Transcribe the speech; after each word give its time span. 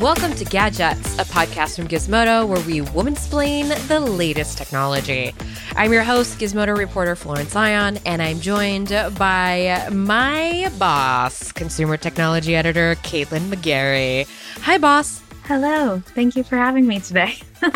Welcome 0.00 0.32
to 0.36 0.46
Gadgets, 0.46 1.18
a 1.18 1.24
podcast 1.24 1.76
from 1.76 1.86
Gizmodo 1.86 2.48
where 2.48 2.64
we 2.66 2.80
woman-splain 2.80 3.68
the 3.86 4.00
latest 4.00 4.56
technology. 4.56 5.34
I'm 5.76 5.92
your 5.92 6.04
host, 6.04 6.38
Gizmodo 6.38 6.74
reporter 6.74 7.14
Florence 7.14 7.54
Ion, 7.54 7.98
and 8.06 8.22
I'm 8.22 8.40
joined 8.40 8.88
by 9.18 9.86
my 9.92 10.72
boss, 10.78 11.52
consumer 11.52 11.98
technology 11.98 12.56
editor 12.56 12.94
Caitlin 13.02 13.50
McGarry. 13.50 14.26
Hi, 14.62 14.78
boss. 14.78 15.20
Hello. 15.44 16.02
Thank 16.14 16.34
you 16.34 16.44
for 16.44 16.56
having 16.56 16.86
me 16.86 17.00
today. 17.00 17.34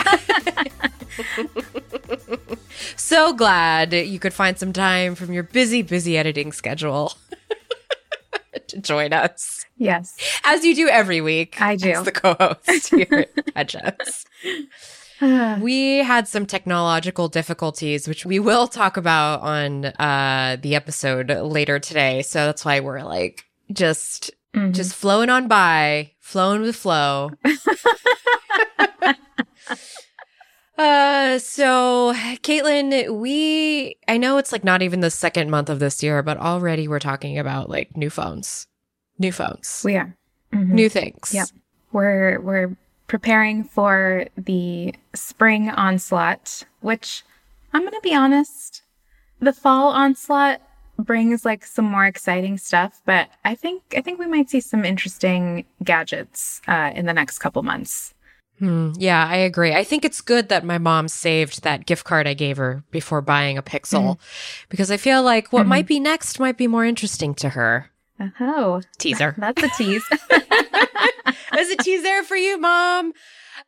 so 2.96 3.34
glad 3.34 3.92
you 3.92 4.18
could 4.18 4.32
find 4.32 4.58
some 4.58 4.72
time 4.72 5.14
from 5.14 5.30
your 5.30 5.42
busy, 5.42 5.82
busy 5.82 6.16
editing 6.16 6.52
schedule 6.52 7.12
to 8.68 8.80
join 8.80 9.12
us. 9.12 9.64
Yes. 9.76 10.16
As 10.44 10.64
you 10.64 10.74
do 10.74 10.88
every 10.88 11.20
week. 11.20 11.60
I 11.60 11.76
do. 11.76 11.90
As 11.90 12.04
the 12.04 12.12
co-host 12.12 12.90
here 12.94 13.26
at 13.54 13.68
Gadgets. 13.68 14.24
we 15.60 15.98
had 15.98 16.28
some 16.28 16.46
technological 16.46 17.28
difficulties, 17.28 18.08
which 18.08 18.26
we 18.26 18.38
will 18.38 18.66
talk 18.66 18.96
about 18.96 19.40
on 19.42 19.86
uh, 19.86 20.56
the 20.60 20.74
episode 20.74 21.30
later 21.30 21.78
today. 21.78 22.22
So 22.22 22.46
that's 22.46 22.64
why 22.64 22.80
we're 22.80 23.02
like 23.02 23.44
just 23.72 24.30
mm-hmm. 24.54 24.72
just 24.72 24.94
flowing 24.94 25.30
on 25.30 25.48
by, 25.48 26.12
flowing 26.20 26.62
with 26.62 26.76
flow. 26.76 27.30
Uh, 30.76 31.38
so 31.38 32.12
Caitlin, 32.42 33.18
we, 33.18 33.96
I 34.08 34.16
know 34.16 34.38
it's 34.38 34.50
like 34.52 34.64
not 34.64 34.82
even 34.82 35.00
the 35.00 35.10
second 35.10 35.50
month 35.50 35.70
of 35.70 35.78
this 35.78 36.02
year, 36.02 36.22
but 36.22 36.36
already 36.38 36.88
we're 36.88 36.98
talking 36.98 37.38
about 37.38 37.70
like 37.70 37.96
new 37.96 38.10
phones 38.10 38.66
new 39.18 39.32
phones. 39.32 39.82
We 39.84 39.96
are. 39.96 40.16
Mm-hmm. 40.52 40.74
New 40.74 40.88
things. 40.88 41.32
Yep. 41.32 41.48
We're 41.92 42.40
we're 42.40 42.76
preparing 43.06 43.64
for 43.64 44.26
the 44.36 44.94
spring 45.14 45.70
onslaught, 45.70 46.64
which 46.80 47.22
I'm 47.72 47.82
going 47.82 47.92
to 47.92 48.00
be 48.02 48.14
honest, 48.14 48.82
the 49.40 49.52
fall 49.52 49.90
onslaught 49.90 50.60
brings 50.98 51.44
like 51.44 51.64
some 51.64 51.84
more 51.84 52.06
exciting 52.06 52.56
stuff, 52.56 53.00
but 53.04 53.28
I 53.44 53.54
think 53.54 53.82
I 53.96 54.00
think 54.00 54.18
we 54.18 54.26
might 54.26 54.50
see 54.50 54.60
some 54.60 54.84
interesting 54.84 55.64
gadgets 55.82 56.60
uh, 56.68 56.92
in 56.94 57.06
the 57.06 57.12
next 57.12 57.38
couple 57.38 57.62
months. 57.62 58.14
Hmm, 58.58 58.92
yeah, 58.96 59.26
I 59.26 59.36
agree. 59.36 59.74
I 59.74 59.82
think 59.82 60.04
it's 60.04 60.20
good 60.20 60.48
that 60.48 60.64
my 60.64 60.78
mom 60.78 61.08
saved 61.08 61.62
that 61.62 61.86
gift 61.86 62.04
card 62.04 62.28
I 62.28 62.34
gave 62.34 62.56
her 62.56 62.84
before 62.90 63.20
buying 63.20 63.58
a 63.58 63.62
Pixel 63.62 64.02
mm-hmm. 64.02 64.66
because 64.68 64.90
I 64.90 64.96
feel 64.96 65.22
like 65.22 65.52
what 65.52 65.62
mm-hmm. 65.62 65.70
might 65.70 65.86
be 65.86 65.98
next 65.98 66.38
might 66.38 66.56
be 66.56 66.68
more 66.68 66.84
interesting 66.84 67.34
to 67.36 67.50
her. 67.50 67.90
Oh, 68.40 68.80
teaser. 68.98 69.34
That's 69.38 69.62
a 69.62 69.68
tease. 69.76 70.04
There's 71.52 71.68
a 71.68 71.76
teaser 71.76 72.22
for 72.22 72.36
you, 72.36 72.58
mom. 72.58 73.12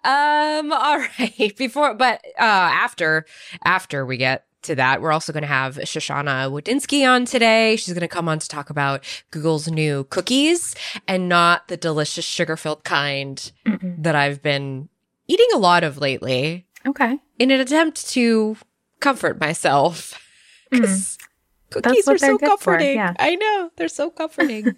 Um, 0.04 0.72
all 0.72 1.04
right. 1.18 1.54
Before, 1.56 1.94
but 1.94 2.24
uh, 2.38 2.42
after 2.42 3.26
after 3.64 4.06
we 4.06 4.16
get 4.16 4.44
to 4.62 4.74
that, 4.74 5.00
we're 5.00 5.12
also 5.12 5.32
going 5.32 5.42
to 5.42 5.48
have 5.48 5.76
Shoshana 5.76 6.50
Wodinsky 6.50 7.08
on 7.08 7.24
today. 7.24 7.76
She's 7.76 7.94
going 7.94 8.00
to 8.00 8.08
come 8.08 8.28
on 8.28 8.38
to 8.38 8.48
talk 8.48 8.70
about 8.70 9.04
Google's 9.30 9.68
new 9.68 10.04
cookies 10.04 10.74
and 11.06 11.28
not 11.28 11.68
the 11.68 11.76
delicious 11.76 12.24
sugar 12.24 12.56
filled 12.56 12.84
kind 12.84 13.52
Mm-mm. 13.64 14.02
that 14.02 14.14
I've 14.14 14.42
been 14.42 14.88
eating 15.28 15.46
a 15.54 15.58
lot 15.58 15.84
of 15.84 15.98
lately. 15.98 16.66
Okay. 16.86 17.18
In 17.38 17.50
an 17.50 17.60
attempt 17.60 18.08
to 18.10 18.56
comfort 19.00 19.40
myself. 19.40 20.22
Because 20.68 21.16
mm. 21.16 21.26
Cookies 21.70 22.08
are 22.08 22.18
so 22.18 22.38
comforting. 22.38 22.96
For, 22.96 23.00
yeah. 23.00 23.14
I 23.20 23.36
know. 23.36 23.70
They're 23.76 23.86
so 23.86 24.10
comforting. 24.10 24.74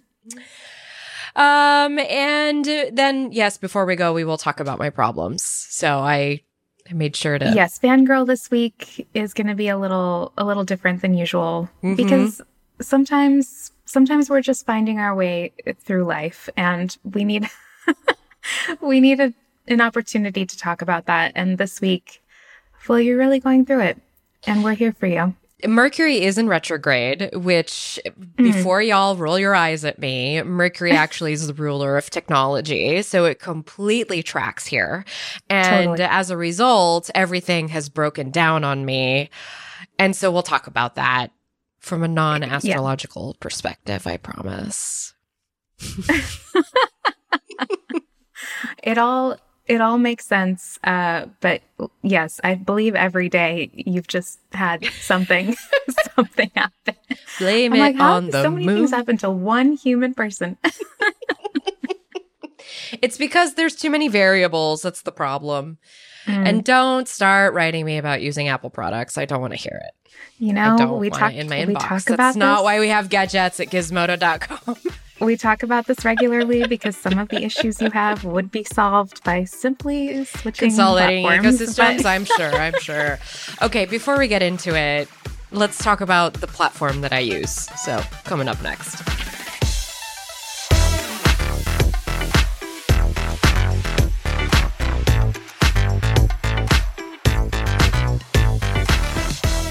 um 1.36 1.98
and 1.98 2.64
then 2.92 3.32
yes, 3.32 3.56
before 3.56 3.86
we 3.86 3.96
go, 3.96 4.12
we 4.12 4.22
will 4.22 4.36
talk 4.36 4.60
about 4.60 4.78
my 4.78 4.90
problems. 4.90 5.42
So 5.42 5.98
I 5.98 6.42
I 6.90 6.94
made 6.94 7.16
sure 7.16 7.38
to 7.38 7.52
Yes, 7.54 7.78
fangirl 7.78 8.26
this 8.26 8.50
week 8.50 9.08
is 9.14 9.34
going 9.34 9.46
to 9.48 9.54
be 9.54 9.68
a 9.68 9.78
little 9.78 10.32
a 10.38 10.44
little 10.44 10.64
different 10.64 11.02
than 11.02 11.14
usual 11.14 11.68
mm-hmm. 11.82 11.94
because 11.94 12.40
sometimes 12.80 13.72
sometimes 13.84 14.30
we're 14.30 14.40
just 14.40 14.64
finding 14.64 14.98
our 14.98 15.14
way 15.14 15.52
through 15.80 16.04
life 16.04 16.48
and 16.56 16.96
we 17.04 17.24
need 17.24 17.48
we 18.80 19.00
need 19.00 19.20
a, 19.20 19.34
an 19.66 19.80
opportunity 19.80 20.46
to 20.46 20.56
talk 20.56 20.82
about 20.82 21.06
that 21.06 21.32
and 21.34 21.58
this 21.58 21.80
week 21.80 22.22
Flo, 22.78 22.96
you're 22.96 23.18
really 23.18 23.40
going 23.40 23.66
through 23.66 23.80
it 23.80 23.98
and 24.46 24.64
we're 24.64 24.74
here 24.74 24.92
for 24.92 25.06
you. 25.06 25.34
Mercury 25.66 26.22
is 26.22 26.38
in 26.38 26.48
retrograde, 26.48 27.30
which 27.34 27.98
mm. 28.06 28.36
before 28.36 28.80
y'all 28.80 29.16
roll 29.16 29.38
your 29.38 29.54
eyes 29.54 29.84
at 29.84 29.98
me, 29.98 30.40
Mercury 30.42 30.92
actually 30.96 31.32
is 31.32 31.46
the 31.46 31.54
ruler 31.54 31.96
of 31.96 32.10
technology. 32.10 33.02
So 33.02 33.24
it 33.24 33.40
completely 33.40 34.22
tracks 34.22 34.66
here. 34.66 35.04
And 35.50 35.88
totally. 35.88 36.08
as 36.08 36.30
a 36.30 36.36
result, 36.36 37.10
everything 37.14 37.68
has 37.68 37.88
broken 37.88 38.30
down 38.30 38.62
on 38.62 38.84
me. 38.84 39.30
And 39.98 40.14
so 40.14 40.30
we'll 40.30 40.42
talk 40.42 40.68
about 40.68 40.94
that 40.94 41.32
from 41.80 42.04
a 42.04 42.08
non 42.08 42.44
astrological 42.44 43.34
yeah. 43.34 43.38
perspective, 43.40 44.06
I 44.06 44.16
promise. 44.16 45.14
it 48.82 48.98
all 48.98 49.38
it 49.68 49.80
all 49.80 49.98
makes 49.98 50.26
sense. 50.26 50.78
Uh, 50.82 51.26
but 51.40 51.62
yes, 52.02 52.40
I 52.42 52.54
believe 52.54 52.94
every 52.94 53.28
day 53.28 53.70
you've 53.72 54.08
just 54.08 54.40
had 54.52 54.84
something, 55.00 55.54
something 56.16 56.50
happen. 56.54 56.94
Blame 57.38 57.74
I'm 57.74 57.78
it 57.78 57.82
like, 57.82 58.00
on 58.00 58.30
the 58.30 58.42
so 58.42 58.50
many 58.50 58.66
moon? 58.66 58.76
things 58.76 58.90
happen 58.90 59.18
to 59.18 59.30
one 59.30 59.72
human 59.72 60.14
person. 60.14 60.56
it's 63.02 63.18
because 63.18 63.54
there's 63.54 63.76
too 63.76 63.90
many 63.90 64.08
variables. 64.08 64.82
That's 64.82 65.02
the 65.02 65.12
problem. 65.12 65.78
Mm. 66.24 66.48
And 66.48 66.64
don't 66.64 67.06
start 67.06 67.54
writing 67.54 67.84
me 67.84 67.98
about 67.98 68.22
using 68.22 68.48
Apple 68.48 68.70
products. 68.70 69.16
I 69.18 69.26
don't 69.26 69.40
want 69.40 69.52
to 69.52 69.58
hear 69.58 69.80
it. 69.84 69.94
You 70.38 70.52
know, 70.52 70.96
we 70.98 71.10
talk 71.10 71.32
in 71.34 71.48
my 71.48 71.56
inbox. 71.56 72.04
That's 72.16 72.36
not 72.36 72.64
why 72.64 72.80
we 72.80 72.88
have 72.88 73.08
gadgets 73.08 73.60
at 73.60 73.68
gizmodo.com. 73.68 74.76
We 75.20 75.36
talk 75.36 75.62
about 75.64 75.86
this 75.86 76.04
regularly 76.04 76.66
because 76.66 76.96
some 76.96 77.18
of 77.18 77.28
the 77.28 77.42
issues 77.42 77.82
you 77.82 77.90
have 77.90 78.24
would 78.24 78.50
be 78.52 78.62
solved 78.62 79.24
by 79.24 79.44
simply 79.44 80.24
switching 80.24 80.68
consolidating 80.68 81.26
ecosystems. 81.26 82.02
But... 82.02 82.06
I'm 82.06 82.24
sure. 82.24 82.54
I'm 82.54 82.78
sure. 82.80 83.18
Okay, 83.60 83.84
before 83.86 84.16
we 84.16 84.28
get 84.28 84.42
into 84.42 84.76
it, 84.76 85.08
let's 85.50 85.78
talk 85.78 86.00
about 86.00 86.34
the 86.34 86.46
platform 86.46 87.00
that 87.00 87.12
I 87.12 87.18
use. 87.18 87.50
So, 87.50 88.00
coming 88.24 88.48
up 88.48 88.62
next. 88.62 89.02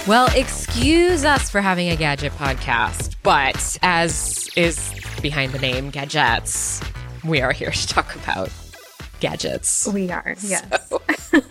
Well, 0.07 0.29
excuse 0.35 1.25
us 1.25 1.49
for 1.49 1.59
having 1.59 1.89
a 1.89 1.97
gadget 1.97 2.31
podcast, 2.33 3.15
but 3.23 3.77
as 3.81 4.49
is 4.55 4.93
behind 5.21 5.51
the 5.51 5.59
name 5.59 5.89
Gadgets, 5.89 6.81
we 7.23 7.41
are 7.41 7.51
here 7.51 7.71
to 7.71 7.87
talk 7.87 8.15
about 8.15 8.49
gadgets. 9.19 9.87
We 9.87 10.11
are, 10.11 10.35
yes. 10.41 10.89
So. 10.89 11.01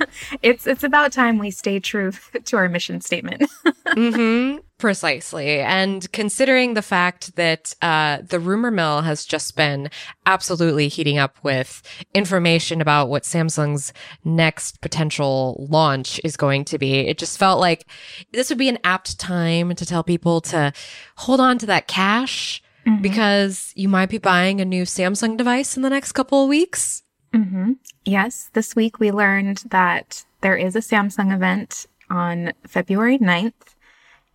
it's 0.43 0.66
it's 0.66 0.84
about 0.84 1.12
time 1.12 1.38
we 1.38 1.50
stay 1.50 1.81
true 1.81 2.12
to 2.44 2.56
our 2.56 2.69
mission 2.69 3.00
statement. 3.00 3.43
mm-hmm, 3.88 4.59
precisely. 4.78 5.60
And 5.60 6.10
considering 6.12 6.75
the 6.75 6.82
fact 6.82 7.37
that 7.37 7.75
uh, 7.82 8.19
the 8.28 8.41
rumor 8.41 8.71
mill 8.71 9.03
has 9.03 9.25
just 9.25 9.56
been 9.56 9.91
absolutely 10.25 10.88
heating 10.88 11.19
up 11.19 11.37
with 11.43 11.82
information 12.15 12.81
about 12.81 13.09
what 13.09 13.25
Samsung's 13.25 13.93
next 14.25 14.81
potential 14.81 15.66
launch 15.71 16.21
is 16.25 16.37
going 16.37 16.65
to 16.66 16.78
be, 16.78 17.00
it 17.00 17.19
just 17.19 17.38
felt 17.38 17.60
like 17.60 17.87
this 18.32 18.49
would 18.49 18.59
be 18.59 18.69
an 18.69 18.78
apt 18.84 19.19
time 19.19 19.75
to 19.75 19.87
tell 19.87 20.03
people 20.03 20.41
to 20.43 20.72
hold 21.16 21.41
on 21.41 21.59
to 21.59 21.66
that 21.66 21.88
cash 21.88 22.62
mm-hmm. 22.87 23.03
because 23.03 23.73
you 23.75 23.88
might 23.88 24.09
be 24.09 24.19
buying 24.19 24.61
a 24.61 24.65
new 24.65 24.85
Samsung 24.85 25.37
device 25.37 25.77
in 25.77 25.83
the 25.83 25.91
next 25.91 26.12
couple 26.12 26.43
of 26.43 26.49
weeks. 26.49 27.03
Mm-hmm. 27.35 27.73
Yes, 28.05 28.50
this 28.53 28.77
week 28.77 28.99
we 29.00 29.11
learned 29.11 29.65
that 29.71 30.25
there 30.41 30.56
is 30.56 30.77
a 30.77 30.81
Samsung 30.81 31.35
event 31.35 31.87
on 32.09 32.53
February 32.67 33.19
9th. 33.19 33.75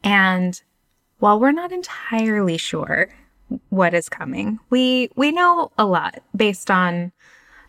And 0.03 0.61
while 1.19 1.39
we're 1.39 1.51
not 1.51 1.71
entirely 1.71 2.57
sure 2.57 3.09
what 3.69 3.93
is 3.93 4.09
coming, 4.09 4.59
we, 4.69 5.09
we 5.15 5.31
know 5.31 5.71
a 5.77 5.85
lot 5.85 6.21
based 6.35 6.69
on, 6.69 7.11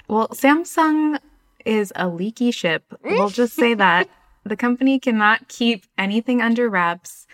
well, 0.09 0.29
Samsung 0.29 1.19
is 1.65 1.93
a 1.95 2.09
leaky 2.09 2.51
ship. 2.51 2.85
We'll 3.05 3.29
just 3.29 3.55
say 3.55 3.75
that 3.75 4.09
the 4.45 4.57
company 4.57 4.99
cannot 4.99 5.49
keep 5.49 5.85
anything 5.97 6.43
under 6.43 6.69
wraps. 6.69 7.27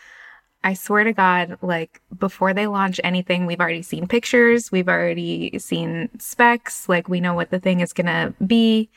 I 0.68 0.74
swear 0.74 1.02
to 1.02 1.14
God, 1.14 1.56
like 1.62 2.02
before 2.18 2.52
they 2.52 2.66
launch 2.66 3.00
anything, 3.02 3.46
we've 3.46 3.58
already 3.58 3.80
seen 3.80 4.06
pictures, 4.06 4.70
we've 4.70 4.86
already 4.86 5.58
seen 5.58 6.10
specs, 6.18 6.90
like 6.90 7.08
we 7.08 7.22
know 7.22 7.32
what 7.32 7.48
the 7.48 7.58
thing 7.58 7.80
is 7.80 7.94
going 7.94 8.08
to 8.08 8.34
be. 8.44 8.90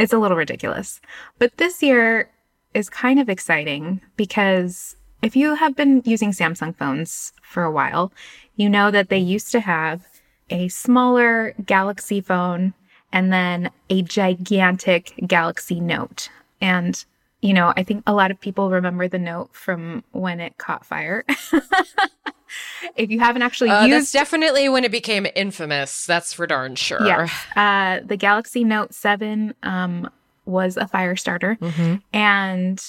It's 0.00 0.12
a 0.12 0.18
little 0.18 0.36
ridiculous. 0.36 1.00
But 1.38 1.58
this 1.58 1.80
year 1.80 2.28
is 2.74 2.90
kind 2.90 3.20
of 3.20 3.28
exciting 3.28 4.00
because 4.16 4.96
if 5.22 5.36
you 5.36 5.54
have 5.54 5.76
been 5.76 6.02
using 6.04 6.32
Samsung 6.32 6.74
phones 6.74 7.32
for 7.40 7.62
a 7.62 7.70
while, 7.70 8.12
you 8.56 8.68
know 8.68 8.90
that 8.90 9.08
they 9.08 9.18
used 9.18 9.52
to 9.52 9.60
have 9.60 10.02
a 10.50 10.66
smaller 10.66 11.54
Galaxy 11.64 12.20
phone 12.20 12.74
and 13.12 13.32
then 13.32 13.70
a 13.90 14.02
gigantic 14.02 15.14
Galaxy 15.28 15.78
Note. 15.78 16.30
And, 16.60 17.04
you 17.42 17.52
know, 17.52 17.72
I 17.76 17.82
think 17.82 18.02
a 18.06 18.14
lot 18.14 18.30
of 18.30 18.40
people 18.40 18.70
remember 18.70 19.08
the 19.08 19.18
Note 19.18 19.50
from 19.54 20.04
when 20.12 20.40
it 20.40 20.56
caught 20.58 20.86
fire. 20.86 21.24
if 22.96 23.10
you 23.10 23.18
haven't 23.20 23.42
actually 23.42 23.70
Uh, 23.70 23.84
used 23.86 24.12
definitely 24.12 24.68
when 24.68 24.84
it 24.84 24.92
became 24.92 25.26
infamous. 25.34 26.06
That's 26.06 26.32
for 26.32 26.46
darn 26.46 26.76
sure. 26.76 27.04
Yeah. 27.06 27.28
Uh, 27.56 28.04
the 28.06 28.16
Galaxy 28.16 28.62
Note 28.64 28.94
7 28.94 29.54
um, 29.62 30.08
was 30.44 30.76
a 30.76 30.86
fire 30.86 31.16
starter, 31.16 31.56
Mhm. 31.60 32.02
and 32.12 32.80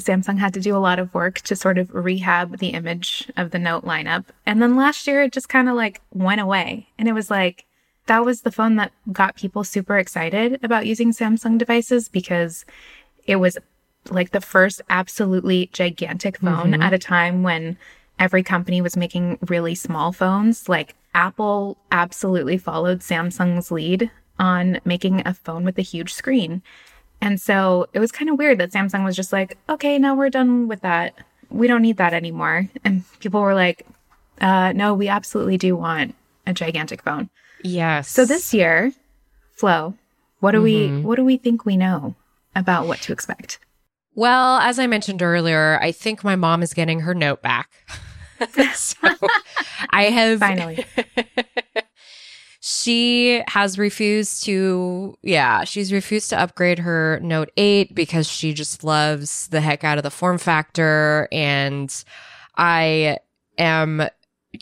Samsung 0.00 0.38
had 0.38 0.54
to 0.54 0.60
do 0.60 0.76
a 0.76 0.78
lot 0.78 0.98
of 0.98 1.12
work 1.14 1.40
to 1.42 1.54
sort 1.54 1.78
of 1.78 1.94
rehab 1.94 2.58
the 2.58 2.68
image 2.70 3.30
of 3.36 3.52
the 3.52 3.58
Note 3.60 3.84
lineup. 3.84 4.24
And 4.44 4.60
then 4.60 4.74
last 4.76 5.06
year, 5.06 5.22
it 5.22 5.32
just 5.32 5.48
kind 5.48 5.68
of 5.68 5.76
like 5.76 6.00
went 6.12 6.40
away. 6.40 6.88
And 6.98 7.06
it 7.08 7.12
was 7.12 7.30
like, 7.30 7.64
that 8.06 8.24
was 8.24 8.42
the 8.42 8.50
phone 8.50 8.74
that 8.76 8.90
got 9.12 9.36
people 9.36 9.62
super 9.62 9.96
excited 9.98 10.58
about 10.64 10.86
using 10.86 11.12
Samsung 11.12 11.58
devices 11.58 12.08
because 12.08 12.64
it 13.26 13.36
was 13.36 13.56
like 14.10 14.30
the 14.30 14.40
first 14.40 14.82
absolutely 14.90 15.70
gigantic 15.72 16.38
phone 16.38 16.72
Mhm. 16.72 16.82
at 16.82 16.92
a 16.92 16.98
time 16.98 17.42
when 17.42 17.76
every 18.18 18.42
company 18.42 18.80
was 18.80 18.96
making 18.96 19.38
really 19.48 19.74
small 19.74 20.12
phones. 20.12 20.68
Like 20.68 20.94
Apple 21.14 21.76
absolutely 21.92 22.58
followed 22.58 23.00
Samsung's 23.00 23.70
lead 23.70 24.10
on 24.38 24.80
making 24.84 25.22
a 25.26 25.32
phone 25.34 25.64
with 25.64 25.78
a 25.78 25.82
huge 25.82 26.12
screen. 26.12 26.62
And 27.20 27.40
so 27.40 27.86
it 27.92 28.00
was 28.00 28.12
kind 28.12 28.28
of 28.28 28.38
weird 28.38 28.58
that 28.58 28.72
Samsung 28.72 29.04
was 29.04 29.16
just 29.16 29.32
like, 29.32 29.56
okay, 29.68 29.98
now 29.98 30.14
we're 30.14 30.28
done 30.30 30.68
with 30.68 30.80
that. 30.82 31.14
We 31.50 31.66
don't 31.68 31.82
need 31.82 31.96
that 31.98 32.12
anymore. 32.12 32.68
And 32.84 33.04
people 33.20 33.40
were 33.40 33.54
like, 33.54 33.86
uh, 34.40 34.72
no, 34.74 34.92
we 34.94 35.08
absolutely 35.08 35.56
do 35.56 35.76
want 35.76 36.14
a 36.46 36.52
gigantic 36.52 37.02
phone. 37.02 37.30
Yes. 37.62 38.08
So 38.10 38.24
this 38.26 38.52
year, 38.52 38.92
Flo, 39.52 39.94
what 40.40 40.50
do 40.52 40.58
Mhm. 40.58 40.62
we 40.64 41.02
what 41.02 41.16
do 41.16 41.24
we 41.24 41.36
think 41.36 41.64
we 41.64 41.76
know 41.76 42.14
about 42.56 42.86
what 42.86 43.00
to 43.02 43.12
expect? 43.12 43.58
Well, 44.14 44.58
as 44.58 44.78
I 44.78 44.86
mentioned 44.86 45.22
earlier, 45.22 45.78
I 45.80 45.92
think 45.92 46.22
my 46.22 46.36
mom 46.36 46.62
is 46.62 46.72
getting 46.72 47.00
her 47.00 47.14
note 47.14 47.42
back. 47.42 47.70
so 48.74 48.96
I 49.90 50.04
have 50.04 50.38
Finally. 50.38 50.84
she 52.60 53.42
has 53.48 53.78
refused 53.78 54.44
to 54.44 55.16
yeah, 55.22 55.64
she's 55.64 55.92
refused 55.92 56.30
to 56.30 56.40
upgrade 56.40 56.78
her 56.80 57.20
Note 57.22 57.50
8 57.56 57.94
because 57.94 58.28
she 58.28 58.54
just 58.54 58.84
loves 58.84 59.48
the 59.48 59.60
heck 59.60 59.84
out 59.84 59.98
of 59.98 60.04
the 60.04 60.10
form 60.10 60.38
factor 60.38 61.28
and 61.30 62.04
I 62.56 63.18
am 63.58 64.08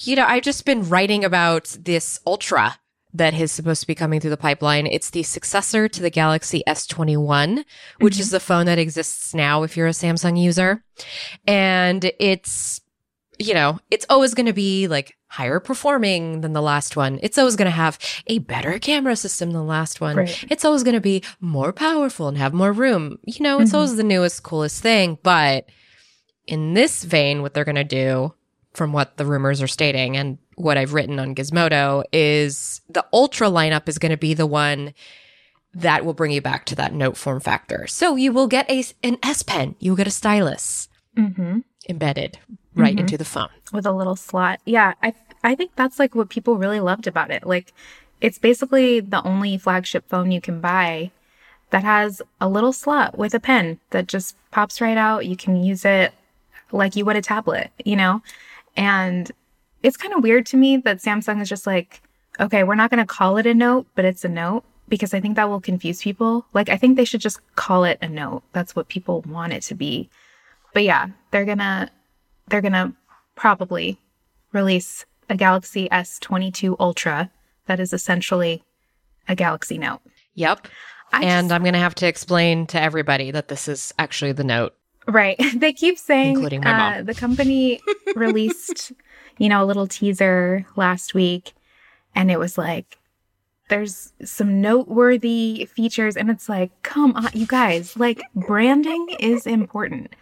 you 0.00 0.16
know, 0.16 0.24
I've 0.26 0.42
just 0.42 0.64
been 0.64 0.88
writing 0.88 1.24
about 1.24 1.76
this 1.78 2.18
Ultra 2.26 2.78
that 3.14 3.34
is 3.34 3.52
supposed 3.52 3.80
to 3.82 3.86
be 3.86 3.94
coming 3.94 4.20
through 4.20 4.30
the 4.30 4.36
pipeline. 4.36 4.86
It's 4.86 5.10
the 5.10 5.22
successor 5.22 5.86
to 5.88 6.00
the 6.02 6.10
Galaxy 6.10 6.62
S21, 6.66 7.64
which 8.00 8.16
Mhm. 8.16 8.20
is 8.20 8.30
the 8.30 8.40
phone 8.40 8.66
that 8.66 8.78
exists 8.78 9.34
now 9.34 9.62
if 9.64 9.76
you're 9.76 9.86
a 9.86 9.90
Samsung 9.90 10.40
user. 10.40 10.82
And 11.46 12.10
it's, 12.18 12.80
you 13.38 13.54
know, 13.54 13.78
it's 13.90 14.06
always 14.08 14.34
going 14.34 14.46
to 14.46 14.52
be 14.52 14.88
like 14.88 15.14
higher 15.28 15.60
performing 15.60 16.40
than 16.42 16.52
the 16.52 16.62
last 16.62 16.96
one. 16.96 17.18
It's 17.22 17.38
always 17.38 17.56
going 17.56 17.66
to 17.66 17.70
have 17.70 17.98
a 18.26 18.38
better 18.38 18.78
camera 18.78 19.16
system 19.16 19.50
than 19.50 19.60
the 19.60 19.64
last 19.66 20.00
one. 20.00 20.16
Right. 20.16 20.44
It's 20.50 20.64
always 20.64 20.82
going 20.82 20.94
to 20.94 21.00
be 21.00 21.22
more 21.40 21.72
powerful 21.72 22.28
and 22.28 22.36
have 22.38 22.52
more 22.52 22.72
room. 22.72 23.18
You 23.26 23.42
know, 23.42 23.60
it's 23.60 23.72
Mhm. 23.72 23.74
always 23.74 23.96
the 23.96 24.02
newest, 24.04 24.42
coolest 24.42 24.82
thing. 24.82 25.18
But 25.22 25.66
in 26.46 26.74
this 26.74 27.02
vein, 27.04 27.40
what 27.40 27.54
they're 27.54 27.64
going 27.64 27.76
to 27.76 27.84
do, 27.84 28.34
from 28.74 28.92
what 28.92 29.16
the 29.16 29.26
rumors 29.26 29.60
are 29.60 29.66
stating 29.66 30.16
and 30.16 30.38
what 30.56 30.76
I've 30.78 30.94
written 30.94 31.18
on 31.18 31.34
Gizmodo, 31.34 32.04
is 32.12 32.80
the 32.88 33.04
Ultra 33.12 33.48
lineup 33.48 33.88
is 33.88 33.98
going 33.98 34.10
to 34.10 34.16
be 34.16 34.34
the 34.34 34.46
one 34.46 34.94
that 35.74 36.04
will 36.04 36.14
bring 36.14 36.30
you 36.32 36.42
back 36.42 36.66
to 36.66 36.74
that 36.76 36.92
note 36.92 37.16
form 37.16 37.40
factor. 37.40 37.86
So 37.86 38.16
you 38.16 38.32
will 38.32 38.46
get 38.46 38.70
a 38.70 38.84
an 39.02 39.18
S 39.22 39.42
Pen, 39.42 39.74
you 39.78 39.92
will 39.92 39.96
get 39.96 40.06
a 40.06 40.10
stylus 40.10 40.88
hmm 41.16 41.60
embedded 41.88 42.38
right 42.74 42.96
Mhm. 42.96 43.00
into 43.00 43.18
the 43.18 43.24
phone. 43.24 43.48
With 43.72 43.86
a 43.86 43.92
little 43.92 44.16
slot. 44.16 44.60
Yeah, 44.64 44.94
I 45.02 45.14
I 45.42 45.54
think 45.54 45.72
that's 45.74 45.98
like 45.98 46.14
what 46.14 46.28
people 46.28 46.56
really 46.56 46.80
loved 46.80 47.06
about 47.06 47.30
it. 47.30 47.46
Like 47.46 47.72
it's 48.20 48.38
basically 48.38 49.00
the 49.00 49.22
only 49.26 49.58
flagship 49.58 50.08
phone 50.08 50.30
you 50.30 50.40
can 50.40 50.60
buy 50.60 51.10
that 51.70 51.82
has 51.82 52.22
a 52.40 52.48
little 52.48 52.72
slot 52.72 53.18
with 53.18 53.34
a 53.34 53.40
pen 53.40 53.80
that 53.90 54.06
just 54.06 54.36
pops 54.50 54.80
right 54.80 54.96
out. 54.96 55.26
You 55.26 55.36
can 55.36 55.56
use 55.62 55.84
it 55.84 56.12
like 56.70 56.94
you 56.96 57.04
would 57.04 57.16
a 57.16 57.22
tablet, 57.22 57.70
you 57.84 57.96
know? 57.96 58.22
And 58.76 59.30
it's 59.82 59.96
kind 59.96 60.14
of 60.14 60.22
weird 60.22 60.46
to 60.46 60.56
me 60.56 60.76
that 60.78 60.98
Samsung 60.98 61.40
is 61.40 61.48
just 61.48 61.66
like, 61.66 62.02
okay, 62.40 62.64
we're 62.64 62.74
not 62.74 62.90
going 62.90 63.04
to 63.04 63.06
call 63.06 63.36
it 63.36 63.46
a 63.46 63.54
note, 63.54 63.86
but 63.94 64.04
it's 64.04 64.24
a 64.24 64.28
note 64.28 64.64
because 64.88 65.14
I 65.14 65.20
think 65.20 65.36
that 65.36 65.48
will 65.48 65.60
confuse 65.60 66.02
people. 66.02 66.46
Like, 66.52 66.68
I 66.68 66.76
think 66.76 66.96
they 66.96 67.04
should 67.04 67.20
just 67.20 67.40
call 67.56 67.84
it 67.84 67.98
a 68.00 68.08
note. 68.08 68.42
That's 68.52 68.74
what 68.74 68.88
people 68.88 69.22
want 69.22 69.52
it 69.52 69.62
to 69.64 69.74
be. 69.74 70.08
But 70.72 70.84
yeah, 70.84 71.08
they're 71.30 71.44
gonna, 71.44 71.90
they're 72.48 72.62
gonna 72.62 72.94
probably 73.34 73.98
release 74.52 75.04
a 75.28 75.36
Galaxy 75.36 75.88
S22 75.90 76.76
Ultra 76.78 77.30
that 77.66 77.80
is 77.80 77.92
essentially 77.92 78.62
a 79.28 79.34
Galaxy 79.34 79.78
Note. 79.78 80.00
Yep. 80.34 80.68
I 81.12 81.22
and 81.24 81.48
just- 81.48 81.54
I'm 81.54 81.62
going 81.62 81.74
to 81.74 81.78
have 81.78 81.94
to 81.96 82.06
explain 82.06 82.66
to 82.68 82.80
everybody 82.80 83.30
that 83.30 83.48
this 83.48 83.68
is 83.68 83.92
actually 83.98 84.32
the 84.32 84.44
note. 84.44 84.74
Right. 85.12 85.36
They 85.62 85.72
keep 85.72 85.98
saying 85.98 86.36
Including 86.36 86.62
my 86.64 86.72
mom. 86.72 86.92
uh, 86.92 87.02
the 87.02 87.14
company 87.14 87.80
released, 88.16 88.92
you 89.38 89.48
know, 89.48 89.62
a 89.62 89.66
little 89.66 89.86
teaser 89.86 90.66
last 90.76 91.14
week, 91.14 91.52
and 92.14 92.30
it 92.30 92.38
was 92.38 92.56
like, 92.58 92.98
there's 93.68 94.12
some 94.24 94.60
noteworthy 94.60 95.66
features, 95.76 96.16
and 96.16 96.30
it's 96.30 96.48
like, 96.48 96.70
come 96.82 97.14
on, 97.16 97.30
you 97.34 97.46
guys, 97.46 97.96
like, 97.96 98.20
branding 98.34 99.06
is 99.20 99.46
important. 99.46 100.14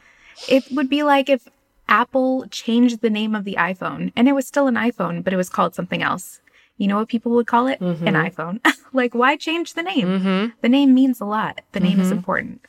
It 0.48 0.64
would 0.72 0.88
be 0.88 1.02
like 1.02 1.28
if 1.28 1.48
Apple 1.88 2.46
changed 2.50 3.00
the 3.00 3.10
name 3.10 3.34
of 3.34 3.44
the 3.44 3.56
iPhone, 3.58 4.12
and 4.16 4.28
it 4.28 4.34
was 4.34 4.46
still 4.46 4.66
an 4.69 4.75
iPhone, 4.76 5.25
but 5.25 5.32
it 5.32 5.37
was 5.37 5.48
called 5.48 5.75
something 5.75 6.02
else. 6.02 6.40
You 6.76 6.87
know 6.88 6.96
what 6.98 7.08
people 7.08 7.32
would 7.32 7.46
call 7.46 7.66
it? 7.66 7.81
An 7.81 7.96
Mhm. 7.98 8.31
iPhone. 8.31 8.60
like, 8.92 9.14
why 9.14 9.37
change 9.37 9.75
the 9.75 9.82
name? 9.82 10.08
Mm-hmm. 10.08 10.50
The 10.62 10.69
name 10.69 10.94
means 10.94 11.20
a 11.20 11.25
lot. 11.26 11.60
The 11.72 11.81
name 11.81 12.00
is 12.00 12.08
Mhm. 12.08 12.12
important. 12.19 12.60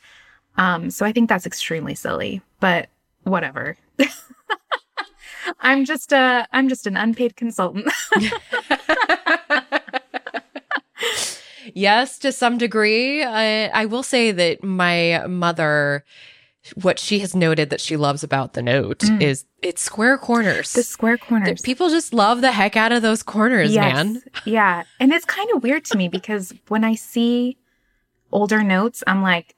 Um, 0.56 0.90
so 0.90 1.06
I 1.06 1.12
think 1.12 1.28
that's 1.28 1.46
extremely 1.46 1.94
silly, 1.94 2.42
but 2.60 2.88
whatever. 3.24 3.76
I'm 5.60 5.84
just 5.84 6.12
a 6.12 6.46
I'm 6.52 6.68
just 6.68 6.86
an 6.86 6.96
unpaid 6.96 7.36
consultant. 7.36 7.90
yes, 11.74 12.18
to 12.20 12.32
some 12.32 12.58
degree. 12.58 13.22
I, 13.22 13.66
I 13.68 13.86
will 13.86 14.02
say 14.02 14.32
that 14.32 14.62
my 14.62 15.24
mother, 15.26 16.04
what 16.80 16.98
she 16.98 17.18
has 17.20 17.34
noted 17.34 17.70
that 17.70 17.80
she 17.80 17.96
loves 17.96 18.22
about 18.22 18.52
the 18.52 18.62
note 18.62 19.00
Mm. 19.00 19.20
is 19.20 19.44
its 19.62 19.82
square 19.82 20.16
corners. 20.18 20.72
the 20.72 20.82
square 20.82 21.18
corners. 21.18 21.60
People 21.62 21.88
just 21.88 22.12
love 22.14 22.40
the 22.40 22.52
heck 22.52 22.76
out 22.76 22.92
of 22.92 23.02
those 23.02 23.22
corners, 23.22 23.74
man. 23.74 24.22
Yeah. 24.44 24.84
And 25.00 25.12
it's 25.12 25.24
kind 25.24 25.48
of 25.54 25.62
weird 25.62 25.84
to 25.86 25.98
me 25.98 26.08
because 26.08 26.52
when 26.68 26.84
I 26.84 26.94
see 26.94 27.56
older 28.30 28.62
notes, 28.62 29.02
I'm 29.06 29.22
like, 29.22 29.54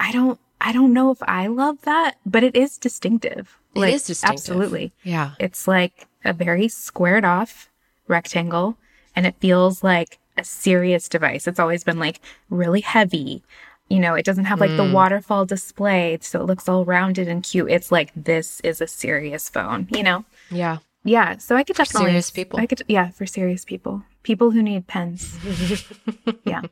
I 0.00 0.12
don't 0.12 0.38
I 0.60 0.72
don't 0.72 0.92
know 0.92 1.10
if 1.10 1.18
I 1.22 1.46
love 1.46 1.82
that, 1.82 2.16
but 2.24 2.42
it 2.42 2.56
is 2.56 2.78
distinctive. 2.78 3.58
It 3.74 3.80
Like, 3.80 3.94
is 3.94 4.06
distinctive. 4.06 4.38
Absolutely. 4.40 4.92
Yeah. 5.02 5.32
It's 5.38 5.68
like 5.68 6.06
a 6.24 6.32
very 6.32 6.68
squared 6.68 7.24
off 7.24 7.68
rectangle 8.08 8.76
and 9.16 9.26
it 9.26 9.34
feels 9.40 9.82
like 9.84 10.18
a 10.36 10.44
serious 10.44 11.08
device. 11.08 11.46
It's 11.46 11.60
always 11.60 11.84
been 11.84 11.98
like 11.98 12.20
really 12.50 12.80
heavy. 12.80 13.44
You 13.88 14.00
know, 14.00 14.14
it 14.14 14.24
doesn't 14.24 14.46
have 14.46 14.60
like 14.60 14.76
the 14.76 14.82
Mm. 14.84 14.92
waterfall 14.92 15.44
display, 15.44 16.16
so 16.22 16.40
it 16.40 16.46
looks 16.46 16.68
all 16.68 16.84
rounded 16.86 17.28
and 17.28 17.42
cute. 17.42 17.70
It's 17.70 17.92
like 17.92 18.10
this 18.16 18.60
is 18.60 18.80
a 18.80 18.86
serious 18.86 19.48
phone, 19.50 19.86
you 19.90 20.02
know? 20.02 20.24
Yeah. 20.50 20.78
Yeah, 21.04 21.36
so 21.36 21.54
I 21.54 21.64
could 21.64 21.76
definitely 21.76 22.06
serious 22.08 22.30
people. 22.30 22.58
I 22.58 22.66
could 22.66 22.82
yeah, 22.88 23.10
for 23.10 23.26
serious 23.26 23.64
people. 23.66 24.02
People 24.22 24.52
who 24.52 24.62
need 24.62 24.86
pens. 24.86 25.36
yeah. 26.44 26.62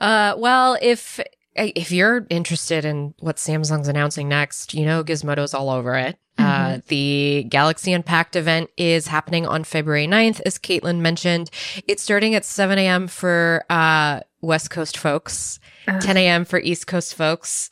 Uh, 0.00 0.34
well, 0.36 0.76
if 0.82 1.18
if 1.58 1.92
you're 1.92 2.26
interested 2.30 2.84
in 2.84 3.14
what 3.20 3.36
Samsung's 3.36 3.88
announcing 3.88 4.28
next, 4.28 4.74
you 4.74 4.84
know 4.84 5.02
Gizmodo's 5.04 5.54
all 5.54 5.70
over 5.70 5.94
it. 5.96 6.18
Uh, 6.38 6.78
the 6.86 7.44
Galaxy 7.48 7.92
Unpacked 7.92 8.36
event 8.36 8.70
is 8.76 9.08
happening 9.08 9.44
on 9.44 9.64
February 9.64 10.06
9th, 10.06 10.40
as 10.46 10.56
Caitlin 10.56 11.00
mentioned. 11.00 11.50
It's 11.88 12.02
starting 12.02 12.36
at 12.36 12.44
7 12.44 12.78
a.m. 12.78 13.08
for 13.08 13.64
uh, 13.68 14.20
West 14.40 14.70
Coast 14.70 14.96
folks, 14.96 15.58
Ugh. 15.88 16.00
10 16.00 16.16
a.m. 16.16 16.44
for 16.44 16.60
East 16.60 16.86
Coast 16.86 17.16
folks. 17.16 17.70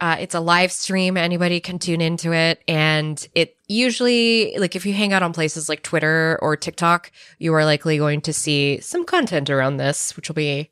Uh, 0.00 0.16
it's 0.20 0.34
a 0.34 0.40
live 0.40 0.70
stream. 0.72 1.16
Anybody 1.16 1.60
can 1.60 1.78
tune 1.78 2.00
into 2.00 2.32
it. 2.32 2.62
And 2.68 3.24
it 3.34 3.56
usually, 3.66 4.56
like 4.58 4.76
if 4.76 4.86
you 4.86 4.92
hang 4.92 5.12
out 5.12 5.22
on 5.22 5.32
places 5.32 5.68
like 5.68 5.82
Twitter 5.82 6.38
or 6.40 6.56
TikTok, 6.56 7.10
you 7.38 7.52
are 7.54 7.64
likely 7.64 7.98
going 7.98 8.20
to 8.22 8.32
see 8.32 8.80
some 8.80 9.04
content 9.04 9.50
around 9.50 9.76
this, 9.76 10.16
which 10.16 10.28
will 10.28 10.34
be, 10.34 10.70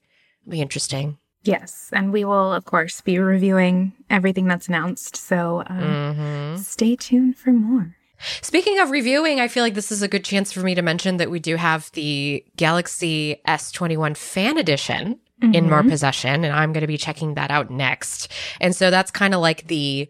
be 0.49 0.61
interesting. 0.61 1.18
Yes, 1.47 1.91
and 1.93 2.12
we 2.12 2.25
will 2.25 2.53
of 2.53 2.65
course 2.65 3.00
be 3.00 3.19
reviewing 3.19 3.93
everything 4.11 4.47
that's 4.47 4.69
announced. 4.69 5.17
So 5.17 5.62
um, 5.67 6.15
hmm 6.15 6.57
stay 6.57 6.97
tuned 6.97 7.37
for 7.37 7.53
more. 7.53 7.97
Speaking 8.41 8.79
of 8.79 8.91
reviewing, 8.91 9.41
I 9.41 9.49
feel 9.49 9.62
like 9.62 9.75
this 9.75 9.93
is 9.93 10.03
a 10.03 10.09
good 10.09 10.25
chance 10.25 10.53
for 10.53 10.61
me 10.61 10.75
to 10.75 10.83
mention 10.83 11.19
that 11.19 11.31
we 11.31 11.38
do 11.38 11.57
have 11.57 11.91
the 11.93 12.45
Galaxy 12.57 13.41
S21 13.47 14.17
Fan 14.17 14.57
Edition 14.57 15.19
mm-hmm. 15.43 15.55
in 15.55 15.69
more 15.69 15.83
possession, 15.83 16.45
and 16.45 16.55
I'm 16.55 16.73
going 16.73 16.83
to 16.83 16.87
be 16.87 16.97
checking 16.97 17.35
that 17.35 17.50
out 17.50 17.71
next. 17.71 18.31
And 18.61 18.75
so 18.75 18.91
that's 18.91 19.11
kind 19.11 19.35
of 19.35 19.41
like 19.41 19.67
the 19.67 20.09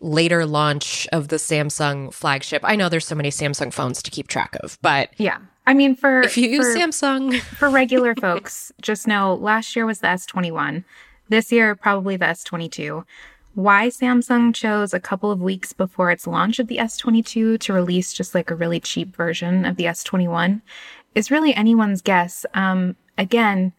later 0.00 0.44
launch 0.44 1.06
of 1.12 1.28
the 1.28 1.36
Samsung 1.36 2.12
flagship. 2.12 2.62
I 2.64 2.76
know 2.76 2.88
there's 2.88 3.06
so 3.06 3.14
many 3.14 3.30
Samsung 3.30 3.72
phones 3.72 4.02
to 4.02 4.10
keep 4.10 4.28
track 4.28 4.56
of, 4.60 4.78
but 4.82 5.10
yeah. 5.16 5.38
I 5.66 5.74
mean, 5.74 5.96
for 5.96 6.22
if 6.22 6.36
you 6.36 6.48
use 6.48 6.72
for, 6.72 6.78
Samsung, 6.78 7.40
for 7.58 7.68
regular 7.68 8.14
folks, 8.14 8.72
just 8.80 9.06
know 9.06 9.34
last 9.34 9.74
year 9.74 9.84
was 9.84 10.00
the 10.00 10.06
S21. 10.06 10.84
This 11.28 11.50
year, 11.50 11.74
probably 11.74 12.16
the 12.16 12.26
S22. 12.26 13.04
Why 13.54 13.88
Samsung 13.88 14.54
chose 14.54 14.94
a 14.94 15.00
couple 15.00 15.30
of 15.30 15.40
weeks 15.40 15.72
before 15.72 16.10
its 16.10 16.26
launch 16.26 16.58
of 16.58 16.68
the 16.68 16.76
S22 16.76 17.58
to 17.58 17.72
release 17.72 18.12
just 18.12 18.34
like 18.34 18.50
a 18.50 18.54
really 18.54 18.80
cheap 18.80 19.16
version 19.16 19.64
of 19.64 19.76
the 19.76 19.84
S21 19.84 20.60
is 21.14 21.30
really 21.30 21.54
anyone's 21.54 22.02
guess. 22.02 22.44
Um, 22.54 22.96
again, 23.16 23.72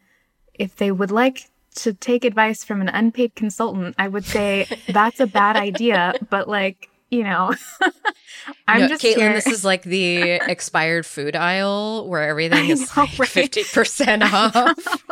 if 0.55 0.75
they 0.75 0.91
would 0.91 1.11
like 1.11 1.49
to 1.75 1.93
take 1.93 2.25
advice 2.25 2.63
from 2.63 2.81
an 2.81 2.89
unpaid 2.89 3.35
consultant, 3.35 3.95
I 3.99 4.07
would 4.07 4.25
say 4.25 4.65
that's 4.89 5.19
a 5.19 5.27
bad 5.27 5.55
idea. 5.55 6.15
But 6.29 6.49
like, 6.49 6.89
you 7.09 7.23
know, 7.23 7.53
I'm 8.67 8.81
no, 8.81 8.87
just 8.89 9.03
Caitlin. 9.03 9.17
Here. 9.17 9.33
This 9.33 9.47
is 9.47 9.63
like 9.63 9.83
the 9.83 10.21
expired 10.47 11.05
food 11.05 11.35
aisle 11.35 12.07
where 12.07 12.27
everything 12.27 12.69
is 12.69 12.91
fifty 12.91 13.63
percent 13.63 14.23
off. 14.23 15.03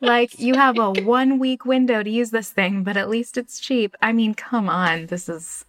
like 0.00 0.38
you 0.38 0.54
have 0.54 0.78
a 0.78 0.92
one 1.02 1.38
week 1.38 1.64
window 1.64 2.02
to 2.02 2.10
use 2.10 2.30
this 2.30 2.50
thing, 2.50 2.84
but 2.84 2.96
at 2.96 3.08
least 3.08 3.36
it's 3.36 3.58
cheap. 3.58 3.96
I 4.00 4.12
mean, 4.12 4.34
come 4.34 4.68
on, 4.68 5.06
this 5.06 5.28
is 5.28 5.64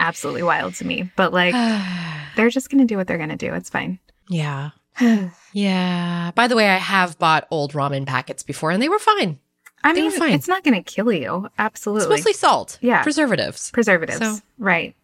absolutely 0.00 0.42
wild 0.42 0.74
to 0.74 0.84
me. 0.84 1.10
But 1.16 1.32
like, 1.32 1.54
they're 2.36 2.50
just 2.50 2.70
gonna 2.70 2.86
do 2.86 2.96
what 2.96 3.06
they're 3.06 3.18
gonna 3.18 3.36
do. 3.36 3.54
It's 3.54 3.70
fine. 3.70 3.98
Yeah. 4.28 4.70
yeah. 5.52 6.32
By 6.34 6.48
the 6.48 6.56
way, 6.56 6.68
I 6.68 6.76
have 6.76 7.18
bought 7.18 7.46
old 7.50 7.72
ramen 7.72 8.06
packets 8.06 8.42
before 8.42 8.70
and 8.70 8.82
they 8.82 8.88
were 8.88 8.98
fine. 8.98 9.38
I 9.84 9.92
mean, 9.92 10.10
it's 10.12 10.48
not 10.48 10.64
going 10.64 10.82
to 10.82 10.82
kill 10.82 11.12
you. 11.12 11.48
Absolutely. 11.58 12.04
It's 12.04 12.10
mostly 12.10 12.32
salt. 12.32 12.78
Yeah. 12.80 13.02
Preservatives. 13.02 13.70
Preservatives. 13.70 14.18
So, 14.18 14.38
right. 14.58 14.94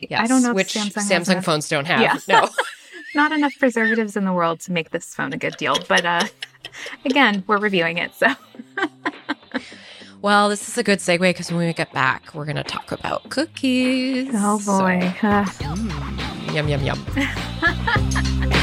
Yes, 0.00 0.20
I 0.20 0.26
don't 0.26 0.42
know 0.42 0.54
which 0.54 0.74
Samsung, 0.74 1.10
Samsung 1.10 1.44
phones 1.44 1.68
don't 1.68 1.86
have. 1.86 2.00
Yeah. 2.00 2.16
No. 2.28 2.48
not 3.14 3.32
enough 3.32 3.54
preservatives 3.58 4.16
in 4.16 4.24
the 4.24 4.32
world 4.32 4.60
to 4.60 4.72
make 4.72 4.90
this 4.90 5.14
phone 5.14 5.32
a 5.32 5.38
good 5.38 5.56
deal. 5.56 5.76
But 5.88 6.04
uh, 6.04 6.26
again, 7.04 7.42
we're 7.46 7.58
reviewing 7.58 7.98
it. 7.98 8.14
So. 8.14 8.28
well, 10.22 10.48
this 10.48 10.68
is 10.68 10.76
a 10.78 10.82
good 10.82 10.98
segue 10.98 11.20
because 11.20 11.50
when 11.50 11.66
we 11.66 11.72
get 11.72 11.92
back, 11.92 12.34
we're 12.34 12.44
going 12.44 12.56
to 12.56 12.64
talk 12.64 12.92
about 12.92 13.28
cookies. 13.30 14.28
Oh, 14.34 14.58
boy. 14.58 15.00
So, 15.20 15.28
mm, 15.28 16.54
yum, 16.54 16.68
yum, 16.68 16.82
yum. 16.82 18.62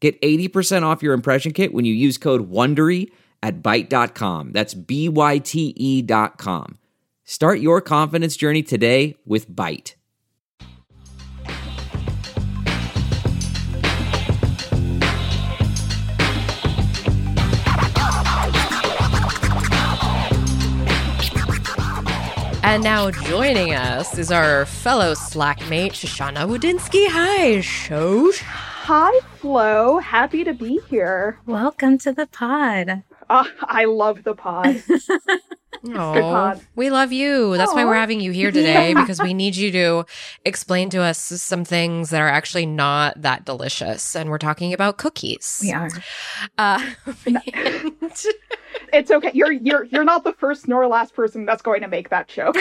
Get 0.00 0.20
80% 0.20 0.82
off 0.82 1.02
your 1.02 1.14
impression 1.14 1.52
kit 1.52 1.72
when 1.72 1.84
you 1.84 1.94
use 1.94 2.18
code 2.18 2.50
WONDERY 2.50 3.10
at 3.42 3.62
Byte.com. 3.62 4.52
That's 4.52 4.74
B-Y-T-E 4.74 6.02
dot 6.02 6.38
com. 6.38 6.78
Start 7.24 7.60
your 7.60 7.80
confidence 7.80 8.36
journey 8.36 8.62
today 8.62 9.16
with 9.24 9.50
Byte. 9.50 9.94
And 22.62 22.82
now 22.82 23.10
joining 23.10 23.74
us 23.74 24.18
is 24.18 24.30
our 24.30 24.66
fellow 24.66 25.14
slackmate, 25.14 25.92
Shoshana 25.92 26.46
Wodinsky. 26.46 27.06
Hi, 27.08 27.58
Shosh. 27.58 28.42
Hi, 28.86 29.18
Flo. 29.38 29.98
Happy 29.98 30.44
to 30.44 30.54
be 30.54 30.78
here. 30.88 31.40
Welcome 31.44 31.98
to 31.98 32.12
the 32.12 32.28
pod. 32.28 33.02
Uh, 33.28 33.44
I 33.62 33.86
love 33.86 34.22
the 34.22 34.36
pod. 34.36 34.80
Oh, 35.94 36.58
we 36.74 36.90
love 36.90 37.12
you. 37.12 37.56
That's 37.56 37.70
Aww. 37.70 37.76
why 37.76 37.84
we're 37.84 37.94
having 37.94 38.18
you 38.18 38.32
here 38.32 38.50
today 38.50 38.88
yeah. 38.92 39.00
because 39.00 39.20
we 39.20 39.34
need 39.34 39.54
you 39.54 39.70
to 39.72 40.06
explain 40.44 40.88
to 40.90 41.02
us 41.02 41.18
some 41.18 41.64
things 41.64 42.10
that 42.10 42.20
are 42.20 42.28
actually 42.28 42.66
not 42.66 43.20
that 43.20 43.44
delicious. 43.44 44.16
And 44.16 44.30
we're 44.30 44.38
talking 44.38 44.72
about 44.72 44.96
cookies. 44.96 45.60
We 45.62 45.72
are. 45.72 45.90
Uh, 46.56 46.82
it's 48.92 49.10
okay. 49.10 49.30
You're 49.34 49.52
you're 49.52 49.84
you're 49.84 50.02
not 50.02 50.24
the 50.24 50.32
first 50.32 50.66
nor 50.66 50.88
last 50.88 51.14
person 51.14 51.44
that's 51.44 51.62
going 51.62 51.82
to 51.82 51.88
make 51.88 52.08
that 52.08 52.26
joke. 52.26 52.56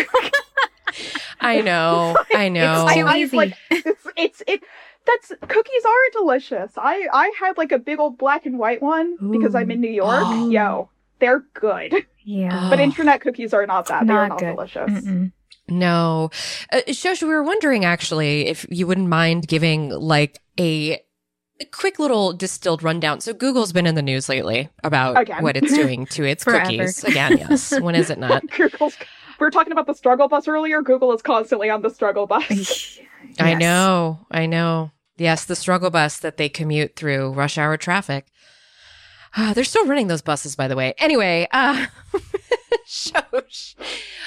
I 1.40 1.62
know. 1.62 2.18
I 2.34 2.50
know. 2.50 2.86
It's 2.88 2.96
too 2.96 3.10
easy. 3.10 3.38
Like, 3.38 3.54
it's 3.72 4.08
it's 4.18 4.44
it 4.46 4.64
that's 5.06 5.32
cookies 5.48 5.86
are 5.86 6.10
delicious. 6.22 6.72
I 6.78 7.08
I 7.14 7.32
had 7.40 7.58
like 7.58 7.72
a 7.72 7.80
big 7.80 8.00
old 8.00 8.18
black 8.18 8.46
and 8.46 8.58
white 8.58 8.82
one 8.82 9.18
Ooh. 9.24 9.32
because 9.32 9.56
I'm 9.56 9.72
in 9.72 9.82
New 9.82 9.92
York. 9.92 10.24
Oh. 10.26 10.50
Yo, 10.58 10.90
they're 11.20 11.44
good. 11.54 11.94
Yeah. 12.24 12.70
But 12.70 12.80
internet 12.80 13.22
cookies 13.22 13.54
are 13.54 13.66
not 13.68 13.86
that. 13.88 14.06
Not 14.06 14.14
they 14.14 14.18
are 14.18 14.28
not 14.30 14.40
good. 14.40 14.56
delicious. 14.56 14.92
Mm-mm. 15.06 15.32
No. 15.68 16.30
Uh, 16.72 16.82
Shosh, 16.88 17.22
we 17.24 17.30
were 17.30 17.44
wondering 17.44 17.86
actually 17.86 18.48
if 18.48 18.66
you 18.70 18.86
wouldn't 18.88 19.08
mind 19.10 19.48
giving 19.48 19.90
like 19.90 20.40
a 20.60 21.00
a 21.62 21.66
quick 21.72 22.00
little 22.00 22.34
distilled 22.34 22.84
rundown. 22.84 23.22
So 23.22 23.34
Google's 23.34 23.72
been 23.72 23.88
in 23.88 23.96
the 23.96 24.02
news 24.02 24.28
lately 24.28 24.70
about 24.84 25.18
Again. 25.18 25.42
what 25.42 25.56
it's 25.56 25.74
doing 25.74 26.06
to 26.08 26.24
its 26.26 26.44
cookies. 26.52 27.04
Again, 27.04 27.38
yes. 27.38 27.80
When 27.80 27.96
is 27.96 28.10
it 28.10 28.18
not? 28.20 28.44
Google's 28.52 28.98
we 29.40 29.46
were 29.46 29.52
talking 29.52 29.72
about 29.72 29.86
the 29.88 29.94
struggle 29.94 30.28
bus 30.28 30.48
earlier. 30.48 30.82
Google 30.82 31.14
is 31.14 31.22
constantly 31.22 31.70
on 31.70 31.82
the 31.82 31.90
struggle 31.90 32.26
bus. 32.26 32.50
yes. 32.50 33.00
I 33.40 33.54
know. 33.54 34.26
I 34.32 34.46
know. 34.46 34.92
Yes, 35.18 35.46
the 35.46 35.56
struggle 35.56 35.90
bus 35.90 36.20
that 36.20 36.38
they 36.38 36.50
commute 36.50 36.96
through 36.96 37.32
rush 37.32 37.58
hour 37.58 37.78
traffic. 37.78 38.28
Uh, 39.38 39.54
they're 39.54 39.64
still 39.64 39.86
running 39.86 40.08
those 40.08 40.22
buses, 40.22 40.56
by 40.56 40.68
the 40.68 40.76
way. 40.76 40.94
Anyway, 40.98 41.48
uh, 41.52 41.88
Shosh. 42.88 43.76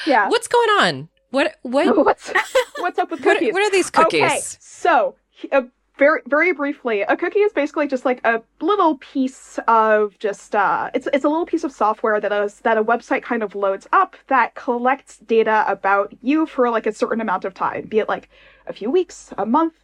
Yeah. 0.07 0.29
What's 0.29 0.49
going 0.49 0.69
on? 0.81 1.09
What 1.31 1.57
what 1.63 1.97
what's 2.07 2.33
what's 2.79 2.99
up 2.99 3.11
with 3.11 3.23
cookies? 3.23 3.53
What, 3.53 3.61
what 3.61 3.63
are 3.63 3.71
these 3.71 3.91
cookies? 3.91 4.23
Okay, 4.23 4.41
so 4.61 5.15
uh, 5.53 5.63
very 5.99 6.21
very 6.27 6.53
briefly, 6.53 7.03
a 7.03 7.17
cookie 7.17 7.41
is 7.41 7.53
basically 7.53 7.87
just 7.87 8.05
like 8.05 8.21
a 8.25 8.43
little 8.61 8.97
piece 8.99 9.59
of 9.69 10.19
just 10.19 10.55
uh, 10.55 10.91
it's 10.95 11.09
it's 11.13 11.25
a 11.25 11.29
little 11.29 11.47
piece 11.47 11.65
of 11.65 11.73
software 11.73 12.21
that 12.21 12.33
a 12.33 12.51
that 12.63 12.79
a 12.79 12.85
website 12.85 13.23
kind 13.23 13.43
of 13.43 13.55
loads 13.55 13.87
up 13.93 14.17
that 14.29 14.55
collects 14.55 15.19
data 15.19 15.65
about 15.69 16.15
you 16.23 16.47
for 16.47 16.71
like 16.71 16.87
a 16.87 16.93
certain 16.93 17.21
amount 17.21 17.45
of 17.45 17.53
time, 17.53 17.87
be 17.87 17.99
it 17.99 18.09
like 18.09 18.31
a 18.67 18.73
few 18.73 18.91
weeks, 18.91 19.33
a 19.39 19.47
month, 19.47 19.75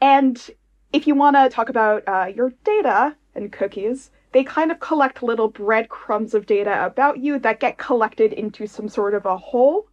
and 0.00 0.50
if 0.92 1.06
you 1.06 1.14
want 1.14 1.36
to 1.36 1.48
talk 1.48 1.68
about 1.68 2.02
uh, 2.06 2.26
your 2.34 2.52
data 2.64 3.16
and 3.34 3.52
cookies, 3.52 4.10
they 4.32 4.44
kind 4.44 4.70
of 4.70 4.80
collect 4.80 5.22
little 5.22 5.48
breadcrumbs 5.48 6.34
of 6.34 6.46
data 6.46 6.84
about 6.84 7.18
you 7.18 7.38
that 7.38 7.60
get 7.60 7.78
collected 7.78 8.32
into 8.32 8.66
some 8.66 8.88
sort 8.88 9.14
of 9.14 9.26
a 9.26 9.36
whole 9.36 9.88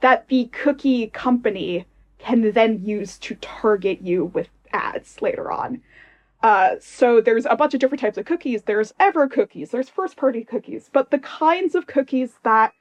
that 0.00 0.28
the 0.28 0.46
cookie 0.52 1.08
company 1.08 1.86
can 2.18 2.52
then 2.52 2.84
use 2.84 3.18
to 3.18 3.34
target 3.36 4.00
you 4.02 4.26
with 4.26 4.48
ads 4.72 5.20
later 5.22 5.50
on. 5.50 5.80
Uh, 6.42 6.76
so 6.80 7.20
there's 7.20 7.46
a 7.46 7.56
bunch 7.56 7.74
of 7.74 7.80
different 7.80 8.00
types 8.00 8.16
of 8.16 8.24
cookies. 8.24 8.62
There's 8.62 8.94
ever 8.98 9.28
cookies, 9.28 9.70
there's 9.70 9.88
first 9.88 10.16
party 10.16 10.44
cookies, 10.44 10.88
but 10.92 11.10
the 11.10 11.18
kinds 11.18 11.74
of 11.74 11.86
cookies 11.86 12.32
that 12.44 12.72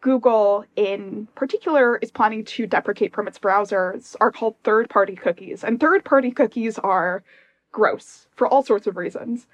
Google, 0.00 0.64
in 0.76 1.28
particular, 1.34 1.96
is 1.98 2.10
planning 2.10 2.44
to 2.44 2.66
deprecate 2.66 3.14
from 3.14 3.28
its 3.28 3.38
browsers 3.38 4.16
are 4.20 4.32
called 4.32 4.56
third 4.64 4.88
party 4.88 5.14
cookies. 5.14 5.62
And 5.62 5.78
third 5.78 6.04
party 6.04 6.30
cookies 6.30 6.78
are 6.78 7.22
gross 7.70 8.26
for 8.34 8.46
all 8.48 8.62
sorts 8.62 8.86
of 8.86 8.96
reasons. 8.96 9.46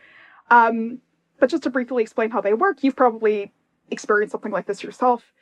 Um, 0.50 1.00
but 1.40 1.50
just 1.50 1.64
to 1.64 1.70
briefly 1.70 2.02
explain 2.02 2.30
how 2.30 2.40
they 2.40 2.54
work, 2.54 2.82
you've 2.82 2.96
probably 2.96 3.52
experienced 3.90 4.32
something 4.32 4.52
like 4.52 4.66
this 4.66 4.82
yourself. 4.82 5.32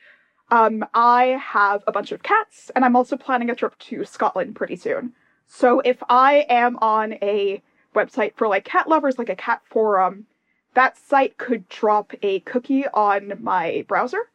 Um, 0.50 0.84
I 0.94 1.38
have 1.42 1.82
a 1.86 1.92
bunch 1.92 2.12
of 2.12 2.22
cats, 2.22 2.70
and 2.74 2.84
I'm 2.84 2.96
also 2.96 3.16
planning 3.16 3.50
a 3.50 3.54
trip 3.54 3.78
to 3.78 4.04
Scotland 4.04 4.56
pretty 4.56 4.76
soon. 4.76 5.12
So 5.46 5.80
if 5.80 6.02
I 6.08 6.46
am 6.48 6.76
on 6.78 7.14
a 7.14 7.62
website 7.94 8.34
for 8.36 8.48
like 8.48 8.64
cat 8.64 8.88
lovers, 8.88 9.18
like 9.18 9.28
a 9.28 9.36
cat 9.36 9.62
forum, 9.64 10.26
that 10.74 10.96
site 10.98 11.38
could 11.38 11.68
drop 11.68 12.12
a 12.22 12.40
cookie 12.40 12.86
on 12.88 13.34
my 13.40 13.84
browser. 13.86 14.30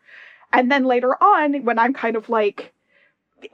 And 0.52 0.72
then 0.72 0.86
later 0.86 1.22
on, 1.22 1.64
when 1.64 1.80
I'm 1.80 1.94
kind 1.94 2.16
of 2.16 2.30
like 2.30 2.74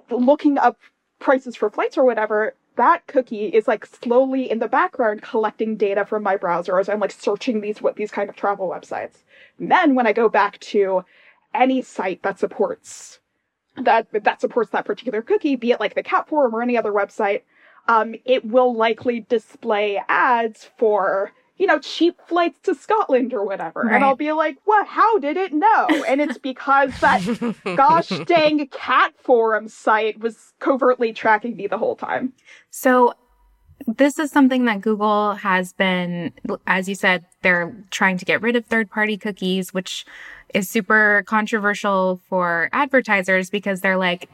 looking 0.09 0.57
up 0.57 0.77
prices 1.19 1.55
for 1.55 1.69
flights 1.69 1.97
or 1.97 2.05
whatever, 2.05 2.55
that 2.77 3.07
cookie 3.07 3.47
is 3.47 3.67
like 3.67 3.85
slowly 3.85 4.49
in 4.49 4.59
the 4.59 4.67
background 4.67 5.21
collecting 5.21 5.77
data 5.77 6.05
from 6.05 6.23
my 6.23 6.35
browser 6.35 6.79
as 6.79 6.89
I'm 6.89 6.99
like 6.99 7.11
searching 7.11 7.61
these 7.61 7.81
what 7.81 7.95
these 7.95 8.11
kind 8.11 8.29
of 8.29 8.35
travel 8.35 8.69
websites. 8.69 9.23
And 9.59 9.71
then 9.71 9.95
when 9.95 10.07
I 10.07 10.13
go 10.13 10.29
back 10.29 10.59
to 10.59 11.05
any 11.53 11.81
site 11.81 12.21
that 12.23 12.39
supports 12.39 13.19
that 13.77 14.07
that 14.11 14.41
supports 14.41 14.71
that 14.71 14.85
particular 14.85 15.21
cookie, 15.21 15.55
be 15.55 15.71
it 15.71 15.79
like 15.79 15.95
the 15.95 16.03
cat 16.03 16.27
forum 16.27 16.55
or 16.55 16.61
any 16.61 16.77
other 16.77 16.91
website, 16.91 17.41
um, 17.87 18.15
it 18.25 18.45
will 18.45 18.73
likely 18.73 19.21
display 19.21 20.01
ads 20.07 20.69
for 20.77 21.31
you 21.57 21.67
know, 21.67 21.79
cheap 21.79 22.19
flights 22.27 22.59
to 22.63 22.75
Scotland 22.75 23.33
or 23.33 23.43
whatever. 23.45 23.81
Right. 23.81 23.95
And 23.95 24.03
I'll 24.03 24.15
be 24.15 24.31
like, 24.33 24.57
what? 24.65 24.87
How 24.87 25.19
did 25.19 25.37
it 25.37 25.53
know? 25.53 25.87
And 26.07 26.19
it's 26.19 26.37
because 26.37 26.99
that 26.99 27.21
gosh 27.77 28.09
dang 28.25 28.67
cat 28.67 29.13
forum 29.17 29.67
site 29.67 30.19
was 30.19 30.53
covertly 30.59 31.13
tracking 31.13 31.55
me 31.55 31.67
the 31.67 31.77
whole 31.77 31.95
time. 31.95 32.33
So 32.71 33.13
this 33.87 34.19
is 34.19 34.31
something 34.31 34.65
that 34.65 34.81
Google 34.81 35.33
has 35.33 35.73
been, 35.73 36.33
as 36.67 36.89
you 36.89 36.95
said, 36.95 37.25
they're 37.41 37.75
trying 37.89 38.17
to 38.17 38.25
get 38.25 38.41
rid 38.41 38.55
of 38.55 38.65
third 38.65 38.89
party 38.89 39.17
cookies, 39.17 39.73
which 39.73 40.05
is 40.53 40.69
super 40.69 41.23
controversial 41.27 42.21
for 42.29 42.69
advertisers 42.73 43.49
because 43.49 43.81
they're 43.81 43.97
like, 43.97 44.29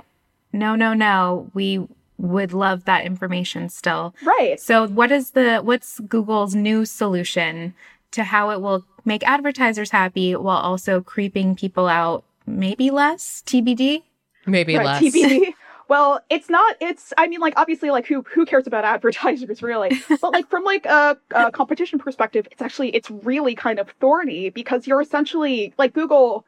no, 0.53 0.75
no, 0.75 0.93
no, 0.93 1.49
we 1.53 1.87
would 2.17 2.53
love 2.53 2.85
that 2.85 3.05
information 3.05 3.69
still. 3.69 4.15
Right. 4.23 4.59
So 4.59 4.87
what 4.87 5.11
is 5.11 5.31
the 5.31 5.59
what's 5.59 5.99
Google's 6.01 6.55
new 6.55 6.85
solution 6.85 7.73
to 8.11 8.23
how 8.23 8.51
it 8.51 8.61
will 8.61 8.85
make 9.05 9.27
advertisers 9.27 9.89
happy 9.89 10.35
while 10.35 10.57
also 10.57 11.01
creeping 11.01 11.55
people 11.55 11.87
out 11.87 12.23
maybe 12.45 12.91
less 12.91 13.41
TBD? 13.45 14.03
Maybe 14.45 14.75
right, 14.75 14.85
less. 14.85 15.03
TBD. 15.03 15.53
Well, 15.91 16.21
it's 16.29 16.49
not. 16.49 16.77
It's. 16.79 17.11
I 17.17 17.27
mean, 17.27 17.41
like 17.41 17.53
obviously, 17.57 17.91
like 17.91 18.05
who 18.07 18.21
who 18.21 18.45
cares 18.45 18.65
about 18.65 18.85
advertisers 18.95 19.61
really? 19.61 20.01
but 20.21 20.31
like 20.31 20.49
from 20.49 20.63
like 20.63 20.85
a, 20.85 21.17
a 21.31 21.51
competition 21.51 21.99
perspective, 21.99 22.47
it's 22.49 22.61
actually 22.61 22.95
it's 22.95 23.11
really 23.11 23.55
kind 23.55 23.77
of 23.77 23.89
thorny 23.99 24.49
because 24.51 24.87
you're 24.87 25.01
essentially 25.01 25.73
like 25.77 25.93
Google 25.93 26.45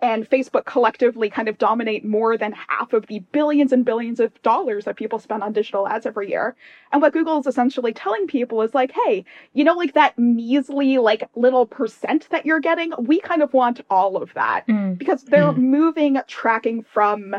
and 0.00 0.28
Facebook 0.28 0.66
collectively 0.66 1.30
kind 1.30 1.48
of 1.48 1.56
dominate 1.56 2.04
more 2.04 2.36
than 2.36 2.52
half 2.52 2.92
of 2.92 3.06
the 3.06 3.20
billions 3.32 3.72
and 3.72 3.84
billions 3.84 4.20
of 4.20 4.40
dollars 4.42 4.84
that 4.84 4.96
people 4.96 5.18
spend 5.18 5.42
on 5.42 5.52
digital 5.52 5.88
ads 5.88 6.04
every 6.04 6.28
year. 6.28 6.54
And 6.92 7.00
what 7.00 7.14
Google 7.14 7.38
is 7.38 7.46
essentially 7.46 7.92
telling 7.92 8.26
people 8.26 8.60
is 8.60 8.74
like, 8.74 8.92
hey, 8.92 9.24
you 9.54 9.64
know, 9.64 9.72
like 9.74 9.94
that 9.94 10.18
measly, 10.18 10.98
like 10.98 11.28
little 11.34 11.66
percent 11.66 12.28
that 12.30 12.44
you're 12.44 12.60
getting, 12.60 12.92
we 12.98 13.20
kind 13.20 13.42
of 13.42 13.54
want 13.54 13.80
all 13.88 14.16
of 14.16 14.34
that 14.34 14.66
mm. 14.66 14.98
because 14.98 15.22
they're 15.24 15.52
mm. 15.52 15.56
moving 15.56 16.20
tracking 16.26 16.82
from 16.82 17.34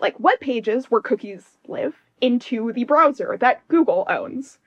like 0.00 0.18
web 0.18 0.40
pages 0.40 0.90
where 0.90 1.00
cookies 1.00 1.58
live 1.68 1.94
into 2.20 2.72
the 2.72 2.84
browser 2.84 3.36
that 3.38 3.66
Google 3.68 4.04
owns. 4.08 4.58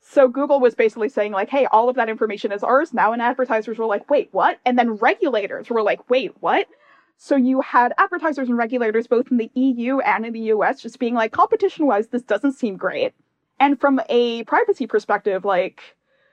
So 0.00 0.28
Google 0.28 0.60
was 0.60 0.74
basically 0.74 1.08
saying 1.08 1.32
like, 1.32 1.50
hey, 1.50 1.66
all 1.66 1.88
of 1.88 1.96
that 1.96 2.08
information 2.08 2.52
is 2.52 2.62
ours 2.62 2.92
now. 2.92 3.12
And 3.12 3.20
advertisers 3.22 3.78
were 3.78 3.86
like, 3.86 4.08
wait, 4.10 4.28
what? 4.32 4.58
And 4.64 4.78
then 4.78 4.94
regulators 4.94 5.70
were 5.70 5.82
like, 5.82 6.08
wait, 6.10 6.32
what? 6.40 6.66
So 7.16 7.36
you 7.36 7.60
had 7.60 7.92
advertisers 7.98 8.48
and 8.48 8.56
regulators 8.56 9.06
both 9.06 9.30
in 9.30 9.36
the 9.36 9.50
EU 9.54 10.00
and 10.00 10.24
in 10.24 10.32
the 10.32 10.40
US 10.54 10.80
just 10.80 10.98
being 10.98 11.14
like, 11.14 11.32
competition 11.32 11.86
wise, 11.86 12.08
this 12.08 12.22
doesn't 12.22 12.52
seem 12.52 12.76
great. 12.76 13.12
And 13.58 13.78
from 13.78 14.00
a 14.08 14.42
privacy 14.44 14.86
perspective, 14.86 15.44
like, 15.44 15.82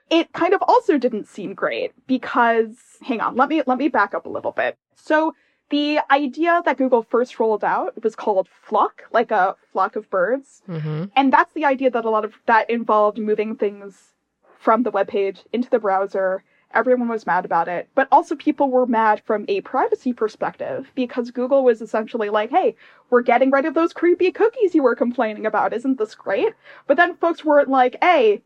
it 0.09 0.31
kind 0.31 0.53
of 0.53 0.61
also 0.65 0.97
didn't 0.97 1.27
seem 1.27 1.53
great 1.53 1.91
because, 2.07 2.77
hang 3.01 3.19
on, 3.19 3.35
let 3.35 3.49
me, 3.49 3.61
let 3.67 3.77
me 3.77 3.89
back 3.89 4.13
up 4.13 4.25
a 4.25 4.29
little 4.29 4.53
bit. 4.53 4.77
So 4.95 5.35
the 5.69 5.99
idea 6.09 6.61
that 6.63 6.77
Google 6.77 7.03
first 7.03 7.39
rolled 7.39 7.63
out 7.63 8.01
was 8.03 8.15
called 8.15 8.47
flock, 8.47 9.03
like 9.11 9.31
a 9.31 9.55
flock 9.71 9.95
of 9.95 10.09
birds. 10.09 10.61
Mm-hmm. 10.67 11.05
And 11.15 11.33
that's 11.33 11.53
the 11.53 11.65
idea 11.65 11.89
that 11.89 12.05
a 12.05 12.09
lot 12.09 12.25
of 12.25 12.35
that 12.45 12.69
involved 12.69 13.17
moving 13.17 13.55
things 13.55 14.13
from 14.59 14.83
the 14.83 14.91
web 14.91 15.07
page 15.07 15.43
into 15.51 15.69
the 15.69 15.79
browser. 15.79 16.43
Everyone 16.73 17.09
was 17.09 17.25
mad 17.25 17.43
about 17.43 17.67
it. 17.67 17.89
But 17.95 18.07
also 18.11 18.35
people 18.35 18.69
were 18.69 18.85
mad 18.85 19.21
from 19.25 19.45
a 19.47 19.61
privacy 19.61 20.13
perspective 20.13 20.91
because 20.95 21.31
Google 21.31 21.63
was 21.63 21.81
essentially 21.81 22.29
like, 22.29 22.49
hey, 22.49 22.75
we're 23.09 23.21
getting 23.21 23.51
rid 23.51 23.65
of 23.65 23.73
those 23.73 23.93
creepy 23.93 24.31
cookies 24.31 24.73
you 24.73 24.83
were 24.83 24.95
complaining 24.95 25.45
about. 25.45 25.73
Isn't 25.73 25.97
this 25.97 26.15
great? 26.15 26.53
But 26.85 26.97
then 26.97 27.17
folks 27.17 27.43
weren't 27.43 27.69
like, 27.69 27.97
hey, 28.01 28.41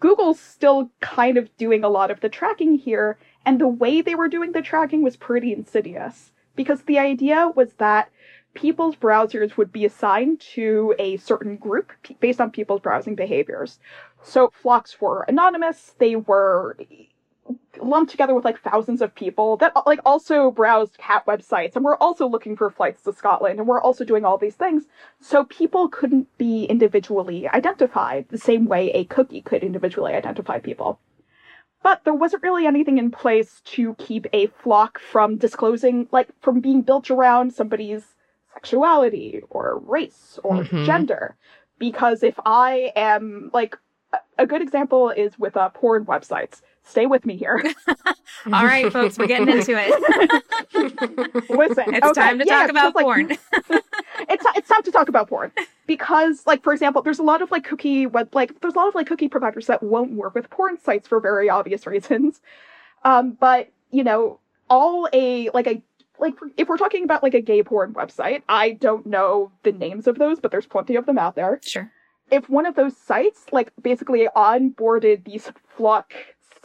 Google's 0.00 0.40
still 0.40 0.90
kind 1.00 1.38
of 1.38 1.54
doing 1.56 1.84
a 1.84 1.88
lot 1.88 2.10
of 2.10 2.20
the 2.20 2.28
tracking 2.28 2.76
here. 2.76 3.16
And 3.46 3.58
the 3.58 3.68
way 3.68 4.02
they 4.02 4.14
were 4.14 4.28
doing 4.28 4.52
the 4.52 4.60
tracking 4.60 5.02
was 5.02 5.16
pretty 5.16 5.52
insidious 5.52 6.32
because 6.56 6.82
the 6.82 6.98
idea 6.98 7.52
was 7.54 7.74
that 7.74 8.10
people's 8.54 8.96
browsers 8.96 9.56
would 9.56 9.70
be 9.70 9.84
assigned 9.84 10.40
to 10.40 10.94
a 10.98 11.18
certain 11.18 11.56
group 11.56 11.92
based 12.20 12.40
on 12.40 12.50
people's 12.50 12.80
browsing 12.80 13.14
behaviors. 13.14 13.78
So 14.22 14.50
flocks 14.52 15.00
were 15.00 15.22
anonymous, 15.28 15.94
they 15.98 16.16
were 16.16 16.76
lumped 17.80 18.10
together 18.10 18.34
with 18.34 18.44
like 18.44 18.60
thousands 18.60 19.02
of 19.02 19.14
people 19.14 19.56
that 19.58 19.72
uh, 19.76 19.82
like 19.86 20.00
also 20.04 20.50
browsed 20.50 20.98
cat 20.98 21.24
websites 21.26 21.76
and 21.76 21.84
were 21.84 22.02
also 22.02 22.26
looking 22.26 22.56
for 22.56 22.70
flights 22.70 23.02
to 23.02 23.12
Scotland 23.12 23.58
and 23.58 23.68
we're 23.68 23.80
also 23.80 24.04
doing 24.04 24.24
all 24.24 24.38
these 24.38 24.54
things. 24.54 24.84
So 25.20 25.44
people 25.44 25.88
couldn't 25.88 26.26
be 26.38 26.64
individually 26.64 27.48
identified 27.48 28.26
the 28.30 28.38
same 28.38 28.66
way 28.66 28.90
a 28.90 29.04
cookie 29.04 29.42
could 29.42 29.62
individually 29.62 30.14
identify 30.14 30.58
people. 30.58 30.98
But 31.82 32.02
there 32.04 32.14
wasn't 32.14 32.42
really 32.42 32.66
anything 32.66 32.98
in 32.98 33.10
place 33.10 33.60
to 33.66 33.94
keep 33.94 34.26
a 34.32 34.46
flock 34.48 34.98
from 34.98 35.36
disclosing, 35.36 36.08
like, 36.10 36.28
from 36.40 36.60
being 36.60 36.82
built 36.82 37.10
around 37.10 37.52
somebody's 37.52 38.14
sexuality 38.54 39.42
or 39.50 39.78
race 39.86 40.38
or 40.42 40.56
mm-hmm. 40.56 40.84
gender. 40.84 41.36
Because 41.78 42.22
if 42.22 42.38
I 42.44 42.92
am, 42.96 43.50
like, 43.52 43.76
a 44.38 44.46
good 44.46 44.62
example 44.62 45.10
is 45.10 45.38
with 45.38 45.56
uh, 45.56 45.68
porn 45.68 46.06
websites. 46.06 46.62
Stay 46.86 47.06
with 47.06 47.26
me 47.26 47.36
here. 47.36 47.62
All 48.46 48.64
right, 48.64 48.92
folks, 48.92 49.18
we're 49.18 49.26
getting 49.26 49.48
into 49.48 49.72
it. 49.76 49.90
Listen, 51.50 51.94
it's 51.94 52.06
okay, 52.06 52.20
time 52.20 52.38
to 52.38 52.46
yeah, 52.46 52.60
talk 52.60 52.70
about 52.70 52.94
like, 52.94 53.04
porn. 53.04 53.30
it's 54.28 54.44
it's 54.56 54.68
time 54.68 54.82
to 54.84 54.92
talk 54.92 55.08
about 55.08 55.28
porn 55.28 55.50
because, 55.86 56.46
like, 56.46 56.62
for 56.62 56.72
example, 56.72 57.02
there's 57.02 57.18
a 57.18 57.24
lot 57.24 57.42
of 57.42 57.50
like 57.50 57.64
cookie 57.64 58.06
web, 58.06 58.32
like 58.34 58.60
there's 58.60 58.74
a 58.74 58.78
lot 58.78 58.86
of 58.86 58.94
like 58.94 59.08
cookie 59.08 59.28
providers 59.28 59.66
that 59.66 59.82
won't 59.82 60.12
work 60.12 60.34
with 60.36 60.48
porn 60.48 60.78
sites 60.78 61.08
for 61.08 61.18
very 61.18 61.50
obvious 61.50 61.86
reasons. 61.86 62.40
Um, 63.04 63.32
but 63.32 63.68
you 63.90 64.04
know, 64.04 64.38
all 64.70 65.08
a 65.12 65.50
like 65.50 65.66
a 65.66 65.82
like 66.20 66.34
if 66.56 66.68
we're 66.68 66.78
talking 66.78 67.02
about 67.02 67.22
like 67.22 67.34
a 67.34 67.40
gay 67.40 67.64
porn 67.64 67.94
website, 67.94 68.42
I 68.48 68.70
don't 68.70 69.06
know 69.06 69.50
the 69.64 69.72
names 69.72 70.06
of 70.06 70.18
those, 70.18 70.38
but 70.38 70.52
there's 70.52 70.66
plenty 70.66 70.94
of 70.94 71.06
them 71.06 71.18
out 71.18 71.34
there. 71.34 71.60
Sure. 71.64 71.90
If 72.30 72.48
one 72.48 72.64
of 72.64 72.76
those 72.76 72.96
sites 72.96 73.46
like 73.50 73.72
basically 73.82 74.28
onboarded 74.36 75.24
these 75.24 75.50
flock 75.76 76.14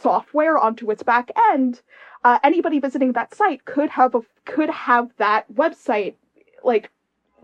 software 0.02 0.58
onto 0.58 0.90
its 0.90 1.02
back 1.02 1.30
end, 1.52 1.80
uh, 2.24 2.38
anybody 2.42 2.78
visiting 2.78 3.12
that 3.12 3.34
site 3.34 3.64
could 3.64 3.90
have 3.90 4.14
a, 4.14 4.20
could 4.44 4.70
have 4.70 5.10
that 5.18 5.52
website 5.52 6.14
like 6.64 6.90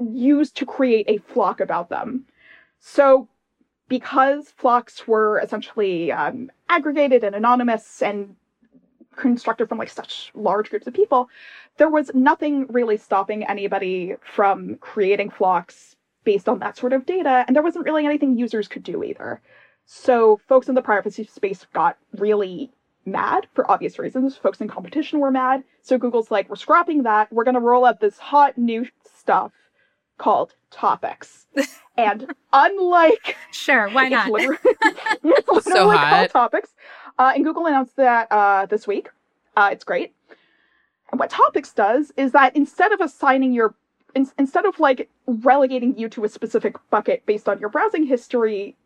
used 0.00 0.56
to 0.56 0.66
create 0.66 1.06
a 1.08 1.18
flock 1.18 1.60
about 1.60 1.88
them. 1.88 2.24
So 2.80 3.28
because 3.88 4.50
flocks 4.56 5.08
were 5.08 5.40
essentially 5.40 6.12
um, 6.12 6.50
aggregated 6.68 7.24
and 7.24 7.34
anonymous 7.34 8.02
and 8.02 8.36
constructed 9.16 9.68
from 9.68 9.78
like 9.78 9.88
such 9.88 10.30
large 10.34 10.70
groups 10.70 10.86
of 10.86 10.94
people, 10.94 11.28
there 11.78 11.90
was 11.90 12.10
nothing 12.14 12.66
really 12.68 12.96
stopping 12.96 13.44
anybody 13.44 14.14
from 14.22 14.76
creating 14.76 15.30
flocks 15.30 15.96
based 16.24 16.48
on 16.48 16.58
that 16.58 16.76
sort 16.76 16.92
of 16.92 17.06
data, 17.06 17.44
and 17.46 17.56
there 17.56 17.62
wasn't 17.62 17.84
really 17.84 18.04
anything 18.04 18.36
users 18.36 18.68
could 18.68 18.82
do 18.82 19.02
either. 19.02 19.40
So 19.90 20.38
folks 20.46 20.68
in 20.68 20.74
the 20.74 20.82
privacy 20.82 21.24
space 21.24 21.66
got 21.72 21.96
really 22.18 22.70
mad 23.06 23.46
for 23.54 23.68
obvious 23.70 23.98
reasons. 23.98 24.36
Folks 24.36 24.60
in 24.60 24.68
competition 24.68 25.18
were 25.18 25.30
mad. 25.30 25.64
So 25.80 25.96
Google's 25.96 26.30
like, 26.30 26.50
we're 26.50 26.56
scrapping 26.56 27.04
that. 27.04 27.32
We're 27.32 27.44
going 27.44 27.54
to 27.54 27.60
roll 27.60 27.86
out 27.86 27.98
this 27.98 28.18
hot 28.18 28.58
new 28.58 28.86
stuff 29.16 29.50
called 30.18 30.52
Topics. 30.70 31.46
and 31.96 32.34
unlike 32.52 33.38
sure, 33.50 33.88
why 33.88 34.10
not? 34.10 34.26
It's 34.26 34.30
literally, 34.30 34.58
it's 35.24 35.48
literally 35.48 35.96
so 35.96 35.96
called 35.96 36.30
Topics. 36.30 36.74
Uh, 37.18 37.32
and 37.34 37.42
Google 37.42 37.64
announced 37.64 37.96
that 37.96 38.30
uh, 38.30 38.66
this 38.66 38.86
week. 38.86 39.08
Uh, 39.56 39.70
it's 39.72 39.84
great. 39.84 40.14
And 41.10 41.18
what 41.18 41.30
Topics 41.30 41.72
does 41.72 42.12
is 42.18 42.32
that 42.32 42.54
instead 42.54 42.92
of 42.92 43.00
assigning 43.00 43.54
your 43.54 43.74
in, 44.14 44.28
instead 44.38 44.66
of 44.66 44.78
like 44.80 45.08
relegating 45.26 45.96
you 45.98 46.10
to 46.10 46.24
a 46.24 46.28
specific 46.28 46.76
bucket 46.90 47.24
based 47.24 47.48
on 47.48 47.58
your 47.58 47.70
browsing 47.70 48.04
history, 48.04 48.76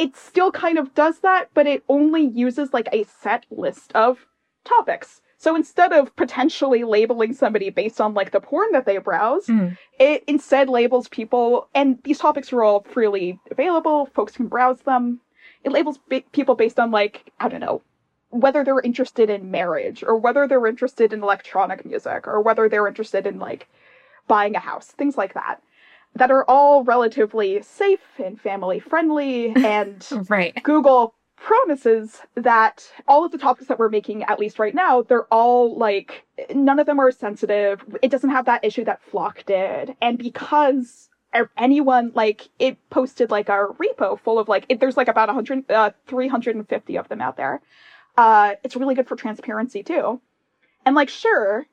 it 0.00 0.16
still 0.16 0.50
kind 0.50 0.78
of 0.78 0.94
does 0.94 1.18
that, 1.18 1.50
but 1.52 1.66
it 1.66 1.84
only 1.90 2.24
uses 2.24 2.72
like 2.72 2.88
a 2.90 3.04
set 3.04 3.44
list 3.50 3.92
of 3.94 4.26
topics. 4.64 5.20
So 5.36 5.54
instead 5.54 5.92
of 5.92 6.16
potentially 6.16 6.84
labeling 6.84 7.34
somebody 7.34 7.68
based 7.68 8.00
on 8.00 8.14
like 8.14 8.30
the 8.30 8.40
porn 8.40 8.72
that 8.72 8.86
they 8.86 8.96
browse, 8.96 9.46
mm. 9.46 9.76
it 9.98 10.24
instead 10.26 10.70
labels 10.70 11.06
people, 11.08 11.68
and 11.74 11.98
these 12.02 12.18
topics 12.18 12.50
are 12.50 12.62
all 12.62 12.82
freely 12.82 13.38
available. 13.50 14.06
Folks 14.14 14.32
can 14.32 14.48
browse 14.48 14.80
them. 14.80 15.20
It 15.64 15.72
labels 15.72 15.98
b- 16.08 16.24
people 16.32 16.54
based 16.54 16.80
on 16.80 16.90
like, 16.90 17.30
I 17.38 17.50
don't 17.50 17.60
know, 17.60 17.82
whether 18.30 18.64
they're 18.64 18.80
interested 18.80 19.28
in 19.28 19.50
marriage 19.50 20.02
or 20.02 20.16
whether 20.16 20.48
they're 20.48 20.66
interested 20.66 21.12
in 21.12 21.22
electronic 21.22 21.84
music 21.84 22.26
or 22.26 22.40
whether 22.40 22.70
they're 22.70 22.88
interested 22.88 23.26
in 23.26 23.38
like 23.38 23.68
buying 24.28 24.56
a 24.56 24.60
house, 24.60 24.86
things 24.86 25.18
like 25.18 25.34
that, 25.34 25.62
that 26.14 26.30
are 26.30 26.44
all 26.48 26.84
relatively 26.84 27.62
safe 27.62 28.00
and 28.22 28.40
family 28.40 28.78
friendly. 28.78 29.54
And 29.56 30.06
Right. 30.28 30.60
Google 30.62 31.14
promises 31.36 32.20
that 32.34 32.90
all 33.08 33.24
of 33.24 33.32
the 33.32 33.38
topics 33.38 33.68
that 33.68 33.78
we're 33.78 33.88
making, 33.88 34.24
at 34.24 34.38
least 34.38 34.58
right 34.58 34.74
now, 34.74 35.02
they're 35.02 35.24
all 35.26 35.76
like, 35.76 36.26
none 36.54 36.78
of 36.78 36.86
them 36.86 36.98
are 36.98 37.10
sensitive. 37.10 37.82
It 38.02 38.10
doesn't 38.10 38.30
have 38.30 38.44
that 38.44 38.64
issue 38.64 38.84
that 38.84 39.02
Flock 39.02 39.44
did. 39.46 39.96
And 40.02 40.18
because 40.18 41.08
anyone, 41.56 42.12
like, 42.14 42.50
it 42.58 42.76
posted 42.90 43.30
like 43.30 43.48
a 43.48 43.68
repo 43.78 44.18
full 44.18 44.38
of 44.38 44.48
like, 44.48 44.66
it, 44.68 44.80
there's 44.80 44.96
like 44.96 45.08
about 45.08 45.28
100, 45.28 45.70
uh, 45.70 45.90
350 46.06 46.98
of 46.98 47.08
them 47.08 47.20
out 47.20 47.36
there. 47.36 47.62
Uh, 48.16 48.54
it's 48.62 48.76
really 48.76 48.94
good 48.94 49.08
for 49.08 49.16
transparency 49.16 49.82
too. 49.82 50.20
And 50.84 50.94
like, 50.94 51.08
sure, 51.08 51.66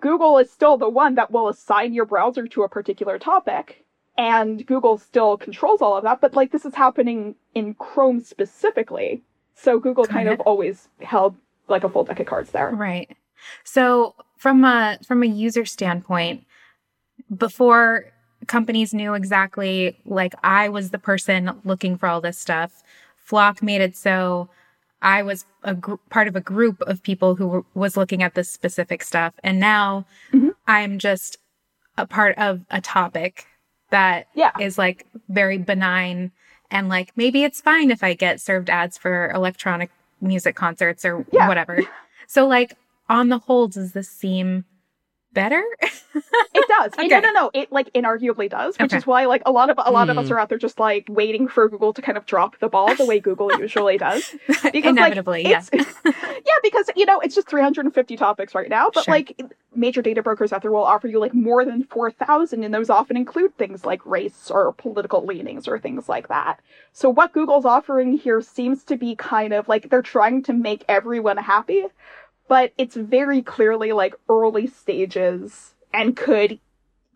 Google 0.00 0.38
is 0.38 0.50
still 0.50 0.76
the 0.76 0.88
one 0.88 1.14
that 1.14 1.30
will 1.30 1.48
assign 1.48 1.94
your 1.94 2.04
browser 2.04 2.46
to 2.46 2.62
a 2.62 2.68
particular 2.68 3.18
topic, 3.18 3.84
and 4.16 4.66
Google 4.66 4.98
still 4.98 5.36
controls 5.36 5.82
all 5.82 5.96
of 5.96 6.04
that, 6.04 6.20
but 6.20 6.34
like 6.34 6.52
this 6.52 6.64
is 6.64 6.74
happening 6.74 7.34
in 7.54 7.74
Chrome 7.74 8.20
specifically. 8.20 9.22
So 9.54 9.78
Google 9.78 10.04
kind 10.04 10.28
of 10.28 10.40
always 10.40 10.88
held 11.00 11.36
like 11.68 11.84
a 11.84 11.88
full 11.88 12.04
deck 12.04 12.20
of 12.20 12.26
cards 12.26 12.50
there. 12.50 12.70
Right. 12.70 13.16
So 13.62 14.14
from 14.36 14.64
a 14.64 14.98
from 15.06 15.22
a 15.22 15.26
user 15.26 15.64
standpoint, 15.64 16.44
before 17.36 18.12
companies 18.46 18.92
knew 18.92 19.14
exactly 19.14 19.96
like 20.04 20.34
I 20.42 20.68
was 20.68 20.90
the 20.90 20.98
person 20.98 21.60
looking 21.64 21.96
for 21.96 22.08
all 22.08 22.20
this 22.20 22.38
stuff, 22.38 22.82
Flock 23.16 23.62
made 23.62 23.80
it 23.80 23.96
so 23.96 24.48
I 25.04 25.22
was 25.22 25.44
a 25.62 25.74
gr- 25.74 25.94
part 26.10 26.26
of 26.26 26.34
a 26.34 26.40
group 26.40 26.80
of 26.82 27.02
people 27.02 27.36
who 27.36 27.46
were, 27.46 27.64
was 27.74 27.96
looking 27.96 28.22
at 28.22 28.34
this 28.34 28.50
specific 28.50 29.04
stuff, 29.04 29.34
and 29.44 29.60
now 29.60 30.06
Mhm. 30.32 30.54
I'm 30.66 30.98
just 30.98 31.36
a 31.96 32.06
part 32.06 32.36
of 32.38 32.62
a 32.70 32.80
topic 32.80 33.46
that 33.90 34.26
Yeah. 34.34 34.50
is 34.58 34.78
like 34.78 35.06
very 35.28 35.58
benign 35.58 36.32
and 36.70 36.88
like 36.88 37.12
maybe 37.16 37.44
it's 37.44 37.60
fine 37.60 37.90
if 37.92 38.02
I 38.02 38.14
get 38.14 38.40
served 38.40 38.68
ads 38.70 38.98
for 38.98 39.30
electronic 39.30 39.90
music 40.20 40.56
concerts 40.56 41.04
or 41.04 41.24
Yeah. 41.30 41.46
whatever. 41.46 41.80
So 42.26 42.46
like 42.48 42.76
on 43.08 43.28
the 43.28 43.38
whole, 43.38 43.68
does 43.68 43.92
this 43.92 44.08
seem 44.08 44.64
better? 45.34 45.62
It 46.54 46.68
does. 46.68 46.92
Okay. 46.98 47.08
No, 47.08 47.18
no, 47.20 47.30
no. 47.32 47.50
It 47.52 47.70
like 47.72 47.92
inarguably 47.92 48.48
does, 48.48 48.78
which 48.78 48.92
Okay. 48.92 48.96
is 48.98 49.06
why 49.06 49.26
like 49.26 49.42
a 49.44 49.50
lot 49.52 49.68
of 49.68 49.78
a 49.84 49.90
lot 49.90 50.08
of 50.08 50.16
us 50.16 50.28
Hmm. 50.28 50.34
are 50.34 50.38
out 50.38 50.48
there 50.48 50.58
just 50.58 50.78
like 50.78 51.06
waiting 51.08 51.48
for 51.48 51.68
Google 51.68 51.92
to 51.92 52.00
kind 52.00 52.16
of 52.16 52.24
drop 52.24 52.58
the 52.60 52.68
ball 52.68 52.94
the 52.94 53.04
way 53.04 53.18
Google 53.20 53.50
usually 53.58 53.98
does. 53.98 54.22
Because, 54.72 54.90
Inevitably, 54.92 55.42
like, 55.44 55.52
yeah. 55.72 55.80
yeah, 56.04 56.58
because 56.62 56.88
you 56.96 57.04
know 57.04 57.20
it's 57.20 57.34
just 57.34 57.48
350 57.48 58.16
topics 58.16 58.54
right 58.54 58.68
now, 58.70 58.90
but 58.94 59.04
Sure. 59.04 59.14
like 59.14 59.40
major 59.74 60.02
data 60.02 60.22
brokers 60.22 60.52
out 60.52 60.62
there 60.62 60.70
will 60.70 60.84
offer 60.84 61.08
you 61.08 61.18
like 61.18 61.34
more 61.34 61.64
than 61.64 61.82
4,000, 61.82 62.62
and 62.62 62.72
those 62.72 62.88
often 62.90 63.16
include 63.16 63.56
things 63.58 63.84
like 63.84 64.04
race 64.06 64.50
or 64.50 64.72
political 64.72 65.26
leanings 65.26 65.66
or 65.66 65.78
things 65.80 66.08
like 66.08 66.28
that. 66.28 66.60
So 66.92 67.10
what 67.10 67.32
Google's 67.32 67.64
offering 67.64 68.12
here 68.16 68.40
seems 68.40 68.84
to 68.84 68.96
be 68.96 69.16
kind 69.16 69.52
of 69.52 69.68
like 69.68 69.90
they're 69.90 70.00
trying 70.02 70.44
to 70.44 70.52
make 70.52 70.84
everyone 70.88 71.36
happy, 71.38 71.84
but 72.48 72.72
it's 72.78 72.96
very 72.96 73.42
clearly 73.42 73.92
like 73.92 74.14
early 74.28 74.66
stages 74.66 75.74
and 75.92 76.16
could 76.16 76.58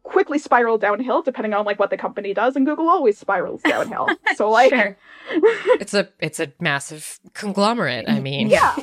quickly 0.02 0.38
spiral 0.38 0.78
downhill 0.78 1.20
depending 1.22 1.52
on 1.52 1.66
like 1.66 1.78
what 1.78 1.90
the 1.90 1.96
company 1.98 2.32
does 2.32 2.56
and 2.56 2.64
google 2.64 2.88
always 2.88 3.18
spirals 3.18 3.60
downhill 3.68 4.08
so 4.36 4.48
like 4.50 4.70
sure. 4.70 4.96
It's 5.80 5.92
a 5.92 6.08
it's 6.18 6.40
a 6.40 6.50
massive 6.60 7.18
conglomerate. 7.34 8.08
I 8.08 8.18
mean, 8.20 8.48
yeah 8.48 8.74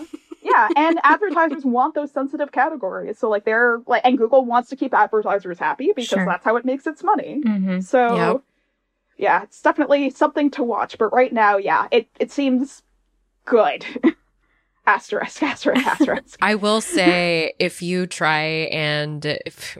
yeah 0.44 0.70
and 0.76 1.00
advertisers 1.04 1.66
want 1.66 1.96
those 1.96 2.12
sensitive 2.12 2.52
categories 2.52 3.18
so 3.18 3.30
like 3.30 3.46
they're 3.46 3.82
like 3.88 4.04
and 4.06 4.18
google 4.18 4.46
wants 4.46 4.70
to 4.70 4.76
keep 4.76 4.94
advertisers 4.94 5.58
happy 5.58 5.88
because 5.96 6.10
Sure. 6.10 6.26
that's 6.26 6.46
how 6.46 6.56
it 6.58 6.66
makes 6.66 6.86
its 6.86 7.04
money 7.04 7.42
hmm 7.44 7.80
so 7.80 8.16
Yep. 8.16 8.42
yeah 9.18 9.42
it's 9.44 9.60
definitely 9.62 10.12
something 10.12 10.52
to 10.52 10.62
watch 10.64 11.00
but 11.00 11.12
right 11.12 11.34
now 11.34 11.58
yeah 11.58 11.88
it 11.92 12.08
it 12.20 12.32
seems 12.32 12.84
good 13.46 13.84
asterisk 14.88 15.42
asterisk 15.44 15.86
asterisk 15.86 16.38
I 16.42 16.56
will 16.56 16.82
say 16.82 17.54
if 17.60 17.82
you 17.82 18.08
try 18.08 18.42
and 18.72 19.26
if, 19.26 19.78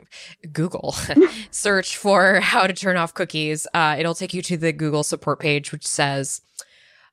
Google 0.52 0.94
search 1.50 1.96
for 1.96 2.40
how 2.40 2.66
to 2.66 2.72
turn 2.72 2.96
off 2.96 3.14
cookies, 3.14 3.66
uh, 3.74 3.96
it'll 3.98 4.14
take 4.14 4.34
you 4.34 4.42
to 4.42 4.56
the 4.56 4.72
Google 4.72 5.02
support 5.02 5.40
page, 5.40 5.72
which 5.72 5.86
says, 5.86 6.42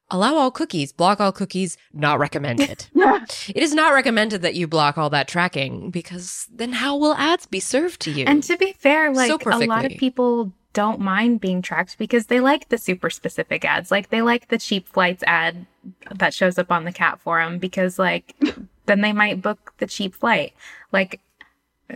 allow 0.09 0.35
all 0.35 0.51
cookies, 0.51 0.91
block 0.91 1.19
all 1.19 1.31
cookies, 1.31 1.77
not 1.93 2.19
recommended. 2.19 2.87
yeah 2.93 3.25
it 3.47 3.63
is 3.63 3.73
not 3.73 3.93
recommended 3.93 4.41
that 4.41 4.55
you 4.55 4.67
block 4.67 4.97
all 4.97 5.09
that 5.09 5.27
tracking 5.27 5.89
because 5.89 6.47
then 6.51 6.73
how 6.73 6.95
will 6.97 7.13
ads 7.15 7.45
be 7.45 7.59
served 7.59 8.01
to 8.01 8.11
you? 8.11 8.25
And 8.25 8.43
to 8.43 8.57
be 8.57 8.73
fair, 8.73 9.11
like 9.13 9.29
So 9.29 9.37
a 9.49 9.65
lot 9.65 9.85
of 9.85 9.93
people 9.93 10.53
don't 10.73 10.99
mind 10.99 11.39
being 11.39 11.61
tracked 11.61 11.97
because 11.97 12.27
they 12.27 12.39
like 12.39 12.69
the 12.69 12.77
super 12.77 13.09
specific 13.09 13.63
ads. 13.63 13.91
Like 13.91 14.09
they 14.09 14.21
like 14.21 14.47
the 14.47 14.57
cheap 14.57 14.87
flights 14.89 15.23
ad 15.25 15.65
that 16.15 16.33
shows 16.33 16.57
up 16.57 16.71
on 16.71 16.85
the 16.85 16.91
cat 16.91 17.19
forum 17.19 17.57
because 17.59 17.99
like 17.99 18.35
then 18.85 19.01
they 19.01 19.13
might 19.13 19.41
book 19.41 19.73
the 19.77 19.87
cheap 19.87 20.15
flight. 20.15 20.53
Like 20.91 21.21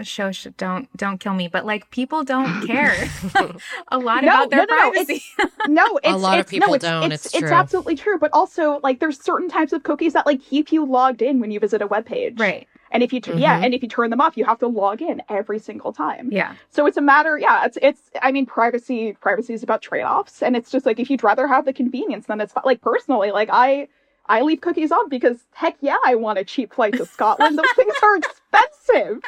show 0.03 0.31
sh- 0.31 0.47
don't 0.57 0.95
don't 0.95 1.19
kill 1.19 1.33
me, 1.33 1.47
but 1.47 1.65
like 1.65 1.89
people 1.91 2.23
don't 2.23 2.65
care 2.67 2.93
a 3.87 3.97
lot 3.97 4.23
No, 4.23 4.29
about 4.29 4.49
their 4.49 4.59
no, 4.59 4.65
no, 4.65 4.75
no, 4.75 4.91
privacy. 4.91 5.23
no, 5.67 5.99
it's, 6.03 6.21
lot 6.21 6.35
of 6.35 6.41
it's, 6.41 6.51
people 6.51 6.67
no, 6.69 6.73
it's, 6.75 6.83
don't, 6.83 7.11
It's, 7.11 7.25
it's 7.27 7.35
it's 7.35 7.51
absolutely 7.51 7.95
true. 7.95 8.17
But 8.19 8.31
also, 8.33 8.79
like, 8.83 8.99
there's 8.99 9.19
certain 9.21 9.49
types 9.49 9.73
of 9.73 9.83
cookies 9.83 10.13
that 10.13 10.25
like 10.25 10.41
keep 10.43 10.71
you 10.71 10.85
logged 10.85 11.21
in 11.21 11.39
when 11.39 11.51
you 11.51 11.59
visit 11.59 11.81
a 11.81 11.87
web 11.87 12.05
page, 12.05 12.39
right. 12.39 12.67
And 12.91 13.03
if 13.03 13.11
you, 13.11 13.19
t- 13.19 13.33
yeah, 13.33 13.55
mm-hmm. 13.55 13.65
and 13.65 13.73
if 13.73 13.83
you 13.83 13.89
turn 13.89 14.09
them 14.09 14.21
off, 14.21 14.37
you 14.37 14.45
have 14.45 14.59
to 14.59 14.67
log 14.67 15.01
in 15.01 15.21
every 15.29 15.59
single 15.59 15.91
time. 15.91 16.29
Yeah. 16.31 16.55
So 16.69 16.85
it's 16.85 16.97
a 16.97 17.01
matter, 17.01 17.37
yeah. 17.37 17.65
It's, 17.65 17.77
it's. 17.81 18.11
I 18.21 18.31
mean, 18.31 18.45
privacy, 18.45 19.13
privacy 19.19 19.53
is 19.53 19.63
about 19.63 19.81
trade 19.81 20.03
offs, 20.03 20.41
and 20.41 20.55
it's 20.55 20.71
just 20.71 20.85
like 20.85 20.99
if 20.99 21.09
you'd 21.09 21.23
rather 21.23 21.47
have 21.47 21.65
the 21.65 21.73
convenience, 21.73 22.27
then 22.27 22.41
it's 22.41 22.53
like 22.63 22.81
personally, 22.81 23.31
like 23.31 23.49
I, 23.51 23.87
I 24.27 24.41
leave 24.41 24.61
cookies 24.61 24.91
on 24.91 25.09
because 25.09 25.37
heck 25.53 25.77
yeah, 25.81 25.97
I 26.05 26.15
want 26.15 26.39
a 26.39 26.43
cheap 26.43 26.73
flight 26.73 26.93
to 26.93 27.05
Scotland. 27.05 27.57
Those 27.57 27.71
things 27.75 27.93
are 28.01 28.15
expensive, 28.17 29.21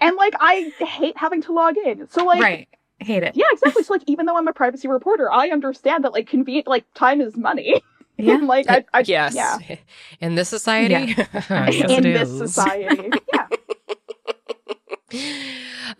and 0.00 0.16
like 0.16 0.34
I 0.40 0.72
hate 0.78 1.16
having 1.16 1.42
to 1.42 1.52
log 1.52 1.76
in. 1.76 2.08
So 2.08 2.24
like, 2.24 2.42
right. 2.42 2.68
Hate 3.00 3.22
it. 3.22 3.36
yeah, 3.36 3.46
exactly. 3.52 3.84
So 3.84 3.94
like, 3.94 4.02
even 4.06 4.26
though 4.26 4.36
I'm 4.36 4.48
a 4.48 4.52
privacy 4.52 4.88
reporter, 4.88 5.30
I 5.30 5.50
understand 5.50 6.02
that 6.02 6.12
like 6.12 6.26
convenient, 6.26 6.66
like 6.66 6.84
time 6.94 7.20
is 7.20 7.36
money. 7.36 7.80
Yeah. 8.18 8.34
And, 8.34 8.46
like 8.48 8.68
I, 8.68 8.84
I 8.92 9.00
yes. 9.06 9.34
yeah, 9.34 9.58
In 10.20 10.34
this 10.34 10.48
society? 10.48 11.14
yes, 11.50 11.90
in 11.90 12.02
this 12.02 12.28
is. 12.28 12.38
society, 12.38 13.10
yeah. 13.32 13.46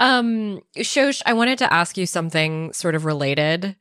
Um, 0.00 0.60
Shosh, 0.76 1.22
I 1.24 1.32
wanted 1.32 1.58
to 1.58 1.72
ask 1.72 1.96
you 1.96 2.06
something 2.06 2.72
sort 2.72 2.94
of 2.94 3.04
related. 3.04 3.76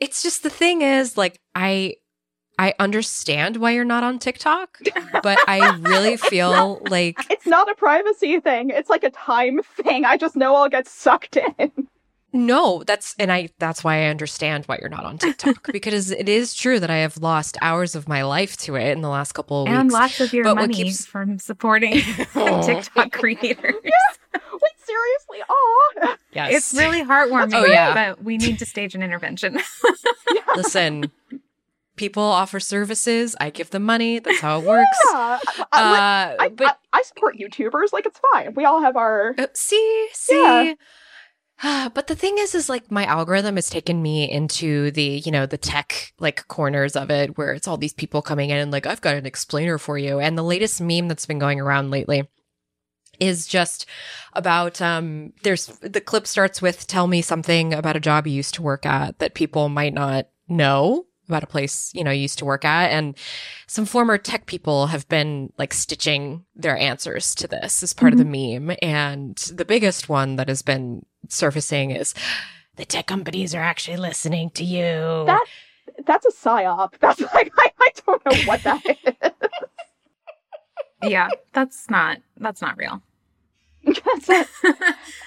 It's 0.00 0.22
just 0.22 0.42
the 0.42 0.50
thing 0.50 0.82
is, 0.82 1.16
like, 1.16 1.40
I 1.54 1.96
I 2.58 2.74
understand 2.80 3.58
why 3.58 3.70
you're 3.70 3.84
not 3.84 4.02
on 4.02 4.18
TikTok, 4.18 4.80
but 5.22 5.38
I 5.46 5.76
really 5.76 6.16
feel 6.16 6.82
like 6.90 7.18
It's 7.30 7.46
not 7.46 7.70
a 7.70 7.74
privacy 7.74 8.40
thing. 8.40 8.70
It's 8.70 8.90
like 8.90 9.04
a 9.04 9.10
time 9.10 9.60
thing. 9.62 10.04
I 10.04 10.16
just 10.16 10.34
know 10.34 10.56
I'll 10.56 10.68
get 10.68 10.88
sucked 10.88 11.36
in. 11.36 11.70
No, 12.32 12.82
that's 12.86 13.14
and 13.18 13.32
I 13.32 13.48
that's 13.58 13.82
why 13.82 14.02
I 14.02 14.04
understand 14.06 14.64
why 14.66 14.78
you're 14.80 14.90
not 14.90 15.04
on 15.04 15.18
TikTok 15.18 15.68
because 15.72 16.10
it 16.10 16.28
is 16.28 16.54
true 16.54 16.78
that 16.80 16.90
I 16.90 16.98
have 16.98 17.16
lost 17.18 17.56
hours 17.62 17.94
of 17.94 18.08
my 18.08 18.22
life 18.22 18.56
to 18.58 18.74
it 18.76 18.90
in 18.90 19.00
the 19.00 19.08
last 19.08 19.32
couple 19.32 19.62
of 19.62 19.68
And 19.68 19.76
weeks. 19.76 19.82
And 19.84 19.92
lots 19.92 20.20
of 20.20 20.32
your 20.34 20.44
But 20.44 20.54
money 20.56 20.74
keeps- 20.74 21.06
from 21.06 21.38
supporting. 21.38 21.92
TikTok 22.34 23.12
creators. 23.12 23.74
Wait, 23.82 24.72
seriously? 24.84 25.38
Oh, 25.48 26.14
yes, 26.32 26.52
It's 26.54 26.74
really 26.74 27.02
heartwarming. 27.02 27.54
Oh, 27.54 27.64
yeah. 27.64 27.94
But 27.94 28.22
we 28.24 28.36
need 28.36 28.58
to 28.58 28.66
stage 28.66 28.94
an 28.94 29.02
intervention. 29.02 29.58
listen. 30.56 31.10
People 31.96 32.22
offer 32.22 32.60
services. 32.60 33.34
I 33.40 33.50
give 33.50 33.70
them 33.70 33.82
money. 33.84 34.20
That's 34.20 34.38
how 34.40 34.60
it 34.60 34.64
works. 34.66 34.86
yeah. 35.12 35.38
I, 35.72 36.34
Uh, 36.36 36.36
I, 36.44 36.48
but 36.48 36.78
I, 36.92 36.98
I 37.00 37.02
support 37.02 37.36
YouTubers. 37.36 37.92
Like 37.92 38.06
it's 38.06 38.20
fine. 38.32 38.54
We 38.54 38.64
all 38.64 38.80
have 38.82 38.96
our. 38.96 39.34
Uh, 39.36 39.46
see, 39.54 40.08
see. 40.12 40.76
but 41.94 42.06
the 42.06 42.14
thing 42.14 42.36
is, 42.38 42.54
is 42.54 42.68
like 42.68 42.90
my 42.90 43.04
algorithm 43.04 43.56
has 43.56 43.68
taken 43.70 44.00
me 44.00 44.30
into 44.30 44.90
the, 44.92 45.22
you 45.24 45.32
know, 45.32 45.46
the 45.46 45.58
tech 45.58 46.12
like 46.18 46.46
corners 46.48 46.94
of 46.94 47.10
it 47.10 47.36
where 47.36 47.52
it's 47.52 47.66
all 47.66 47.76
these 47.76 47.92
people 47.92 48.22
coming 48.22 48.50
in 48.50 48.58
and 48.58 48.70
like, 48.70 48.86
I've 48.86 49.00
got 49.00 49.16
an 49.16 49.26
explainer 49.26 49.78
for 49.78 49.98
you. 49.98 50.20
And 50.20 50.38
the 50.38 50.44
latest 50.44 50.80
meme 50.80 51.08
that's 51.08 51.26
been 51.26 51.38
going 51.38 51.60
around 51.60 51.90
lately 51.90 52.28
is 53.20 53.48
just 53.48 53.86
about 54.34 54.80
um 54.80 55.32
there's 55.42 55.66
the 55.80 56.00
clip 56.00 56.24
starts 56.24 56.62
with 56.62 56.86
tell 56.86 57.08
me 57.08 57.20
something 57.20 57.74
about 57.74 57.96
a 57.96 58.00
job 58.00 58.28
you 58.28 58.32
used 58.32 58.54
to 58.54 58.62
work 58.62 58.86
at 58.86 59.18
that 59.18 59.34
people 59.34 59.68
might 59.68 59.92
not 59.92 60.28
know 60.48 61.04
about 61.28 61.42
a 61.44 61.46
place 61.46 61.90
you 61.94 62.02
know 62.02 62.10
you 62.10 62.22
used 62.22 62.38
to 62.38 62.44
work 62.44 62.64
at 62.64 62.90
and 62.90 63.16
some 63.66 63.84
former 63.84 64.18
tech 64.18 64.46
people 64.46 64.86
have 64.88 65.08
been 65.08 65.52
like 65.58 65.74
stitching 65.74 66.44
their 66.56 66.76
answers 66.76 67.34
to 67.34 67.46
this 67.46 67.82
as 67.82 67.92
part 67.92 68.12
of 68.12 68.18
the 68.18 68.24
mm-hmm. 68.24 68.66
meme 68.66 68.76
and 68.82 69.36
the 69.54 69.64
biggest 69.64 70.08
one 70.08 70.36
that 70.36 70.48
has 70.48 70.62
been 70.62 71.04
surfacing 71.28 71.90
is 71.90 72.14
the 72.76 72.84
tech 72.84 73.06
companies 73.06 73.54
are 73.54 73.62
actually 73.62 73.96
listening 73.96 74.50
to 74.50 74.64
you 74.64 75.24
That- 75.26 75.44
That's 76.06 76.26
a 76.26 76.30
psyop. 76.30 76.94
That's 77.00 77.20
like 77.20 77.52
I, 77.58 77.70
I 77.80 77.90
don't 78.06 78.24
know 78.24 78.36
what 78.44 78.62
that 78.62 78.82
is. 78.86 79.32
yeah, 81.02 81.28
that's 81.52 81.88
not 81.90 82.18
that's 82.36 82.60
not 82.60 82.76
real. 82.76 83.02
That's 83.84 84.28
it. 84.28 84.48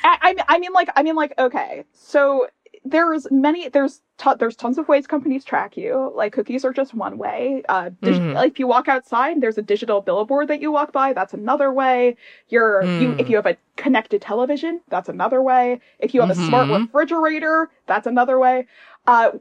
I, 0.04 0.18
I 0.22 0.34
mean- 0.34 0.46
I 0.48 0.60
mean, 0.60 0.74
like, 0.74 0.90
I 0.96 1.04
mean, 1.04 1.16
like, 1.16 1.34
okay. 1.40 1.84
So 1.94 2.48
there's 2.84 3.30
many, 3.32 3.70
there's 3.70 4.02
to, 4.18 4.36
there's 4.40 4.56
tons 4.56 4.78
of 4.78 4.88
ways 4.88 5.06
companies 5.08 5.44
track 5.44 5.78
you. 5.78 6.12
Like 6.16 6.34
cookies 6.34 6.66
are 6.66 6.74
just 6.74 6.94
one 6.94 7.18
way. 7.18 7.64
Uh, 7.70 7.92
dig- 8.02 8.16
Mhm. 8.16 8.34
like, 8.34 8.52
if 8.54 8.60
you 8.60 8.68
walk 8.68 8.88
outside, 8.88 9.40
there's 9.42 9.58
a 9.58 9.62
digital 9.62 10.02
billboard 10.02 10.48
that 10.48 10.62
you 10.62 10.72
walk 10.72 10.92
by. 10.92 11.14
That's 11.14 11.34
another 11.34 11.72
way. 11.72 12.18
You're 12.50 12.84
you 12.84 13.10
Mm. 13.10 13.20
if 13.20 13.30
you 13.30 13.36
have 13.36 13.46
a 13.46 13.58
connected 13.78 14.22
television, 14.22 14.82
that's 14.90 15.10
another 15.10 15.42
way. 15.42 15.80
If 16.00 16.14
you 16.14 16.22
have 16.22 16.30
a 16.32 16.36
smart 16.36 16.68
Mhm. 16.70 16.82
refrigerator, 16.82 17.70
that's 17.86 18.08
another 18.08 18.40
way. 18.40 18.68
Uh, 19.08 19.32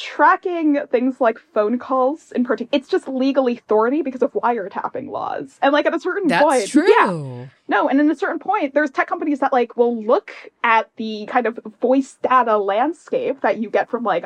tracking 0.00 0.78
things 0.90 1.20
like 1.20 1.38
phone 1.38 1.78
calls 1.78 2.32
in 2.32 2.42
particular, 2.44 2.70
it's 2.72 2.88
just 2.88 3.06
legally 3.06 3.56
thorny 3.68 4.02
because 4.02 4.22
of 4.22 4.32
wiretapping 4.32 5.10
laws. 5.10 5.58
And 5.62 5.72
like 5.72 5.86
at 5.86 5.94
a 5.94 6.00
certain 6.00 6.28
That's 6.28 6.42
point, 6.42 6.70
true. 6.70 6.88
yeah, 6.88 7.48
no, 7.68 7.88
and 7.88 8.00
in 8.00 8.10
a 8.10 8.16
certain 8.16 8.38
point, 8.38 8.74
there's 8.74 8.90
tech 8.90 9.06
companies 9.08 9.40
that 9.40 9.52
like 9.52 9.76
will 9.76 10.02
look 10.02 10.32
at 10.64 10.90
the 10.96 11.26
kind 11.26 11.46
of 11.46 11.60
voice 11.80 12.16
data 12.22 12.56
landscape 12.58 13.42
that 13.42 13.58
you 13.58 13.70
get 13.70 13.90
from 13.90 14.02
like 14.04 14.24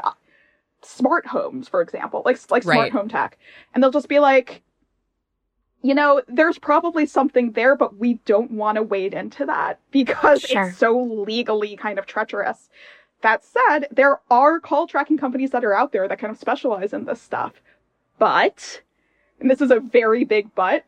smart 0.83 1.27
homes, 1.27 1.69
for 1.69 1.81
example, 1.83 2.23
like 2.25 2.39
like 2.51 2.63
smart 2.63 2.91
Right. 2.91 2.93
home 2.93 3.09
tech, 3.09 3.39
and 3.75 3.83
they'll 3.83 3.91
just 3.91 4.09
be 4.09 4.21
like, 4.21 4.63
you 5.83 5.95
know, 5.95 6.23
there's 6.29 6.59
probably 6.59 7.05
something 7.07 7.53
there, 7.53 7.77
but 7.77 7.99
we 7.99 8.15
don't 8.25 8.51
want 8.53 8.77
to 8.77 8.83
wade 8.83 9.13
into 9.13 9.45
that 9.47 9.81
because 9.91 10.45
Sure. 10.45 10.63
it's 10.63 10.79
so 10.79 10.99
legally 10.99 11.77
kind 11.77 11.99
of 11.99 12.07
treacherous. 12.07 12.71
That 13.25 13.43
said, 13.43 13.89
there 13.91 14.21
are 14.31 14.61
call 14.61 14.87
tracking 14.87 15.17
companies 15.17 15.51
that 15.53 15.65
are 15.65 15.73
out 15.73 15.93
there 15.93 16.07
that 16.07 16.19
kind 16.19 16.31
of 16.31 16.39
specialize 16.39 16.93
in 16.93 17.07
this 17.07 17.23
stuff, 17.23 17.55
but, 18.19 18.83
and 19.41 19.51
this 19.51 19.63
is 19.63 19.71
a 19.71 19.81
very 19.81 20.25
big 20.25 20.55
but, 20.55 20.85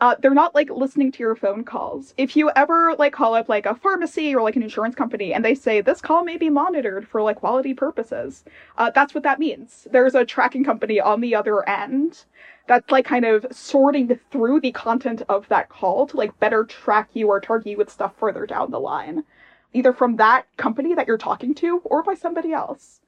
uh, 0.00 0.14
they're 0.20 0.32
not 0.32 0.54
like 0.54 0.70
listening 0.70 1.10
to 1.10 1.18
your 1.18 1.34
phone 1.34 1.64
calls. 1.64 2.14
If 2.16 2.36
you 2.36 2.48
ever 2.54 2.94
like 2.96 3.12
call 3.12 3.34
up 3.34 3.48
like 3.48 3.66
a 3.66 3.74
pharmacy 3.74 4.32
or 4.32 4.40
like 4.40 4.54
an 4.54 4.62
insurance 4.62 4.94
company 4.94 5.34
and 5.34 5.44
they 5.44 5.56
say 5.56 5.80
this 5.80 6.00
call 6.00 6.22
may 6.22 6.36
be 6.36 6.48
monitored 6.48 7.08
for 7.08 7.22
like 7.22 7.40
quality 7.40 7.74
purposes, 7.74 8.44
uh, 8.78 8.92
that's 8.94 9.12
what 9.12 9.24
that 9.24 9.40
means. 9.40 9.88
There's 9.90 10.14
a 10.14 10.24
tracking 10.24 10.62
company 10.62 11.00
on 11.00 11.20
the 11.20 11.34
other 11.34 11.68
end 11.68 12.24
that's 12.68 12.92
like 12.92 13.04
kind 13.04 13.24
of 13.24 13.44
sorting 13.50 14.16
through 14.30 14.60
the 14.60 14.70
content 14.70 15.22
of 15.28 15.48
that 15.48 15.68
call 15.68 16.06
to 16.06 16.16
like 16.16 16.38
better 16.38 16.64
track 16.64 17.10
you 17.14 17.26
or 17.26 17.40
target 17.40 17.66
you 17.66 17.76
with 17.76 17.90
stuff 17.90 18.14
further 18.16 18.46
down 18.46 18.70
the 18.70 18.78
line, 18.78 19.24
either 19.72 19.92
from 19.92 20.16
that 20.16 20.46
company 20.56 20.94
that 20.94 21.06
you're 21.06 21.18
talking 21.18 21.54
to 21.56 21.78
or 21.84 22.02
by 22.02 22.14
somebody 22.14 22.52
else. 22.52 23.00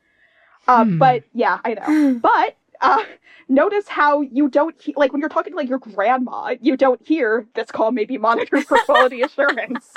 Uh, 0.68 0.84
Hmm. 0.84 0.98
But 0.98 1.24
yeah, 1.34 1.58
I 1.64 1.74
know. 1.74 2.20
but 2.22 2.56
uh, 2.80 3.02
notice 3.48 3.86
how 3.88 4.20
you 4.22 4.48
don't 4.48 4.74
he- 4.80 4.94
like 4.96 5.12
when 5.12 5.20
you're 5.20 5.28
talking 5.28 5.52
to 5.52 5.56
like 5.56 5.68
your 5.68 5.78
grandma, 5.78 6.54
you 6.60 6.76
don't 6.76 7.00
hear 7.06 7.46
this 7.54 7.70
call 7.70 7.90
may 7.92 8.04
be 8.04 8.18
monitored 8.18 8.64
for 8.64 8.78
quality 8.78 9.22
assurance. 9.26 9.90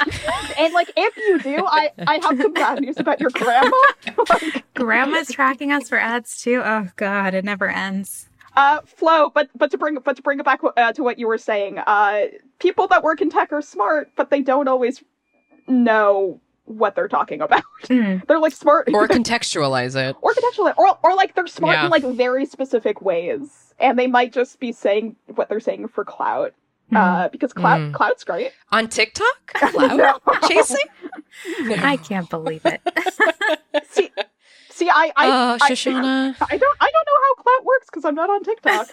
and 0.58 0.74
like 0.74 0.92
if 0.96 1.18
you 1.18 1.40
do, 1.40 1.66
I 1.68 1.92
I 2.06 2.16
have 2.24 2.40
some 2.42 2.54
bad 2.54 2.82
news 2.82 2.98
about 3.00 3.20
your 3.20 3.30
grandma. 3.32 3.72
like, 4.30 4.64
Grandma's 4.76 5.30
tracking 5.32 5.72
us 5.72 5.90
for 5.90 5.98
ads 5.98 6.42
too. 6.42 6.62
Oh 6.64 6.88
God, 6.96 7.34
it 7.34 7.44
never 7.46 7.68
ends. 7.70 8.28
uh, 8.56 8.82
Flo, 8.86 9.30
but 9.30 9.50
but 9.56 9.72
to 9.72 9.78
bring 9.78 9.96
but 10.04 10.16
to 10.18 10.22
bring 10.22 10.40
it 10.40 10.46
back 10.46 10.62
uh, 10.78 10.94
to 10.94 11.04
what 11.04 11.18
you 11.20 11.28
were 11.28 11.38
saying, 11.40 11.80
uh, 11.80 12.26
people 12.60 12.88
that 12.88 13.04
work 13.04 13.20
in 13.22 13.30
tech 13.32 13.52
are 13.52 13.62
smart, 13.64 14.12
but 14.16 14.30
they 14.30 14.42
don't 14.42 14.68
always 14.68 15.04
know 15.68 16.40
what 16.66 16.96
they're 16.96 17.08
talking 17.08 17.42
about. 17.42 17.64
Mm. 17.86 18.26
They're 18.26 18.40
like 18.40 18.54
smart 18.54 18.90
Or 18.94 19.08
contextualize 19.20 19.96
it. 19.96 20.16
or 20.22 20.34
potentially 20.34 20.72
or 20.76 20.98
or 21.04 21.14
like 21.16 21.36
they're 21.36 21.46
smart 21.46 21.76
Yeah. 21.76 21.86
in 21.86 21.92
like 21.92 22.04
very 22.04 22.48
specific 22.48 23.00
ways 23.02 23.76
and 23.80 24.00
they 24.00 24.08
might 24.08 24.34
just 24.34 24.60
be 24.60 24.72
saying 24.72 25.16
what 25.36 25.50
they're 25.50 25.60
saying 25.60 25.90
for 25.90 26.04
clout 26.04 26.54
uh 26.96 27.28
because 27.28 27.54
clout 27.54 27.80
Mm. 27.80 27.94
clout's 27.94 28.24
great 28.24 28.54
On 28.72 28.88
TikTok? 28.88 29.26
Cloud 29.54 29.98
No. 29.98 30.20
chasing? 30.48 30.78
No. 31.62 31.76
I 31.78 31.98
can't 31.98 32.28
believe 32.28 32.66
it. 32.66 32.82
see 33.88 34.10
see 34.72 34.90
i 34.90 35.12
i 35.16 35.28
Oh, 35.28 35.58
I, 35.62 35.70
Shoshana. 35.72 36.36
I 36.42 36.58
don't 36.58 36.78
i 36.82 36.92
don't 36.92 37.08
know 37.08 37.20
how 37.28 37.44
clout 37.44 37.66
works 37.66 37.88
because 37.92 38.04
i'm 38.06 38.16
not 38.16 38.30
on 38.32 38.44
tiktok 38.44 38.88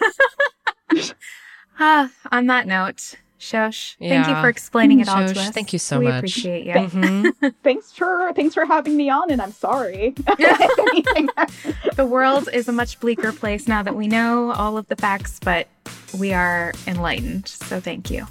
Ah, 1.79 2.11
on 2.31 2.45
that 2.47 2.67
note, 2.67 3.15
Shosh, 3.43 3.95
thank 3.99 4.27
you 4.27 4.35
for 4.41 4.47
explaining 4.49 4.99
it 5.01 5.09
all 5.09 5.17
to 5.27 5.39
us. 5.39 5.49
thank 5.49 5.73
you 5.73 5.79
so 5.79 5.99
we 5.99 6.05
much. 6.05 6.13
We 6.13 6.17
appreciate 6.19 6.65
you. 6.65 6.73
Mhm. 6.73 7.53
thanks 7.63 7.91
for 7.91 8.31
thanks 8.33 8.53
for 8.53 8.65
having 8.65 8.95
me 8.95 9.09
on 9.09 9.29
and 9.31 9.41
i'm 9.41 9.51
sorry 9.51 10.13
The 11.95 12.05
world 12.09 12.47
is 12.53 12.67
a 12.67 12.71
much 12.71 12.99
bleaker 12.99 13.31
place 13.31 13.67
now 13.67 13.83
that 13.83 13.95
we 13.95 14.07
know 14.07 14.51
all 14.53 14.77
of 14.77 14.87
the 14.87 14.95
facts, 14.95 15.39
but 15.43 15.67
we 16.17 16.31
are 16.33 16.73
enlightened. 16.87 17.47
So 17.47 17.79
thank 17.79 18.09
you. 18.09 18.25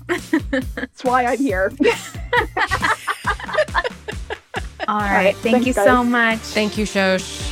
that's 0.75 1.05
why 1.05 1.27
i'm 1.27 1.39
here 1.39 1.71
All 4.89 4.99
right. 4.99 5.15
right, 5.27 5.37
Thank 5.37 5.55
thanks, 5.55 5.67
you 5.69 5.75
guys. 5.75 5.85
so 5.87 6.03
much. 6.03 6.39
Thank 6.41 6.77
you, 6.77 6.85
Shosh. 6.85 7.52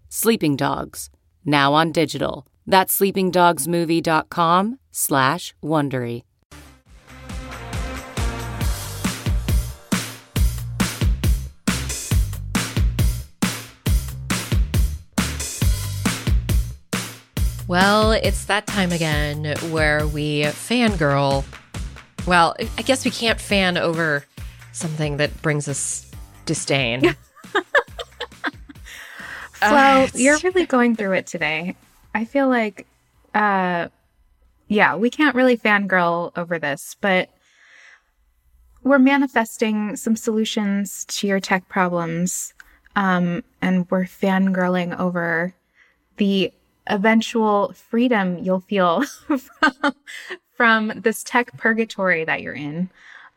Sleeping 0.13 0.57
Dogs, 0.57 1.09
now 1.45 1.73
on 1.73 1.93
digital. 1.93 2.45
That's 2.67 2.99
sleepingdogsmovie.com 2.99 4.77
slash 4.91 5.55
Wondery. 5.63 6.23
Well, 17.69 18.11
it's 18.11 18.43
that 18.43 18.67
time 18.67 18.91
again 18.91 19.55
where 19.69 20.05
we 20.07 20.41
fangirl. 20.41 21.45
Well, 22.27 22.57
I 22.77 22.81
guess 22.81 23.05
we 23.05 23.11
can't 23.11 23.39
fan 23.39 23.77
over 23.77 24.25
something 24.73 25.15
that 25.17 25.41
brings 25.41 25.69
us 25.69 26.11
disdain. 26.45 27.15
Uh, 29.61 30.07
you're 30.13 30.39
really 30.43 30.65
going 30.65 30.95
through 30.95 31.13
it 31.13 31.27
today. 31.27 31.75
I 32.13 32.25
feel 32.25 32.47
like, 32.49 32.87
uh, 33.33 33.87
yeah, 34.67 34.95
we 34.95 35.09
can't 35.09 35.35
really 35.35 35.57
fangirl 35.57 36.31
over 36.37 36.59
this, 36.59 36.95
but 36.99 37.29
we're 38.83 38.99
manifesting 38.99 39.95
some 39.95 40.15
solutions 40.15 41.05
to 41.05 41.27
your 41.27 41.39
tech 41.39 41.67
problems, 41.69 42.53
um, 42.95 43.43
and 43.61 43.89
we're 43.91 44.05
fangirling 44.05 44.97
over 44.99 45.53
the 46.17 46.51
eventual 46.87 47.71
freedom 47.73 48.39
you'll 48.39 48.59
feel 48.59 49.03
from, 49.37 49.95
from 50.55 50.91
this 50.95 51.23
tech 51.23 51.55
purgatory 51.57 52.25
that 52.25 52.41
you're 52.41 52.53
in. 52.53 52.89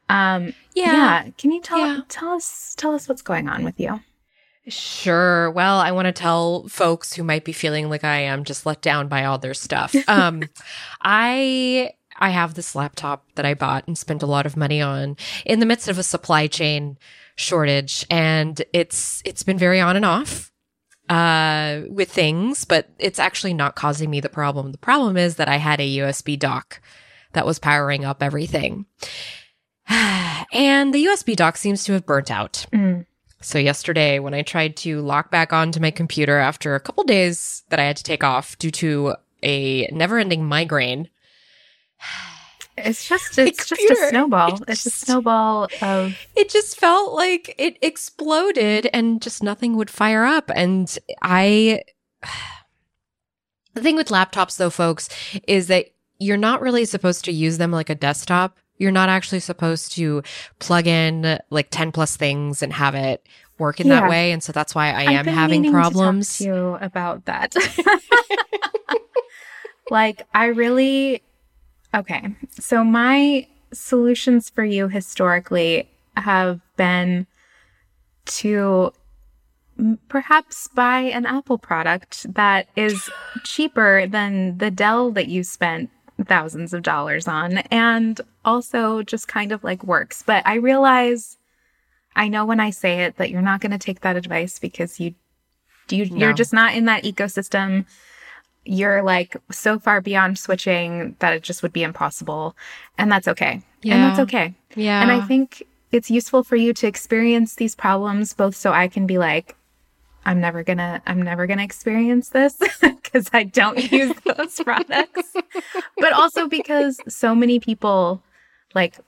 Um, 0.08 0.54
yeah. 0.74 1.28
Can 1.38 1.50
you 1.52 1.60
tell 1.60 1.78
Yeah. 1.78 2.00
tell 2.08 2.32
us 2.32 2.74
tell 2.76 2.94
us 2.94 3.08
what's 3.08 3.22
going 3.22 3.48
on 3.48 3.64
with 3.64 3.78
you? 3.78 4.00
Sure. 4.66 5.50
Well, 5.50 5.79
I 5.79 5.92
want 5.92 6.07
to 6.07 6.12
tell 6.12 6.66
folks 6.68 7.12
who 7.12 7.22
might 7.22 7.44
be 7.44 7.53
feeling 7.53 7.90
like 7.90 8.05
I 8.05 8.20
am 8.20 8.44
just 8.44 8.64
let 8.64 8.81
down 8.81 9.09
by 9.09 9.24
all 9.24 9.38
their 9.38 9.55
stuff. 9.55 9.94
Um, 10.09 10.42
I 11.03 11.92
I 12.18 12.31
have 12.31 12.55
this 12.55 12.74
laptop 12.74 13.24
that 13.35 13.44
I 13.44 13.55
bought 13.55 13.87
and 13.87 13.98
spent 13.98 14.22
a 14.22 14.27
lot 14.27 14.46
of 14.46 14.57
money 14.57 14.81
on 14.81 15.16
in 15.44 15.61
the 15.61 15.66
midst 15.66 15.88
of 15.88 15.98
a 15.98 16.03
supply 16.03 16.46
chain 16.46 16.96
shortage, 17.37 18.07
and 18.11 18.62
it's 18.72 19.20
it's 19.24 19.42
been 19.42 19.59
very 19.59 19.81
on 19.81 19.96
and 19.96 20.05
off 20.05 20.50
uh 21.11 21.83
with 21.90 22.11
things 22.11 22.64
but 22.64 22.88
it's 22.98 23.18
actually 23.18 23.53
not 23.53 23.74
causing 23.74 24.09
me 24.09 24.20
the 24.20 24.29
problem 24.31 24.72
the 24.72 24.79
problem 24.79 25.18
is 25.18 25.37
that 25.37 25.48
i 25.50 25.57
had 25.59 25.79
a 25.79 25.98
usb 25.98 26.38
dock 26.38 26.81
that 27.35 27.44
was 27.44 27.59
powering 27.59 28.07
up 28.07 28.22
everything 28.22 28.87
and 29.88 30.94
the 30.94 31.05
usb 31.05 31.37
dock 31.37 31.59
seems 31.59 31.85
to 31.85 31.92
have 31.92 32.07
burnt 32.07 32.31
out 32.31 32.64
Mm. 32.72 33.05
So 33.44 33.59
yesterday, 33.59 34.18
when 34.18 34.35
I 34.35 34.42
tried 34.42 34.76
to 34.78 35.00
lock 35.02 35.30
back 35.30 35.52
onto 35.52 35.78
my 35.80 35.90
computer 35.90 36.38
after 36.38 36.74
a 36.74 36.80
couple 36.80 37.04
days 37.04 37.62
that 37.68 37.78
I 37.78 37.85
had 37.85 37.96
to 37.98 38.02
take 38.02 38.24
off 38.24 38.59
due 38.59 38.70
to 38.72 39.16
a 39.42 39.87
never-ending 39.92 40.44
migraine, 40.44 41.09
It's 42.76 43.09
just 43.09 43.38
it's 43.38 43.68
just 43.68 43.80
a 43.88 44.09
snowball. 44.09 44.54
It's, 44.54 44.62
it's 44.66 44.87
a 44.87 44.90
snowball 44.90 45.68
of 45.80 46.18
It 46.35 46.48
just 46.48 46.76
felt 46.76 47.14
like 47.14 47.54
it 47.57 47.78
exploded 47.83 48.88
and 48.92 49.22
just 49.22 49.44
nothing 49.44 49.76
would 49.76 49.90
fire 49.90 50.24
up 50.24 50.50
and 50.52 50.98
I 51.22 51.85
The 53.74 53.80
thing 53.80 53.94
with 53.94 54.09
laptops 54.09 54.57
though 54.57 54.70
folks 54.70 55.09
is 55.46 55.68
that 55.68 55.87
you're 56.18 56.37
not 56.37 56.61
really 56.61 56.85
supposed 56.85 57.24
to 57.26 57.33
use 57.33 57.59
them 57.59 57.70
like 57.70 57.90
a 57.90 57.94
desktop. 57.94 58.59
You're 58.78 58.92
not 58.92 59.08
actually 59.08 59.40
supposed 59.40 59.92
to 59.92 60.22
plug 60.58 60.87
in 60.87 61.38
like 61.50 61.68
10 61.70 61.92
plus 61.92 62.16
things 62.16 62.62
and 62.62 62.72
have 62.72 62.94
it 62.94 63.26
work 63.58 63.80
in 63.80 63.87
Yeah. 63.87 64.00
that 64.00 64.10
way 64.10 64.32
and 64.32 64.42
so 64.42 64.52
that's 64.52 64.74
why 64.74 64.88
I 64.90 65.02
am 65.12 65.26
having 65.26 65.62
meaning 65.62 65.72
to 65.72 65.78
talk 65.80 65.92
problems. 65.92 66.38
to 66.38 66.44
you 66.44 66.78
about 66.80 67.24
that. 67.26 67.54
like 69.90 70.26
I 70.34 70.46
really 70.46 71.22
okay. 71.94 72.34
So 72.50 72.84
my 72.84 73.46
solutions 73.72 74.50
for 74.50 74.64
you 74.64 74.88
historically 74.88 75.88
have 76.16 76.60
been 76.76 77.26
to 78.26 78.92
perhaps 80.08 80.68
buy 80.68 81.00
an 81.00 81.26
Apple 81.26 81.58
product 81.58 82.32
that 82.34 82.68
is 82.76 83.10
cheaper 83.42 84.06
than 84.06 84.58
the 84.58 84.70
Dell 84.70 85.10
that 85.12 85.28
you 85.28 85.42
spent 85.42 85.90
thousands 86.22 86.72
of 86.72 86.83
dollars 86.83 87.27
on 87.27 87.59
and 87.70 88.20
also 88.44 89.03
just 89.03 89.27
kind 89.29 89.53
of 89.53 89.64
like 89.64 89.83
works. 89.85 90.22
But 90.22 90.46
I 90.46 90.55
realize 90.55 91.37
I 92.16 92.29
know 92.29 92.44
when 92.44 92.61
I 92.61 92.70
say 92.70 93.03
it 93.03 93.16
that 93.16 93.31
you're 93.31 93.42
not 93.42 93.61
going 93.61 93.72
to 93.72 93.79
take 93.79 94.00
that 94.03 94.16
advice 94.16 94.59
because 94.59 95.00
you 95.00 95.14
you 95.90 96.07
No. 96.07 96.16
you're 96.16 96.33
just 96.33 96.53
not 96.53 96.74
in 96.74 96.85
that 96.87 97.05
ecosystem. 97.05 97.85
You're 98.64 99.03
like 99.03 99.37
so 99.50 99.79
far 99.79 100.00
beyond 100.00 100.38
switching 100.38 101.16
that 101.18 101.35
it 101.35 101.42
just 101.42 101.62
would 101.62 101.72
be 101.72 101.83
impossible. 101.83 102.57
And 102.96 103.11
that's 103.12 103.29
okay. 103.29 103.62
Yeah. 103.83 103.94
And 103.94 104.03
that's 104.05 104.20
okay. 104.20 104.55
Yeah. 104.77 105.03
And 105.03 105.11
I 105.11 105.20
think 105.20 105.64
it's 105.92 106.11
useful 106.11 106.42
for 106.42 106.57
you 106.57 106.72
to 106.74 106.87
experience 106.87 107.57
these 107.57 107.74
problems 107.74 108.33
both 108.33 108.57
so 108.57 108.72
I 108.72 108.88
can 108.88 109.07
be 109.07 109.18
like, 109.18 109.57
I'm 110.24 110.40
never 110.40 110.62
gonna, 110.62 111.02
I'm 111.06 111.22
never 111.22 111.46
gonna 111.46 111.64
experience 111.64 112.30
this 112.30 112.58
because 112.80 113.28
I 113.32 113.44
don't 113.44 113.78
use 113.92 114.14
those 114.24 114.60
products. 114.60 115.34
but 115.98 116.12
also 116.12 116.48
because 116.48 116.98
so 117.08 117.34
many 117.34 117.60
people, 117.60 118.22
like 118.74 118.98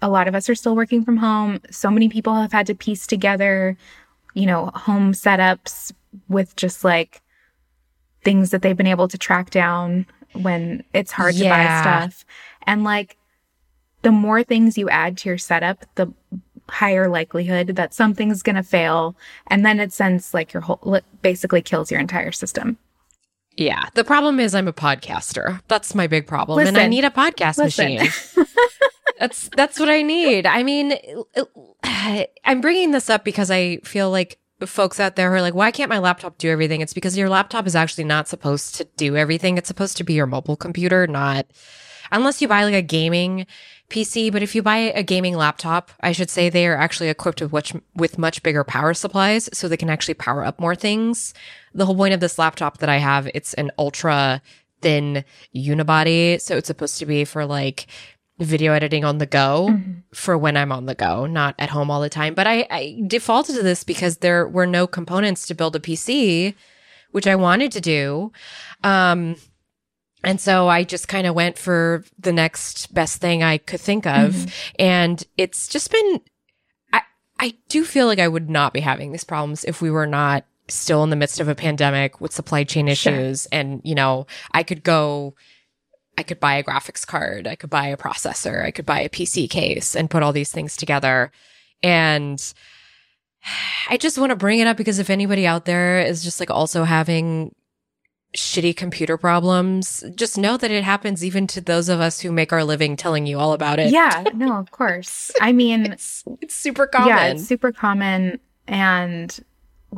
a 0.00 0.08
lot 0.08 0.28
of 0.28 0.34
us 0.34 0.48
are 0.48 0.54
still 0.54 0.76
working 0.76 1.04
from 1.04 1.16
home. 1.16 1.60
So 1.70 1.90
many 1.90 2.08
people 2.08 2.34
have 2.34 2.52
had 2.52 2.66
to 2.66 2.74
piece 2.74 3.06
together, 3.06 3.76
you 4.34 4.46
know, 4.46 4.70
home 4.74 5.12
setups 5.12 5.92
with 6.28 6.54
just 6.56 6.84
like 6.84 7.22
things 8.22 8.50
that 8.50 8.62
they've 8.62 8.76
been 8.76 8.86
able 8.86 9.08
to 9.08 9.18
track 9.18 9.50
down 9.50 10.06
when 10.32 10.84
it's 10.92 11.12
hard 11.12 11.34
to 11.36 11.44
buy 11.44 11.64
stuff. 11.80 12.24
And 12.62 12.84
like 12.84 13.16
the 14.02 14.12
more 14.12 14.42
things 14.42 14.76
you 14.76 14.88
add 14.88 15.16
to 15.18 15.28
your 15.30 15.38
setup, 15.38 15.84
the 15.94 16.12
higher 16.68 17.08
likelihood 17.08 17.68
that 17.76 17.94
something's 17.94 18.42
going 18.42 18.56
to 18.56 18.62
fail. 18.62 19.16
And 19.48 19.64
then 19.64 19.80
it 19.80 19.92
sends 19.92 20.34
like 20.34 20.52
your 20.52 20.62
whole, 20.62 21.00
basically 21.22 21.62
kills 21.62 21.90
your 21.90 22.00
entire 22.00 22.32
system. 22.32 22.78
Yeah. 23.56 23.84
The 23.94 24.04
problem 24.04 24.40
is 24.40 24.54
I'm 24.54 24.68
a 24.68 24.72
podcaster. 24.72 25.60
That's 25.68 25.94
my 25.94 26.06
big 26.06 26.26
problem. 26.26 26.66
and 26.66 26.76
I 26.76 26.88
need 26.88 27.04
a 27.04 27.10
podcast 27.10 27.58
Listen. 27.58 27.94
machine. 27.94 28.46
that's 29.18 29.48
that's 29.56 29.78
what 29.78 29.88
I 29.88 30.02
need. 30.02 30.46
I 30.46 30.62
mean, 30.62 30.94
I'm 32.44 32.60
bringing 32.60 32.90
this 32.90 33.08
up 33.08 33.24
because 33.24 33.50
I 33.50 33.76
feel 33.78 34.10
like 34.10 34.38
folks 34.66 34.98
out 34.98 35.16
there 35.16 35.30
who 35.30 35.36
are 35.36 35.42
like, 35.42 35.54
why 35.54 35.70
can't 35.70 35.90
my 35.90 35.98
laptop 35.98 36.38
do 36.38 36.50
everything? 36.50 36.80
It's 36.80 36.94
because 36.94 37.16
your 37.16 37.28
laptop 37.28 37.66
is 37.66 37.76
actually 37.76 38.04
not 38.04 38.28
supposed 38.28 38.74
to 38.76 38.84
do 38.96 39.16
everything. 39.16 39.58
It's 39.58 39.68
supposed 39.68 39.96
to 39.98 40.04
be 40.04 40.14
your 40.14 40.26
mobile 40.26 40.56
computer, 40.56 41.06
not 41.06 41.46
unless 42.10 42.40
you 42.40 42.48
buy 42.48 42.64
like 42.64 42.74
a 42.74 42.82
gaming 42.82 43.46
PC. 43.94 44.32
But 44.32 44.42
if 44.42 44.54
you 44.54 44.62
buy 44.62 44.76
a 44.76 45.02
gaming 45.02 45.36
laptop, 45.36 45.90
I 46.00 46.12
should 46.12 46.30
say 46.30 46.48
they 46.48 46.66
are 46.66 46.76
actually 46.76 47.08
equipped 47.08 47.40
with 47.40 47.52
much 47.52 47.72
with 47.94 48.18
much 48.18 48.42
bigger 48.42 48.64
power 48.64 48.92
supplies, 48.94 49.48
so 49.52 49.68
they 49.68 49.76
can 49.76 49.90
actually 49.90 50.14
power 50.14 50.44
up 50.44 50.58
more 50.60 50.74
things. 50.74 51.32
The 51.72 51.86
whole 51.86 51.96
point 51.96 52.14
of 52.14 52.20
this 52.20 52.38
laptop 52.38 52.78
that 52.78 52.88
I 52.88 52.98
have, 52.98 53.28
it's 53.34 53.54
an 53.54 53.70
ultra 53.78 54.42
thin 54.82 55.24
unibody, 55.54 56.40
so 56.40 56.56
it's 56.56 56.66
supposed 56.66 56.98
to 56.98 57.06
be 57.06 57.24
for 57.24 57.46
like 57.46 57.86
video 58.38 58.72
editing 58.72 59.04
on 59.04 59.18
the 59.18 59.26
go 59.26 59.78
for 60.12 60.36
when 60.36 60.56
I'm 60.56 60.72
on 60.72 60.86
the 60.86 60.94
go, 60.94 61.26
not 61.26 61.54
at 61.58 61.70
home 61.70 61.90
all 61.90 62.00
the 62.00 62.08
time. 62.08 62.34
But 62.34 62.46
I, 62.46 62.66
I 62.70 63.00
defaulted 63.06 63.54
to 63.56 63.62
this 63.62 63.84
because 63.84 64.18
there 64.18 64.48
were 64.48 64.66
no 64.66 64.86
components 64.86 65.46
to 65.46 65.54
build 65.54 65.76
a 65.76 65.80
PC, 65.80 66.54
which 67.12 67.28
I 67.28 67.36
wanted 67.36 67.70
to 67.72 67.80
do. 67.80 68.32
Um, 68.82 69.36
and 70.24 70.40
so 70.40 70.68
I 70.68 70.84
just 70.84 71.08
kind 71.08 71.26
of 71.26 71.34
went 71.34 71.58
for 71.58 72.04
the 72.18 72.32
next 72.32 72.92
best 72.94 73.20
thing 73.20 73.42
I 73.42 73.58
could 73.58 73.80
think 73.80 74.06
of. 74.06 74.32
Mm-hmm. 74.32 74.74
And 74.78 75.24
it's 75.36 75.68
just 75.68 75.90
been, 75.90 76.20
I, 76.92 77.02
I 77.38 77.54
do 77.68 77.84
feel 77.84 78.06
like 78.06 78.18
I 78.18 78.28
would 78.28 78.48
not 78.50 78.72
be 78.72 78.80
having 78.80 79.12
these 79.12 79.24
problems 79.24 79.64
if 79.64 79.80
we 79.82 79.90
were 79.90 80.06
not 80.06 80.44
still 80.68 81.04
in 81.04 81.10
the 81.10 81.16
midst 81.16 81.40
of 81.40 81.48
a 81.48 81.54
pandemic 81.54 82.20
with 82.20 82.32
supply 82.32 82.64
chain 82.64 82.86
Sure. 82.94 83.12
issues. 83.12 83.46
And, 83.46 83.80
you 83.84 83.94
know, 83.94 84.26
I 84.52 84.62
could 84.62 84.82
go, 84.82 85.34
I 86.16 86.22
could 86.22 86.40
buy 86.40 86.54
a 86.54 86.64
graphics 86.64 87.06
card, 87.06 87.46
I 87.46 87.54
could 87.54 87.70
buy 87.70 87.88
a 87.88 87.96
processor, 87.96 88.64
I 88.64 88.70
could 88.70 88.86
buy 88.86 89.00
a 89.00 89.08
PC 89.08 89.50
case 89.50 89.94
and 89.94 90.10
put 90.10 90.22
all 90.22 90.32
these 90.32 90.52
things 90.52 90.76
together. 90.76 91.32
And 91.82 92.40
I 93.90 93.96
just 93.98 94.16
want 94.18 94.30
to 94.30 94.36
bring 94.36 94.60
it 94.60 94.66
up 94.66 94.76
because 94.76 94.98
if 94.98 95.10
anybody 95.10 95.46
out 95.46 95.66
there 95.66 96.00
is 96.00 96.24
just 96.24 96.40
like 96.40 96.50
also 96.50 96.84
having 96.84 97.54
shitty 98.36 98.76
computer 98.76 99.16
problems, 99.16 100.02
just 100.14 100.36
know 100.36 100.56
that 100.56 100.70
it 100.70 100.82
happens 100.84 101.24
even 101.24 101.46
to 101.48 101.60
those 101.60 101.88
of 101.88 102.00
us 102.00 102.20
who 102.20 102.32
make 102.32 102.52
our 102.52 102.64
living 102.64 102.96
telling 102.96 103.26
you 103.26 103.38
all 103.38 103.52
about 103.52 103.78
it. 103.78 103.92
Yeah, 103.92 104.24
no, 104.34 104.56
of 104.58 104.70
course. 104.72 105.30
I 105.40 105.52
mean, 105.52 105.86
It's, 105.92 106.24
it's 106.40 106.54
super 106.54 106.86
common. 106.86 107.08
yeah, 107.08 107.24
it's 107.26 107.44
super 107.46 107.70
common. 107.72 108.40
And 108.66 109.38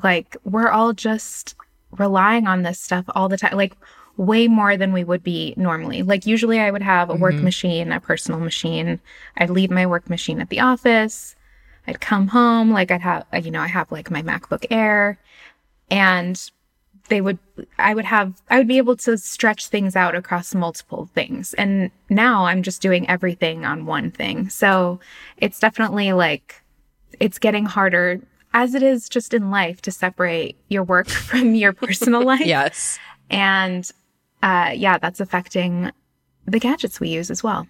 like, 0.03 0.37
we're 0.45 0.69
all 0.69 0.93
just 0.93 1.55
relying 1.93 2.47
on 2.47 2.63
this 2.63 2.79
stuff 2.79 3.05
all 3.15 3.29
the 3.29 3.39
time. 3.39 3.57
Like, 3.57 3.73
way 4.19 4.49
more 4.49 4.77
than 4.77 4.93
we 4.93 5.05
would 5.05 5.23
be 5.23 5.55
normally. 5.57 6.03
Like, 6.03 6.27
usually 6.27 6.59
I 6.61 6.71
would 6.71 6.83
have 6.83 7.11
a 7.11 7.15
work 7.15 7.35
Mhm. 7.37 7.43
machine, 7.43 7.93
a 7.93 8.01
personal 8.01 8.41
machine. 8.41 8.99
I'd 9.39 9.51
leave 9.51 9.71
my 9.71 9.87
work 9.87 10.09
machine 10.11 10.41
at 10.41 10.49
the 10.49 10.61
office. 10.61 11.37
I'd 11.87 12.01
come 12.01 12.29
home. 12.29 12.71
Like, 12.71 12.91
I'd 12.91 13.01
have, 13.03 13.25
you 13.43 13.51
know, 13.51 13.61
I 13.61 13.67
have 13.69 13.93
like 13.93 14.11
my 14.11 14.23
MacBook 14.23 14.67
Air 14.71 15.19
and 15.91 16.51
they 17.09 17.21
would, 17.21 17.39
I 17.79 17.95
would 17.95 18.05
have, 18.05 18.41
I 18.51 18.59
would 18.59 18.69
be 18.69 18.79
able 18.79 18.97
to 18.99 19.17
stretch 19.19 19.69
things 19.69 19.97
out 19.97 20.15
across 20.15 20.55
multiple 20.55 21.09
things. 21.15 21.55
And 21.55 21.91
now 22.11 22.47
I'm 22.47 22.63
just 22.63 22.83
doing 22.83 23.09
everything 23.09 23.65
on 23.65 23.87
one 23.87 24.11
thing. 24.11 24.49
So 24.49 25.01
it's 25.37 25.59
definitely 25.59 26.13
like, 26.13 26.63
it's 27.21 27.39
getting 27.39 27.65
harder 27.65 28.21
as 28.53 28.75
it 28.75 28.83
is 28.83 29.09
just 29.09 29.35
in 29.35 29.51
life 29.51 29.83
to 29.83 29.91
separate 29.91 30.57
your 30.69 30.83
work 30.83 31.09
from 31.29 31.55
your 31.55 31.73
personal 31.73 32.23
life. 32.25 32.45
yes. 32.45 32.99
And 33.31 33.91
uh, 34.43 34.73
yeah, 34.75 34.99
that's 34.99 35.21
affecting 35.21 35.91
the 36.47 36.61
gadgets 36.61 37.01
we 37.01 37.09
use 37.09 37.31
as 37.31 37.43
well. 37.43 37.67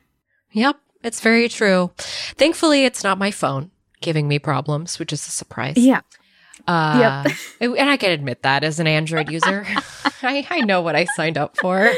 Yep. 0.53 0.77
It's 1.03 1.21
very 1.21 1.49
true. 1.49 1.93
Thankfully, 1.97 2.85
it's 2.85 3.05
not 3.05 3.19
my 3.19 3.31
phone 3.31 3.71
giving 4.01 4.29
me 4.29 4.39
problems, 4.39 4.99
which 4.99 5.13
is 5.13 5.27
a 5.27 5.31
surprise. 5.31 5.77
Yeah. 5.77 6.01
Uh, 6.67 7.29
And 7.61 7.91
I 7.91 7.97
can 7.97 8.11
admit 8.11 8.43
that 8.43 8.65
as 8.65 8.81
an 8.81 8.87
Android 8.87 9.31
user. 9.31 9.65
I, 10.23 10.47
I 10.51 10.61
know 10.63 10.81
what 10.81 10.97
I 10.97 11.05
signed 11.17 11.39
up 11.39 11.57
for. 11.57 11.93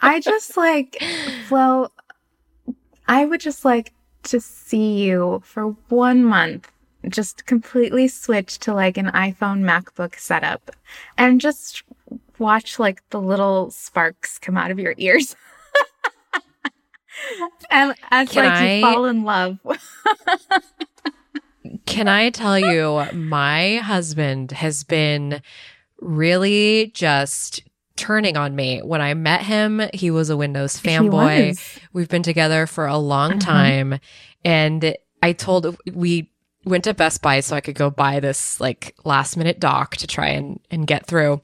I 0.00 0.20
just 0.20 0.56
like, 0.56 1.02
well, 1.50 1.92
I 3.06 3.24
would 3.24 3.40
just 3.40 3.64
like 3.64 3.92
to 4.24 4.40
see 4.40 5.02
you 5.04 5.40
for 5.44 5.68
one 5.88 6.24
month 6.24 6.70
just 7.08 7.46
completely 7.46 8.06
switch 8.08 8.58
to 8.60 8.72
like 8.72 8.96
an 8.96 9.06
iPhone 9.06 9.62
MacBook 9.62 10.16
setup 10.18 10.70
and 11.18 11.40
just 11.40 11.82
watch 12.38 12.78
like 12.78 13.02
the 13.10 13.20
little 13.20 13.70
sparks 13.70 14.38
come 14.38 14.56
out 14.56 14.70
of 14.70 14.78
your 14.78 14.94
ears. 14.98 15.34
and 17.70 17.94
as 18.10 18.28
Can 18.30 18.44
like 18.44 18.54
I- 18.54 18.74
you 18.76 18.82
fall 18.82 19.04
in 19.06 19.24
love. 19.24 19.58
Can 21.86 22.08
I 22.08 22.30
tell 22.30 22.58
you, 22.58 23.04
my 23.12 23.76
husband 23.76 24.52
has 24.52 24.84
been 24.84 25.42
really 26.00 26.90
just 26.94 27.62
turning 27.96 28.36
on 28.36 28.56
me. 28.56 28.80
When 28.80 29.00
I 29.00 29.14
met 29.14 29.42
him, 29.42 29.80
he 29.92 30.10
was 30.10 30.30
a 30.30 30.36
Windows 30.36 30.80
fanboy. 30.80 31.78
We've 31.92 32.08
been 32.08 32.22
together 32.22 32.66
for 32.66 32.86
a 32.86 32.96
long 32.96 33.32
Mhm. 33.32 33.40
time. 33.40 33.98
And 34.44 34.96
I 35.22 35.32
told, 35.32 35.76
we 35.92 36.30
went 36.64 36.84
to 36.84 36.94
Best 36.94 37.22
Buy 37.22 37.40
so 37.40 37.54
I 37.56 37.60
could 37.60 37.74
go 37.74 37.90
buy 37.90 38.20
this 38.20 38.58
like 38.60 38.94
last 39.04 39.36
minute 39.36 39.60
dock 39.60 39.96
to 39.98 40.06
try 40.06 40.28
and, 40.28 40.60
and 40.70 40.86
get 40.86 41.06
through. 41.06 41.42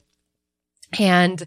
And 0.99 1.45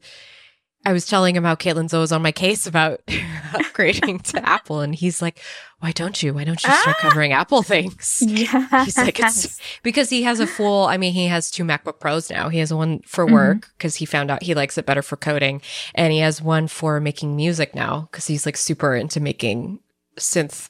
I 0.85 0.93
was 0.93 1.07
telling 1.07 1.37
him 1.37 1.45
how 1.45 1.55
Caitlin 1.55 1.93
was 1.97 2.13
on 2.13 2.23
my 2.23 2.33
case 2.33 2.67
about 2.67 3.05
upgrading 3.07 4.23
to 4.33 4.49
Apple, 4.49 4.81
and 4.81 4.95
he's 4.95 5.23
like, 5.23 5.41
"Why 5.81 5.93
don't 5.93 6.23
you? 6.23 6.35
Why 6.35 6.45
don't 6.45 6.63
you 6.63 6.71
start 6.73 6.97
Ah. 6.99 7.03
covering 7.03 7.33
Apple 7.33 7.63
things?" 7.63 8.23
Yeah. 8.27 8.85
He's 8.85 8.97
like, 8.99 9.21
"It's 9.21 9.61
because 9.83 10.11
he 10.11 10.23
has 10.25 10.41
a 10.41 10.47
full. 10.47 10.87
I 10.87 10.97
mean, 10.97 11.13
he 11.13 11.27
has 11.29 11.51
two 11.51 11.65
MacBook 11.65 12.01
Pros 12.01 12.31
now. 12.31 12.49
He 12.49 12.59
has 12.59 12.73
one 12.75 13.01
for 13.07 13.27
Mhm. 13.27 13.33
work 13.33 13.71
because 13.77 13.97
he 13.97 14.07
found 14.07 14.31
out 14.31 14.43
he 14.43 14.55
likes 14.55 14.77
it 14.79 14.87
better 14.87 15.03
for 15.03 15.17
coding, 15.17 15.63
and 15.95 16.13
he 16.13 16.19
has 16.21 16.43
one 16.43 16.67
for 16.69 17.01
making 17.01 17.37
music 17.37 17.75
now 17.75 18.09
because 18.11 18.27
he's 18.27 18.45
like 18.47 18.57
super 18.57 18.95
into 18.97 19.21
making 19.21 19.79
synth 20.19 20.69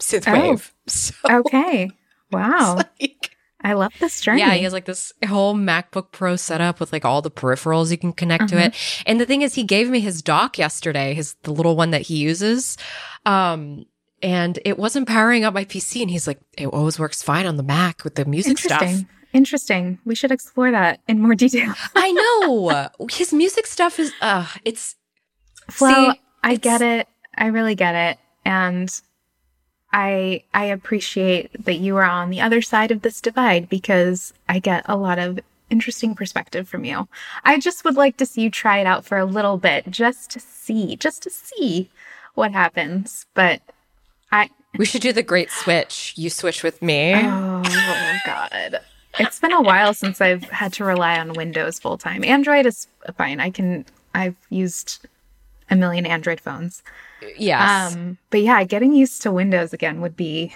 synth 0.00 0.24
Oh. 0.26 0.60
So, 0.86 1.14
okay. 1.38 1.90
Wow. 2.30 2.76
like, 3.00 3.33
I 3.64 3.72
love 3.72 3.92
this 3.98 4.20
journey. 4.20 4.40
yeah, 4.40 4.52
he 4.52 4.62
has 4.64 4.72
like 4.74 4.84
this 4.84 5.12
whole 5.26 5.54
MacBook 5.54 6.12
Pro 6.12 6.36
setup 6.36 6.78
with 6.80 6.92
like 6.92 7.04
all 7.04 7.22
the 7.22 7.30
peripherals 7.30 7.90
you 7.90 7.96
can 7.98 8.12
connect 8.12 8.48
to 8.50 8.56
Uh-huh. 8.56 8.66
it. 8.66 8.74
And 9.06 9.18
the 9.20 9.24
thing 9.26 9.40
is, 9.42 9.54
he 9.54 9.64
gave 9.64 9.88
me 9.88 10.00
his 10.00 10.20
dock 10.22 10.58
yesterday, 10.58 11.14
his 11.14 11.34
the 11.44 11.50
little 11.52 11.74
one 11.74 11.90
that 11.92 12.02
he 12.02 12.16
uses. 12.16 12.76
Um, 13.26 13.86
and 14.22 14.58
it 14.64 14.78
wasn't 14.78 15.08
powering 15.08 15.44
up 15.44 15.54
my 15.54 15.64
PC. 15.64 16.02
And 16.02 16.10
he's 16.10 16.26
like, 16.26 16.40
it 16.58 16.66
always 16.66 16.98
works 16.98 17.22
fine 17.22 17.46
on 17.46 17.56
the 17.56 17.62
Mac 17.62 18.04
with 18.04 18.14
the 18.16 18.24
music 18.24 18.58
stuff. 18.58 18.82
Interesting. 18.82 19.08
Interesting. 19.32 19.98
We 20.04 20.14
should 20.14 20.30
explore 20.30 20.70
that 20.70 21.00
in 21.08 21.20
more 21.20 21.34
detail. 21.44 21.72
I 21.96 22.12
know 22.12 22.88
his 23.10 23.32
music 23.32 23.66
stuff 23.66 23.98
is, 23.98 24.12
uh, 24.20 24.46
it's 24.64 24.94
Flo, 25.70 25.88
See, 26.12 26.20
I 26.42 26.52
it's- 26.52 26.58
get 26.60 26.82
it. 26.82 27.08
I 27.36 27.46
really 27.46 27.74
get 27.74 27.94
it. 27.94 28.18
And 28.44 28.88
I 29.94 30.42
I 30.52 30.64
appreciate 30.64 31.64
that 31.64 31.76
you 31.76 31.96
are 31.96 32.04
on 32.04 32.30
the 32.30 32.40
other 32.40 32.60
side 32.60 32.90
of 32.90 33.02
this 33.02 33.20
divide 33.20 33.68
because 33.68 34.34
I 34.48 34.58
get 34.58 34.84
a 34.86 34.96
lot 34.96 35.20
of 35.20 35.38
interesting 35.70 36.16
perspective 36.16 36.68
from 36.68 36.84
you. 36.84 37.08
I 37.44 37.60
just 37.60 37.84
would 37.84 37.94
like 37.94 38.16
to 38.16 38.26
see 38.26 38.42
you 38.42 38.50
try 38.50 38.78
it 38.78 38.88
out 38.88 39.04
for 39.04 39.18
a 39.18 39.24
little 39.24 39.56
bit 39.56 39.88
just 39.88 40.30
to 40.32 40.40
see, 40.40 40.96
just 40.96 41.22
to 41.22 41.30
see 41.30 41.90
what 42.34 42.50
happens. 42.50 43.26
But 43.34 43.62
I 44.32 44.50
we 44.76 44.84
should 44.84 45.00
do 45.00 45.12
the 45.12 45.22
great 45.22 45.52
switch. 45.52 46.12
You 46.16 46.28
switch 46.28 46.64
with 46.64 46.82
me. 46.82 47.14
Oh 47.14 47.62
my 47.62 48.18
god. 48.26 48.80
It's 49.20 49.38
been 49.38 49.52
a 49.52 49.62
while 49.62 49.94
since 49.94 50.20
I've 50.20 50.42
had 50.42 50.72
to 50.72 50.84
rely 50.84 51.20
on 51.20 51.34
Windows 51.34 51.78
full 51.78 51.98
time. 51.98 52.24
Android 52.24 52.66
is 52.66 52.88
fine. 53.16 53.38
I 53.38 53.50
can 53.50 53.84
I've 54.12 54.34
used 54.50 55.06
a 55.70 55.76
million 55.76 56.04
Android 56.04 56.40
phones. 56.40 56.82
Yes. 57.36 57.94
Um, 57.94 58.18
but 58.30 58.40
yeah, 58.42 58.62
getting 58.64 58.92
used 58.94 59.22
to 59.22 59.32
Windows 59.32 59.72
again 59.72 60.00
would 60.00 60.16
be 60.16 60.54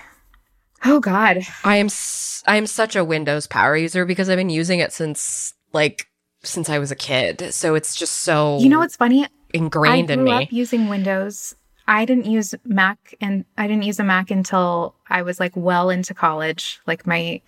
oh 0.84 1.00
god. 1.00 1.40
I 1.64 1.76
am 1.76 1.86
s- 1.86 2.42
I 2.46 2.56
am 2.56 2.66
such 2.66 2.96
a 2.96 3.04
Windows 3.04 3.46
power 3.46 3.76
user 3.76 4.04
because 4.04 4.28
I've 4.28 4.36
been 4.38 4.50
using 4.50 4.78
it 4.80 4.92
since 4.92 5.54
like 5.72 6.06
since 6.42 6.68
I 6.70 6.78
was 6.78 6.90
a 6.90 6.96
kid. 6.96 7.52
So 7.52 7.74
it's 7.74 7.96
just 7.96 8.18
so 8.18 8.58
You 8.58 8.68
know 8.68 8.78
what's 8.78 8.96
funny? 8.96 9.26
ingrained 9.54 10.10
I 10.10 10.14
in 10.14 10.20
grew 10.20 10.28
me. 10.38 10.44
up 10.44 10.52
using 10.52 10.88
Windows. 10.88 11.54
I 11.86 12.04
didn't 12.04 12.26
use 12.26 12.54
Mac 12.64 13.14
and 13.20 13.44
I 13.56 13.66
didn't 13.66 13.84
use 13.84 13.98
a 13.98 14.04
Mac 14.04 14.30
until 14.30 14.94
I 15.08 15.22
was 15.22 15.40
like 15.40 15.52
well 15.56 15.88
into 15.90 16.12
college. 16.14 16.80
Like 16.86 17.06
my 17.06 17.40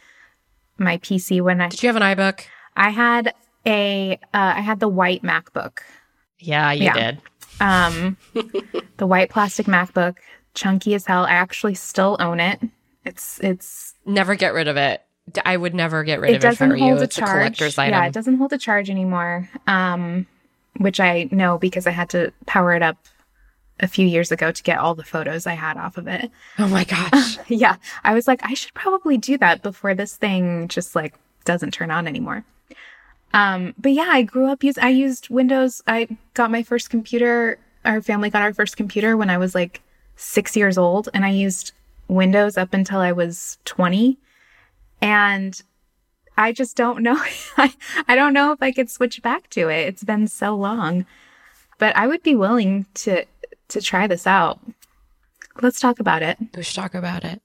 my 0.78 0.96
PC 0.98 1.40
when 1.42 1.60
I 1.60 1.68
Did 1.68 1.82
you 1.82 1.88
have 1.88 1.96
an 1.96 2.02
iBook? 2.02 2.40
I 2.76 2.88
had 2.90 3.34
a 3.66 4.14
uh, 4.14 4.18
I 4.56 4.60
had 4.60 4.80
the 4.80 4.88
white 4.88 5.22
MacBook. 5.22 5.80
Yeah, 6.38 6.72
you 6.72 6.84
Yeah. 6.84 6.94
did. 6.94 7.18
Um, 7.60 8.16
the 8.96 9.06
white 9.06 9.30
plastic 9.30 9.66
MacBook, 9.66 10.16
chunky 10.54 10.94
as 10.94 11.06
hell. 11.06 11.24
I 11.24 11.32
actually 11.32 11.74
still 11.74 12.16
own 12.20 12.40
it. 12.40 12.60
It's 13.04 13.38
it's 13.40 13.94
Never 14.04 14.34
get 14.34 14.54
rid 14.54 14.68
of 14.68 14.76
it. 14.76 15.02
I 15.44 15.56
would 15.56 15.74
never 15.74 16.02
get 16.02 16.20
rid 16.20 16.30
it 16.32 16.36
of 16.36 16.44
it 16.44 16.46
doesn't 16.48 16.68
were 16.70 16.76
you. 16.76 16.82
hold 16.84 17.00
a 17.00 17.02
It's 17.04 17.16
a 17.16 17.20
charge. 17.20 17.30
collector's 17.56 17.76
Yeah, 17.76 18.06
it 18.06 18.12
doesn't 18.12 18.36
hold 18.38 18.52
a 18.52 18.58
charge 18.58 18.90
anymore. 18.90 19.48
Um, 19.66 20.26
which 20.78 20.98
I 21.00 21.28
know 21.30 21.58
because 21.58 21.86
I 21.86 21.90
had 21.90 22.08
to 22.10 22.32
power 22.46 22.74
it 22.74 22.82
up 22.82 22.96
a 23.78 23.86
few 23.88 24.06
years 24.06 24.30
ago 24.32 24.50
to 24.52 24.62
get 24.62 24.78
all 24.78 24.94
the 24.94 25.04
photos 25.04 25.46
I 25.46 25.54
had 25.54 25.76
off 25.76 25.96
of 25.96 26.06
it. 26.08 26.30
oh 26.58 26.68
my 26.68 26.84
gosh. 26.84 27.38
yeah, 27.48 27.76
I 28.04 28.12
was 28.14 28.26
like, 28.28 28.40
I 28.42 28.54
should 28.54 28.74
probably 28.74 29.16
do 29.18 29.38
that 29.38 29.62
before 29.62 29.94
this 29.94 30.16
thing 30.16 30.68
just 30.68 30.94
like 30.96 31.14
doesn't 31.44 31.72
turn 31.72 31.90
on 31.90 32.06
anymore. 32.06 32.44
Um, 33.32 33.74
but 33.78 33.92
yeah, 33.92 34.08
I 34.08 34.22
grew 34.22 34.46
up 34.46 34.64
use 34.64 34.78
I 34.78 34.88
used 34.88 35.28
Windows. 35.30 35.82
I 35.86 36.08
got 36.34 36.50
my 36.50 36.62
first 36.62 36.90
computer. 36.90 37.58
Our 37.84 38.02
family 38.02 38.30
got 38.30 38.42
our 38.42 38.52
first 38.52 38.76
computer 38.76 39.16
when 39.16 39.30
I 39.30 39.38
was 39.38 39.54
like 39.54 39.80
six 40.16 40.56
years 40.56 40.76
old, 40.76 41.08
and 41.14 41.24
I 41.24 41.30
used 41.30 41.72
Windows 42.08 42.56
up 42.58 42.74
until 42.74 42.98
I 42.98 43.12
was 43.12 43.58
twenty. 43.64 44.18
And 45.00 45.60
I 46.36 46.52
just 46.52 46.76
don't 46.76 47.02
know. 47.02 47.16
I, 47.56 47.72
I 48.08 48.14
don't 48.16 48.32
know 48.32 48.52
if 48.52 48.62
I 48.62 48.72
could 48.72 48.90
switch 48.90 49.22
back 49.22 49.48
to 49.50 49.68
it. 49.68 49.86
It's 49.86 50.04
been 50.04 50.26
so 50.26 50.54
long. 50.56 51.06
But 51.78 51.96
I 51.96 52.06
would 52.06 52.22
be 52.22 52.34
willing 52.34 52.86
to 52.94 53.24
to 53.68 53.80
try 53.80 54.06
this 54.06 54.26
out. 54.26 54.60
Let's 55.62 55.80
talk 55.80 56.00
about 56.00 56.22
it. 56.22 56.38
we 56.56 56.62
should 56.62 56.76
talk 56.76 56.94
about 56.94 57.24
it. 57.24 57.40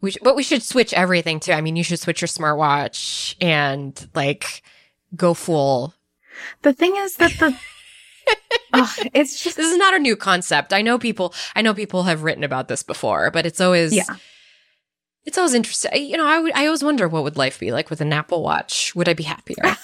We 0.00 0.10
sh- 0.12 0.18
but 0.22 0.36
we 0.36 0.42
should 0.42 0.62
switch 0.62 0.92
everything 0.92 1.40
too. 1.40 1.52
I 1.52 1.60
mean, 1.60 1.76
you 1.76 1.84
should 1.84 1.98
switch 1.98 2.20
your 2.20 2.28
smartwatch 2.28 3.34
and 3.40 4.08
like 4.14 4.62
go 5.16 5.34
full. 5.34 5.94
The 6.62 6.72
thing 6.72 6.96
is 6.96 7.16
that 7.16 7.32
the 7.38 7.56
Ugh, 8.72 9.08
it's 9.14 9.42
just 9.42 9.56
This 9.56 9.70
is 9.70 9.78
not 9.78 9.94
a 9.94 9.98
new 9.98 10.14
concept. 10.14 10.72
I 10.72 10.82
know 10.82 10.98
people. 10.98 11.34
I 11.56 11.62
know 11.62 11.74
people 11.74 12.02
have 12.04 12.22
written 12.22 12.44
about 12.44 12.68
this 12.68 12.82
before, 12.82 13.30
but 13.30 13.46
it's 13.46 13.60
always 13.60 13.94
yeah. 13.94 14.16
It's 15.24 15.36
always 15.36 15.54
interesting. 15.54 15.90
You 16.04 16.16
know, 16.16 16.26
I 16.26 16.38
would. 16.38 16.52
I 16.54 16.66
always 16.66 16.84
wonder 16.84 17.08
what 17.08 17.24
would 17.24 17.36
life 17.36 17.58
be 17.58 17.72
like 17.72 17.90
with 17.90 18.00
an 18.00 18.12
Apple 18.12 18.42
Watch. 18.42 18.94
Would 18.94 19.08
I 19.08 19.14
be 19.14 19.24
happier? 19.24 19.56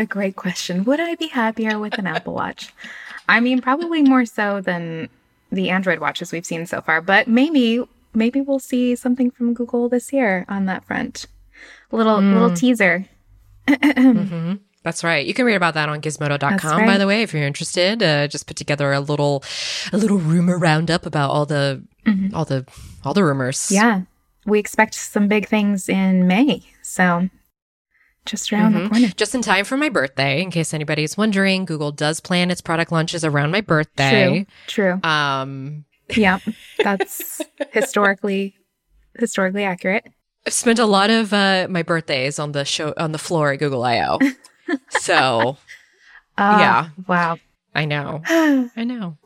The 0.00 0.06
great 0.06 0.36
question. 0.36 0.84
Would 0.84 0.98
I 0.98 1.14
be 1.14 1.26
happier 1.26 1.78
with 1.78 1.98
an 1.98 2.06
Apple 2.06 2.32
Watch? 2.32 2.72
I 3.28 3.40
mean, 3.40 3.60
probably 3.60 4.02
more 4.02 4.24
so 4.24 4.60
than 4.60 5.10
the 5.52 5.68
Android 5.68 5.98
watches 5.98 6.32
we've 6.32 6.46
seen 6.46 6.64
so 6.64 6.80
far, 6.80 7.02
but 7.02 7.28
maybe 7.28 7.84
maybe 8.14 8.40
we'll 8.40 8.60
see 8.60 8.96
something 8.96 9.30
from 9.30 9.52
Google 9.52 9.88
this 9.90 10.10
year 10.12 10.46
on 10.48 10.64
that 10.66 10.84
front. 10.84 11.26
Little 11.92 12.20
little 12.20 12.54
teaser. 12.54 13.06
hmm 13.68 14.54
That's 14.82 15.04
right. 15.04 15.26
You 15.26 15.34
can 15.34 15.44
read 15.44 15.56
about 15.56 15.74
that 15.74 15.88
on 15.88 16.00
Gizmodo.com. 16.00 16.56
That's 16.58 16.62
By 16.86 16.96
the 16.98 17.06
way, 17.06 17.22
if 17.22 17.34
you're 17.34 17.42
interested, 17.46 18.02
uh, 18.02 18.26
just 18.28 18.46
put 18.46 18.56
together 18.56 18.92
a 18.92 19.00
little, 19.00 19.44
a 19.92 19.96
little 19.98 20.16
rumor 20.18 20.58
roundup 20.58 21.04
about 21.06 21.30
all 21.30 21.44
the, 21.46 21.82
all 22.32 22.44
the, 22.44 22.66
all 23.04 23.12
the 23.12 23.22
rumors. 23.24 23.70
Yeah. 23.70 24.02
We 24.46 24.58
expect 24.58 24.94
some 24.94 25.28
big 25.28 25.46
things 25.48 25.88
in 25.88 26.26
May. 26.26 26.62
So 26.82 27.28
just 28.24 28.50
around 28.52 28.72
the 28.74 28.80
Mhm. 28.80 28.90
corner. 28.90 29.08
Just 29.16 29.34
in 29.34 29.42
time 29.42 29.64
for 29.66 29.76
my 29.76 29.88
birthday, 29.90 30.40
in 30.42 30.50
case 30.50 30.72
anybody's 30.72 31.16
wondering. 31.16 31.66
Google 31.66 31.92
does 31.92 32.20
plan 32.20 32.50
its 32.50 32.60
product 32.62 32.90
launches 32.90 33.24
around 33.24 33.50
my 33.50 33.60
birthday. 33.60 34.46
True. 34.66 34.98
True. 35.02 35.08
Um, 35.10 35.84
yeah. 36.16 36.38
That's 36.82 37.42
historically 37.72 38.54
historically 39.18 39.64
accurate. 39.64 40.06
I've 40.46 40.52
spent 40.52 40.78
a 40.78 40.86
lot 40.86 41.10
of 41.10 41.32
uh, 41.32 41.66
my 41.68 41.82
birthdays 41.82 42.38
on 42.38 42.52
the 42.52 42.64
show 42.64 42.94
on 42.96 43.12
the 43.12 43.18
floor 43.18 43.52
at 43.52 43.58
Google 43.58 43.84
I/O. 43.84 44.18
so 44.88 45.56
Ah, 46.38 46.60
Yeah. 46.60 46.88
Wow. 47.06 47.38
I 47.74 47.84
know. 47.84 48.22
I 48.28 48.84
know. 48.84 49.16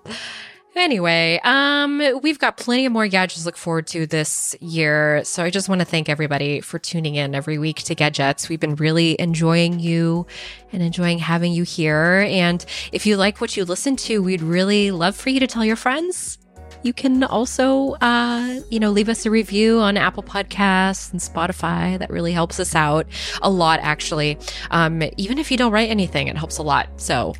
Anyway, 0.76 1.40
um, 1.44 2.02
we've 2.20 2.40
got 2.40 2.56
plenty 2.56 2.84
of 2.84 2.92
more 2.92 3.06
gadgets 3.06 3.42
to 3.42 3.46
look 3.46 3.56
forward 3.56 3.86
to 3.86 4.06
this 4.06 4.56
year. 4.60 5.22
So 5.22 5.44
I 5.44 5.50
just 5.50 5.68
want 5.68 5.80
to 5.80 5.84
thank 5.84 6.08
everybody 6.08 6.60
for 6.60 6.80
tuning 6.80 7.14
in 7.14 7.32
every 7.32 7.58
week 7.58 7.76
to 7.84 7.94
Gadgets. 7.94 8.48
We've 8.48 8.58
been 8.58 8.74
really 8.74 9.14
enjoying 9.20 9.78
you 9.78 10.26
and 10.72 10.82
enjoying 10.82 11.20
having 11.20 11.52
you 11.52 11.62
here. 11.62 12.26
And 12.28 12.66
if 12.90 13.06
you 13.06 13.16
like 13.16 13.40
what 13.40 13.56
you 13.56 13.64
listen 13.64 13.94
to, 13.96 14.20
we'd 14.20 14.42
really 14.42 14.90
love 14.90 15.14
for 15.14 15.30
you 15.30 15.38
to 15.38 15.46
tell 15.46 15.64
your 15.64 15.76
friends. 15.76 16.38
You 16.84 16.92
can 16.92 17.24
also, 17.24 17.92
uh, 18.02 18.60
you 18.68 18.78
know, 18.78 18.90
leave 18.90 19.08
us 19.08 19.24
a 19.24 19.30
review 19.30 19.80
on 19.80 19.96
Apple 19.96 20.22
Podcasts 20.22 21.10
and 21.12 21.20
Spotify. 21.20 21.98
That 21.98 22.10
really 22.10 22.32
helps 22.32 22.60
us 22.60 22.74
out 22.74 23.06
a 23.40 23.48
lot, 23.48 23.80
actually. 23.82 24.36
Um, 24.70 25.02
even 25.16 25.38
if 25.38 25.50
you 25.50 25.56
don't 25.56 25.72
write 25.72 25.88
anything, 25.88 26.28
it 26.28 26.36
helps 26.36 26.58
a 26.58 26.62
lot. 26.62 26.90
So 27.00 27.34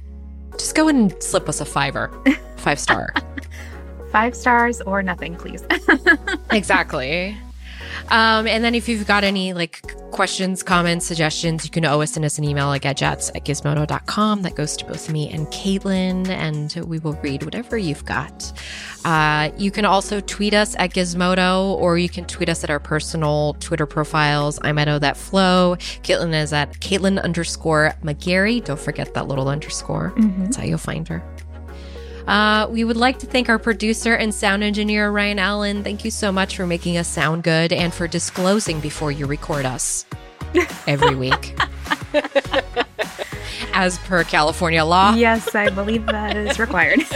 just 0.52 0.74
go 0.74 0.88
and 0.88 1.14
slip 1.22 1.46
us 1.46 1.60
a 1.60 1.66
fiver, 1.66 2.10
five 2.56 2.80
star. 2.80 3.12
Five 4.10 4.36
stars 4.36 4.80
or 4.82 5.02
nothing, 5.02 5.34
please. 5.34 5.64
exactly. 6.52 7.36
Um, 8.08 8.46
and 8.46 8.62
then 8.64 8.74
if 8.74 8.88
you've 8.88 9.06
got 9.06 9.24
any 9.24 9.52
like 9.52 9.82
questions, 10.10 10.62
comments, 10.62 11.06
suggestions, 11.06 11.64
you 11.64 11.70
can 11.70 11.84
always 11.84 12.12
send 12.12 12.24
us 12.24 12.38
an 12.38 12.44
email 12.44 12.72
at 12.72 12.82
gadgets 12.82 13.30
at 13.30 13.44
gizmodo.com. 13.44 14.42
That 14.42 14.54
goes 14.54 14.76
to 14.76 14.84
both 14.84 15.10
me 15.10 15.28
and 15.30 15.46
Caitlin, 15.48 16.28
and 16.28 16.72
we 16.86 16.98
will 17.00 17.14
read 17.22 17.42
whatever 17.42 17.76
you've 17.76 18.04
got. 18.04 18.52
Uh, 19.04 19.50
you 19.58 19.70
can 19.70 19.84
also 19.84 20.20
tweet 20.20 20.54
us 20.54 20.74
at 20.78 20.90
Gizmodo, 20.90 21.74
or 21.74 21.98
you 21.98 22.08
can 22.08 22.24
tweet 22.24 22.48
us 22.48 22.64
at 22.64 22.70
our 22.70 22.80
personal 22.80 23.54
Twitter 23.60 23.84
profiles. 23.86 24.58
I'm 24.62 24.78
at 24.78 24.88
Oh 24.88 24.98
That 24.98 25.16
Flo. 25.16 25.76
Caitlin 26.02 26.32
is 26.40 26.52
at 26.52 26.72
Caitlin 26.80 27.22
underscore 27.22 27.92
McGarry. 28.02 28.64
Don't 28.64 28.80
forget 28.80 29.12
that 29.14 29.28
little 29.28 29.48
underscore. 29.48 30.12
Mhm. 30.16 30.44
That's 30.44 30.56
how 30.56 30.62
you'll 30.64 30.78
find 30.78 31.06
her. 31.08 31.22
Uh, 32.26 32.66
we 32.70 32.84
would 32.84 32.96
like 32.96 33.18
to 33.18 33.26
thank 33.26 33.48
our 33.48 33.58
producer 33.58 34.14
and 34.14 34.34
sound 34.34 34.62
engineer, 34.62 35.10
Ryan 35.10 35.38
Allen. 35.38 35.84
Thank 35.84 36.04
you 36.04 36.10
so 36.10 36.32
much 36.32 36.56
for 36.56 36.66
making 36.66 36.96
us 36.96 37.08
sound 37.08 37.42
good 37.42 37.72
and 37.72 37.92
for 37.92 38.08
disclosing 38.08 38.80
before 38.80 39.12
you 39.12 39.26
record 39.26 39.66
us 39.66 40.06
every 40.86 41.14
week. 41.14 41.56
as 43.74 43.98
per 43.98 44.24
California 44.24 44.84
law. 44.84 45.14
Yes, 45.14 45.54
I 45.54 45.68
believe 45.68 46.06
that 46.06 46.36
is 46.36 46.58
required. 46.58 47.00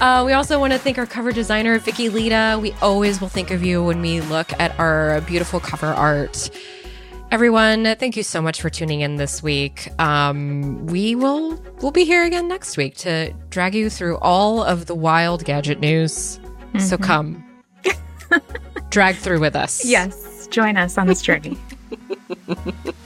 Uh, 0.00 0.22
we 0.24 0.32
also 0.32 0.60
want 0.60 0.72
to 0.72 0.78
thank 0.78 0.96
our 0.96 1.06
cover 1.06 1.32
designer, 1.32 1.76
Vicky 1.80 2.08
Leta. 2.08 2.56
We 2.62 2.70
always 2.80 3.20
will 3.20 3.28
think 3.28 3.50
of 3.50 3.64
you 3.64 3.82
when 3.82 4.00
we 4.00 4.20
look 4.20 4.52
at 4.60 4.78
our 4.78 5.20
beautiful 5.22 5.58
cover 5.58 5.88
art. 5.88 6.50
Everyone, 7.30 7.84
thank 7.96 8.16
you 8.16 8.22
so 8.22 8.40
much 8.40 8.62
for 8.62 8.70
tuning 8.70 9.02
in 9.02 9.16
this 9.16 9.42
week. 9.42 9.88
Um, 10.00 10.86
we 10.86 11.14
will 11.14 11.62
we'll 11.82 11.92
be 11.92 12.04
here 12.04 12.24
again 12.24 12.48
next 12.48 12.78
week 12.78 12.96
to 12.98 13.34
drag 13.50 13.74
you 13.74 13.90
through 13.90 14.16
all 14.18 14.62
of 14.62 14.86
the 14.86 14.94
wild 14.94 15.44
gadget 15.44 15.78
news. 15.78 16.40
So 16.78 16.96
come, 16.96 17.44
drag 18.90 19.16
through 19.16 19.40
with 19.40 19.56
us. 19.56 19.84
yes, 19.84 20.46
join 20.46 20.76
us 20.76 20.96
on 20.96 21.06
this 21.06 21.20
journey. 21.20 21.58